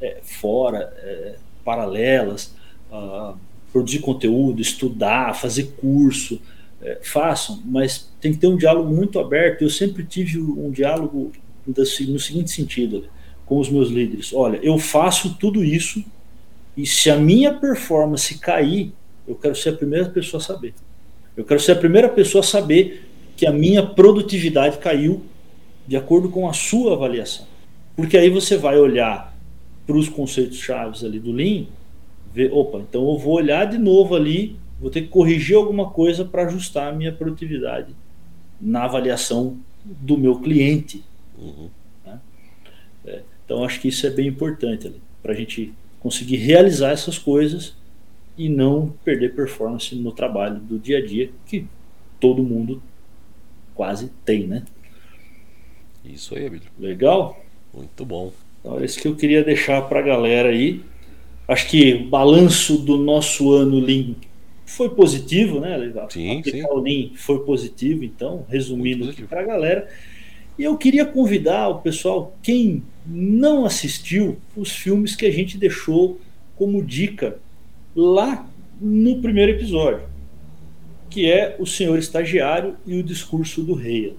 é, 0.00 0.18
fora, 0.22 0.92
é, 0.98 1.36
paralelas, 1.64 2.54
uh, 2.92 3.36
produzir 3.72 4.00
conteúdo, 4.00 4.60
estudar, 4.60 5.34
fazer 5.34 5.72
curso, 5.80 6.40
é, 6.82 6.98
façam, 7.02 7.62
mas 7.64 8.10
tem 8.20 8.32
que 8.32 8.38
ter 8.38 8.48
um 8.48 8.56
diálogo 8.56 8.94
muito 8.94 9.18
aberto. 9.18 9.62
Eu 9.62 9.70
sempre 9.70 10.04
tive 10.04 10.38
um 10.38 10.70
diálogo 10.70 11.32
no 11.66 12.18
seguinte 12.18 12.50
sentido 12.50 13.04
com 13.46 13.58
os 13.58 13.70
meus 13.70 13.88
líderes: 13.88 14.32
olha, 14.34 14.58
eu 14.62 14.78
faço 14.78 15.36
tudo 15.38 15.64
isso 15.64 16.04
e 16.76 16.86
se 16.86 17.10
a 17.10 17.16
minha 17.16 17.54
performance 17.54 18.38
cair, 18.38 18.92
eu 19.26 19.34
quero 19.34 19.54
ser 19.54 19.70
a 19.70 19.76
primeira 19.76 20.08
pessoa 20.08 20.40
a 20.40 20.44
saber. 20.44 20.74
Eu 21.36 21.44
quero 21.44 21.60
ser 21.60 21.72
a 21.72 21.76
primeira 21.76 22.08
pessoa 22.08 22.40
a 22.40 22.46
saber 22.46 23.06
que 23.36 23.46
a 23.46 23.52
minha 23.52 23.84
produtividade 23.86 24.78
caiu 24.78 25.22
de 25.90 25.96
acordo 25.96 26.28
com 26.28 26.48
a 26.48 26.52
sua 26.52 26.94
avaliação. 26.94 27.44
Porque 27.96 28.16
aí 28.16 28.30
você 28.30 28.56
vai 28.56 28.78
olhar 28.78 29.36
para 29.84 29.96
os 29.96 30.08
conceitos 30.08 30.58
chaves 30.58 31.02
ali 31.02 31.18
do 31.18 31.32
Lean, 31.32 31.66
ver, 32.32 32.52
opa, 32.52 32.78
então 32.78 33.10
eu 33.10 33.18
vou 33.18 33.34
olhar 33.34 33.64
de 33.64 33.76
novo 33.76 34.14
ali 34.14 34.56
vou 34.80 34.90
ter 34.90 35.02
que 35.02 35.08
corrigir 35.08 35.56
alguma 35.56 35.90
coisa 35.90 36.24
para 36.24 36.46
ajustar 36.46 36.88
a 36.88 36.96
minha 36.96 37.12
produtividade 37.12 37.94
na 38.58 38.84
avaliação 38.84 39.58
do 39.84 40.16
meu 40.16 40.40
cliente. 40.40 41.04
Uhum. 41.38 41.68
Né? 42.04 42.20
É, 43.04 43.22
então, 43.44 43.62
acho 43.62 43.80
que 43.80 43.88
isso 43.88 44.06
é 44.06 44.10
bem 44.10 44.26
importante 44.26 44.90
para 45.22 45.32
a 45.32 45.36
gente 45.36 45.74
conseguir 46.00 46.36
realizar 46.36 46.92
essas 46.92 47.18
coisas 47.18 47.76
e 48.38 48.48
não 48.48 48.94
perder 49.04 49.34
performance 49.34 49.94
no 49.94 50.12
trabalho 50.12 50.58
do 50.60 50.78
dia 50.78 50.98
a 50.98 51.06
dia, 51.06 51.30
que 51.46 51.66
todo 52.18 52.42
mundo 52.42 52.82
quase 53.74 54.10
tem, 54.24 54.46
né? 54.46 54.64
Isso 56.04 56.36
aí, 56.36 56.46
Emílio. 56.46 56.68
Legal? 56.78 57.38
Muito 57.72 58.04
bom. 58.04 58.32
Então, 58.60 58.78
é 58.80 58.84
isso 58.84 59.00
que 59.00 59.08
eu 59.08 59.16
queria 59.16 59.42
deixar 59.42 59.82
para 59.82 60.00
a 60.00 60.02
galera 60.02 60.48
aí. 60.48 60.80
Acho 61.48 61.68
que 61.68 61.94
o 61.94 62.08
balanço 62.08 62.78
do 62.78 62.96
nosso 62.96 63.52
ano 63.52 63.80
Lean 63.80 64.14
foi 64.64 64.88
positivo, 64.88 65.60
né? 65.60 65.92
Sim, 66.08 66.42
sim. 66.44 66.62
O 66.64 66.78
Lean 66.78 67.10
foi 67.16 67.40
positivo, 67.40 68.04
então, 68.04 68.46
resumindo 68.48 69.10
aqui 69.10 69.24
para 69.24 69.40
a 69.40 69.44
galera. 69.44 69.88
E 70.58 70.62
eu 70.62 70.76
queria 70.76 71.04
convidar 71.04 71.68
o 71.68 71.80
pessoal, 71.80 72.36
quem 72.42 72.82
não 73.06 73.64
assistiu, 73.64 74.38
os 74.56 74.70
filmes 74.70 75.16
que 75.16 75.26
a 75.26 75.30
gente 75.30 75.56
deixou 75.56 76.20
como 76.54 76.84
dica 76.84 77.38
lá 77.96 78.46
no 78.80 79.20
primeiro 79.20 79.52
episódio, 79.52 80.02
que 81.08 81.30
é 81.30 81.56
O 81.58 81.66
Senhor 81.66 81.98
Estagiário 81.98 82.76
e 82.86 82.98
o 82.98 83.02
Discurso 83.02 83.62
do 83.62 83.74
Rei. 83.74 84.14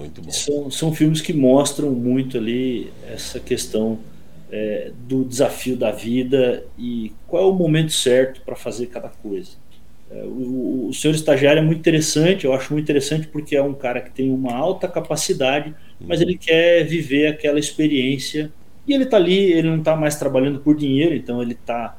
Muito 0.00 0.22
bom. 0.22 0.30
São, 0.30 0.70
são 0.70 0.94
filmes 0.94 1.20
que 1.20 1.32
mostram 1.32 1.90
muito 1.90 2.38
ali 2.38 2.90
essa 3.06 3.38
questão 3.38 3.98
é, 4.50 4.90
do 5.06 5.24
desafio 5.24 5.76
da 5.76 5.90
vida 5.90 6.64
e 6.78 7.12
qual 7.28 7.42
é 7.42 7.46
o 7.46 7.52
momento 7.52 7.92
certo 7.92 8.40
para 8.40 8.56
fazer 8.56 8.86
cada 8.86 9.10
coisa. 9.10 9.50
É, 10.10 10.22
o, 10.24 10.88
o 10.88 10.94
senhor 10.94 11.14
estagiário 11.14 11.60
é 11.60 11.62
muito 11.62 11.80
interessante, 11.80 12.46
eu 12.46 12.54
acho 12.54 12.72
muito 12.72 12.84
interessante 12.84 13.28
porque 13.28 13.54
é 13.54 13.62
um 13.62 13.74
cara 13.74 14.00
que 14.00 14.10
tem 14.10 14.30
uma 14.30 14.54
alta 14.54 14.88
capacidade, 14.88 15.74
mas 16.00 16.22
ele 16.22 16.36
quer 16.36 16.82
viver 16.84 17.26
aquela 17.26 17.58
experiência 17.58 18.50
e 18.88 18.94
ele 18.94 19.04
está 19.04 19.18
ali, 19.18 19.52
ele 19.52 19.68
não 19.68 19.78
está 19.78 19.94
mais 19.94 20.16
trabalhando 20.16 20.60
por 20.60 20.74
dinheiro, 20.74 21.14
então 21.14 21.42
ele 21.42 21.54
tá, 21.54 21.96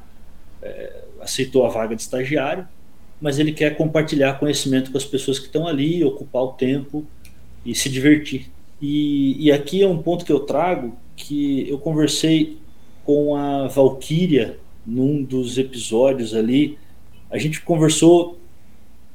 é, 0.60 1.04
aceitou 1.20 1.64
a 1.64 1.68
vaga 1.68 1.94
de 1.94 2.02
estagiário, 2.02 2.66
mas 3.20 3.38
ele 3.38 3.52
quer 3.52 3.76
compartilhar 3.76 4.40
conhecimento 4.40 4.90
com 4.90 4.98
as 4.98 5.04
pessoas 5.04 5.38
que 5.38 5.46
estão 5.46 5.68
ali, 5.68 6.02
ocupar 6.04 6.42
o 6.42 6.48
tempo 6.48 7.06
e 7.64 7.74
se 7.74 7.88
divertir. 7.88 8.50
E, 8.80 9.46
e 9.46 9.52
aqui 9.52 9.82
é 9.82 9.86
um 9.86 9.98
ponto 10.02 10.24
que 10.24 10.32
eu 10.32 10.40
trago 10.40 10.96
que 11.14 11.68
eu 11.68 11.78
conversei 11.78 12.58
com 13.04 13.36
a 13.36 13.68
Valkyria 13.68 14.58
num 14.86 15.22
dos 15.22 15.58
episódios 15.58 16.34
ali. 16.34 16.78
A 17.30 17.38
gente 17.38 17.60
conversou, 17.60 18.38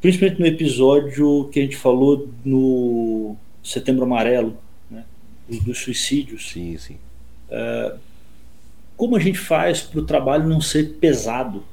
principalmente 0.01 0.39
no 0.39 0.45
episódio 0.45 1.49
que 1.51 1.59
a 1.59 1.63
gente 1.63 1.75
falou 1.75 2.29
no 2.43 3.35
Setembro 3.63 4.05
Amarelo, 4.05 4.57
né, 4.89 5.03
dos, 5.47 5.59
dos 5.59 5.77
suicídios. 5.79 6.49
Sim, 6.49 6.77
sim. 6.77 6.97
É, 7.49 7.95
como 8.95 9.15
a 9.15 9.19
gente 9.19 9.37
faz 9.37 9.81
para 9.81 9.99
o 9.99 10.05
trabalho 10.05 10.47
não 10.47 10.61
ser 10.61 10.95
pesado? 10.99 11.63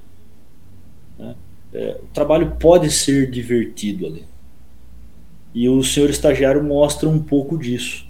Né? 1.19 1.35
É, 1.73 2.01
o 2.03 2.07
trabalho 2.13 2.57
pode 2.59 2.91
ser 2.91 3.31
divertido 3.31 4.07
ali. 4.07 4.25
E 5.55 5.69
o 5.69 5.83
senhor 5.85 6.11
estagiário 6.11 6.63
mostra 6.63 7.09
um 7.09 7.19
pouco 7.19 7.57
disso. 7.57 8.07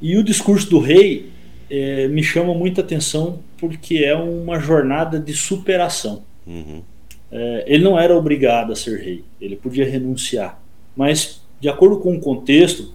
E 0.00 0.16
o 0.18 0.22
discurso 0.22 0.68
do 0.68 0.78
rei 0.78 1.30
é, 1.70 2.06
me 2.08 2.22
chama 2.22 2.52
muita 2.54 2.82
atenção 2.82 3.40
porque 3.58 3.98
é 3.98 4.14
uma 4.14 4.60
jornada 4.60 5.18
de 5.18 5.32
superação. 5.32 6.22
Uhum. 6.46 6.82
É, 7.32 7.64
ele 7.66 7.82
não 7.82 7.98
era 7.98 8.16
obrigado 8.16 8.72
a 8.72 8.76
ser 8.76 9.00
rei, 9.00 9.24
ele 9.40 9.56
podia 9.56 9.88
renunciar. 9.88 10.62
Mas, 10.94 11.40
de 11.58 11.68
acordo 11.68 11.98
com 11.98 12.14
o 12.14 12.20
contexto, 12.20 12.92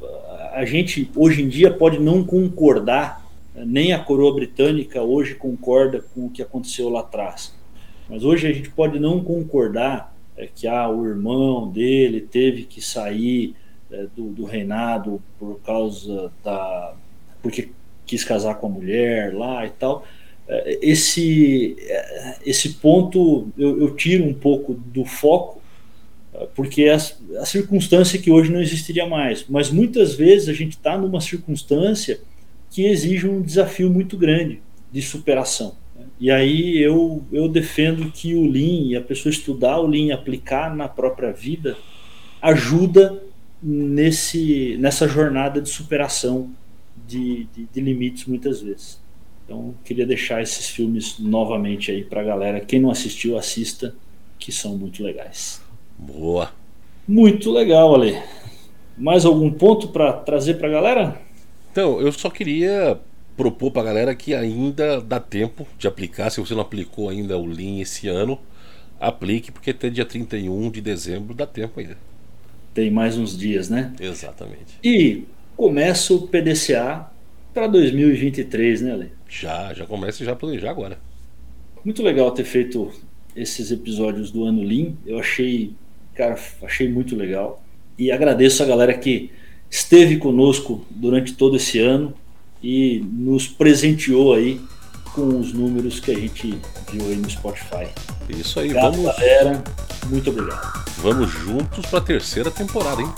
a 0.53 0.63
gente 0.65 1.09
hoje 1.15 1.41
em 1.41 1.49
dia 1.49 1.71
pode 1.71 1.99
não 1.99 2.23
concordar, 2.23 3.25
nem 3.55 3.91
a 3.91 3.99
coroa 3.99 4.33
britânica 4.33 5.01
hoje 5.01 5.35
concorda 5.35 6.03
com 6.13 6.27
o 6.27 6.29
que 6.29 6.41
aconteceu 6.41 6.89
lá 6.89 7.01
atrás. 7.01 7.53
Mas 8.09 8.23
hoje 8.23 8.47
a 8.47 8.53
gente 8.53 8.69
pode 8.69 8.99
não 8.99 9.23
concordar 9.23 10.15
é, 10.37 10.47
que 10.47 10.67
ah, 10.67 10.89
o 10.89 11.05
irmão 11.05 11.67
dele 11.67 12.21
teve 12.21 12.63
que 12.63 12.81
sair 12.81 13.55
é, 13.91 14.07
do, 14.15 14.29
do 14.29 14.45
reinado 14.45 15.21
por 15.37 15.59
causa 15.61 16.31
da. 16.43 16.93
porque 17.41 17.69
quis 18.05 18.23
casar 18.23 18.55
com 18.55 18.67
a 18.67 18.69
mulher 18.69 19.33
lá 19.33 19.65
e 19.65 19.69
tal. 19.69 20.05
É, 20.47 20.79
esse, 20.81 21.75
é, 21.79 22.37
esse 22.45 22.69
ponto 22.75 23.49
eu, 23.57 23.79
eu 23.81 23.95
tiro 23.95 24.25
um 24.25 24.33
pouco 24.33 24.73
do 24.73 25.05
foco, 25.05 25.61
porque 26.55 26.83
é 26.83 26.93
a, 26.93 27.45
circunstância 27.45 28.19
que 28.19 28.31
hoje 28.31 28.51
não 28.51 28.61
existiria 28.61 29.05
mais. 29.07 29.45
Mas 29.49 29.69
muitas 29.69 30.15
vezes 30.15 30.49
a 30.49 30.53
gente 30.53 30.71
está 30.71 30.97
numa 30.97 31.21
circunstância 31.21 32.19
que 32.71 32.85
exige 32.85 33.27
um 33.27 33.41
desafio 33.41 33.89
muito 33.89 34.17
grande 34.17 34.61
de 34.91 35.01
superação. 35.01 35.75
E 36.19 36.29
aí 36.29 36.77
eu, 36.77 37.23
eu 37.31 37.47
defendo 37.47 38.11
que 38.11 38.35
o 38.35 38.45
Lean 38.45 38.97
a 38.97 39.01
pessoa 39.01 39.31
estudar 39.31 39.79
o 39.79 39.87
Lean 39.87 40.13
aplicar 40.13 40.75
na 40.75 40.87
própria 40.87 41.31
vida 41.31 41.77
ajuda 42.41 43.21
nesse, 43.61 44.77
nessa 44.79 45.07
jornada 45.07 45.61
de 45.61 45.69
superação 45.69 46.51
de, 47.07 47.47
de, 47.55 47.65
de 47.65 47.81
limites 47.81 48.25
muitas 48.25 48.61
vezes. 48.61 48.99
Então 49.45 49.73
queria 49.83 50.05
deixar 50.05 50.41
esses 50.41 50.69
filmes 50.69 51.17
novamente 51.19 51.91
aí 51.91 52.03
para 52.03 52.21
a 52.21 52.23
galera. 52.23 52.59
Quem 52.59 52.79
não 52.79 52.91
assistiu, 52.91 53.37
assista, 53.37 53.95
que 54.37 54.51
são 54.51 54.77
muito 54.77 55.03
legais. 55.03 55.61
Boa. 55.97 56.51
Muito 57.07 57.51
legal, 57.51 57.93
Ale. 57.95 58.21
Mais 58.97 59.25
algum 59.25 59.51
ponto 59.51 59.87
para 59.87 60.13
trazer 60.13 60.55
para 60.55 60.67
a 60.67 60.71
galera? 60.71 61.21
Então, 61.71 61.99
eu 61.99 62.11
só 62.11 62.29
queria 62.29 62.99
propor 63.35 63.71
para 63.71 63.81
a 63.81 63.85
galera 63.85 64.15
que 64.15 64.35
ainda 64.35 65.01
dá 65.01 65.19
tempo 65.19 65.65
de 65.77 65.87
aplicar. 65.87 66.29
Se 66.29 66.39
você 66.39 66.53
não 66.53 66.61
aplicou 66.61 67.09
ainda 67.09 67.37
o 67.37 67.45
Lean 67.45 67.79
esse 67.79 68.07
ano, 68.07 68.37
aplique, 68.99 69.51
porque 69.51 69.71
até 69.71 69.89
dia 69.89 70.05
31 70.05 70.69
de 70.69 70.81
dezembro 70.81 71.33
dá 71.33 71.47
tempo 71.47 71.79
ainda. 71.79 71.97
Tem 72.79 72.89
mais 72.89 73.17
uns 73.17 73.37
dias, 73.37 73.69
né? 73.69 73.91
Exatamente. 73.99 74.79
E 74.81 75.25
começa 75.57 76.13
o 76.13 76.25
PDCA 76.29 77.11
para 77.53 77.67
2023, 77.67 78.83
né, 78.83 78.93
Ale? 78.93 79.11
Já, 79.27 79.73
já 79.73 79.85
começa 79.85 80.23
já 80.23 80.33
planejar 80.33 80.71
agora. 80.71 80.97
Muito 81.83 82.01
legal 82.01 82.31
ter 82.31 82.45
feito 82.45 82.89
esses 83.35 83.69
episódios 83.69 84.31
do 84.31 84.45
ano 84.45 84.63
Lean. 84.63 84.93
Eu 85.05 85.19
achei, 85.19 85.73
cara, 86.15 86.39
achei 86.63 86.87
muito 86.87 87.17
legal. 87.17 87.61
E 87.97 88.13
agradeço 88.13 88.63
a 88.63 88.65
galera 88.65 88.93
que 88.93 89.29
esteve 89.69 90.15
conosco 90.15 90.85
durante 90.89 91.33
todo 91.33 91.57
esse 91.57 91.79
ano 91.79 92.13
e 92.63 93.03
nos 93.11 93.45
presenteou 93.45 94.33
aí 94.33 94.57
com 95.19 95.39
os 95.39 95.53
números 95.53 95.99
que 95.99 96.11
a 96.11 96.15
gente 96.15 96.59
viu 96.91 97.01
aí 97.05 97.15
no 97.17 97.29
Spotify. 97.29 97.87
Isso 98.29 98.59
aí, 98.59 98.67
Obrigado, 98.69 98.91
vamos. 98.95 99.05
galera. 99.17 99.63
Muito 100.07 100.29
obrigado. 100.29 100.83
Vamos 100.97 101.29
juntos 101.29 101.85
para 101.87 101.99
a 101.99 102.01
terceira 102.01 102.49
temporada, 102.49 103.01
hein? 103.01 103.11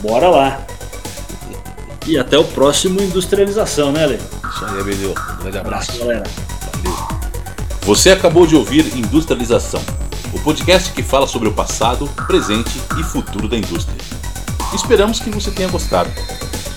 Bora 0.00 0.28
lá. 0.28 0.60
E 2.06 2.16
até 2.18 2.38
o 2.38 2.44
próximo 2.44 3.00
Industrialização, 3.02 3.92
né, 3.92 4.06
Lê? 4.06 4.16
Isso 4.16 4.64
aí, 4.64 4.80
Abelio. 4.80 5.10
Um 5.38 5.42
grande 5.42 5.58
abraço. 5.58 5.98
galera. 5.98 6.24
Valeu. 6.82 7.08
Você 7.82 8.10
acabou 8.10 8.46
de 8.46 8.54
ouvir 8.54 8.86
Industrialização, 8.96 9.82
o 10.32 10.38
podcast 10.40 10.92
que 10.92 11.02
fala 11.02 11.26
sobre 11.26 11.48
o 11.48 11.52
passado, 11.52 12.08
presente 12.26 12.80
e 12.98 13.02
futuro 13.02 13.48
da 13.48 13.56
indústria. 13.56 13.96
Esperamos 14.72 15.18
que 15.18 15.30
você 15.30 15.50
tenha 15.50 15.68
gostado. 15.68 16.10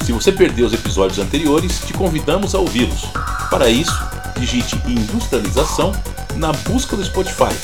Se 0.04 0.12
você 0.12 0.34
perdeu 0.34 0.68
os 0.68 0.74
episódios 0.74 1.18
anteriores, 1.18 1.80
te 1.80 1.94
convidamos 1.94 2.54
a 2.54 2.60
ouvi-los. 2.60 3.06
Para 3.50 3.70
isso, 3.70 3.98
digite 4.38 4.76
Industrialização 4.86 5.94
na 6.36 6.52
busca 6.52 6.98
do 6.98 7.06
Spotify. 7.06 7.56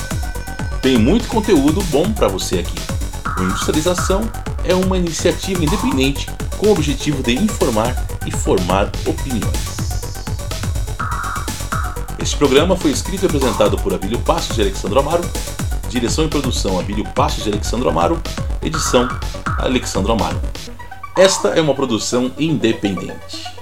Tem 0.81 0.97
muito 0.97 1.27
conteúdo 1.27 1.83
bom 1.91 2.09
para 2.13 2.29
você 2.29 2.59
aqui. 2.59 2.79
O 3.37 3.43
Industrialização 3.43 4.21
é 4.63 4.73
uma 4.73 4.97
iniciativa 4.97 5.61
independente 5.61 6.29
com 6.57 6.67
o 6.67 6.71
objetivo 6.71 7.21
de 7.21 7.33
informar 7.33 7.93
e 8.25 8.31
formar 8.31 8.89
opiniões. 9.05 9.77
Este 12.21 12.37
programa 12.37 12.77
foi 12.77 12.91
escrito 12.91 13.23
e 13.23 13.25
apresentado 13.25 13.77
por 13.79 13.93
Abílio 13.93 14.19
Passos 14.19 14.55
de 14.55 14.61
Alexandro 14.61 14.97
Amaro, 14.97 15.29
direção 15.89 16.23
e 16.23 16.29
produção 16.29 16.79
Abílio 16.79 17.03
Passos 17.13 17.43
de 17.43 17.49
Alexandro 17.49 17.89
Amaro, 17.89 18.21
edição 18.61 19.09
Alexandro 19.57 20.13
Amaro. 20.13 20.39
Esta 21.19 21.49
é 21.49 21.59
uma 21.59 21.75
produção 21.75 22.31
independente. 22.39 23.58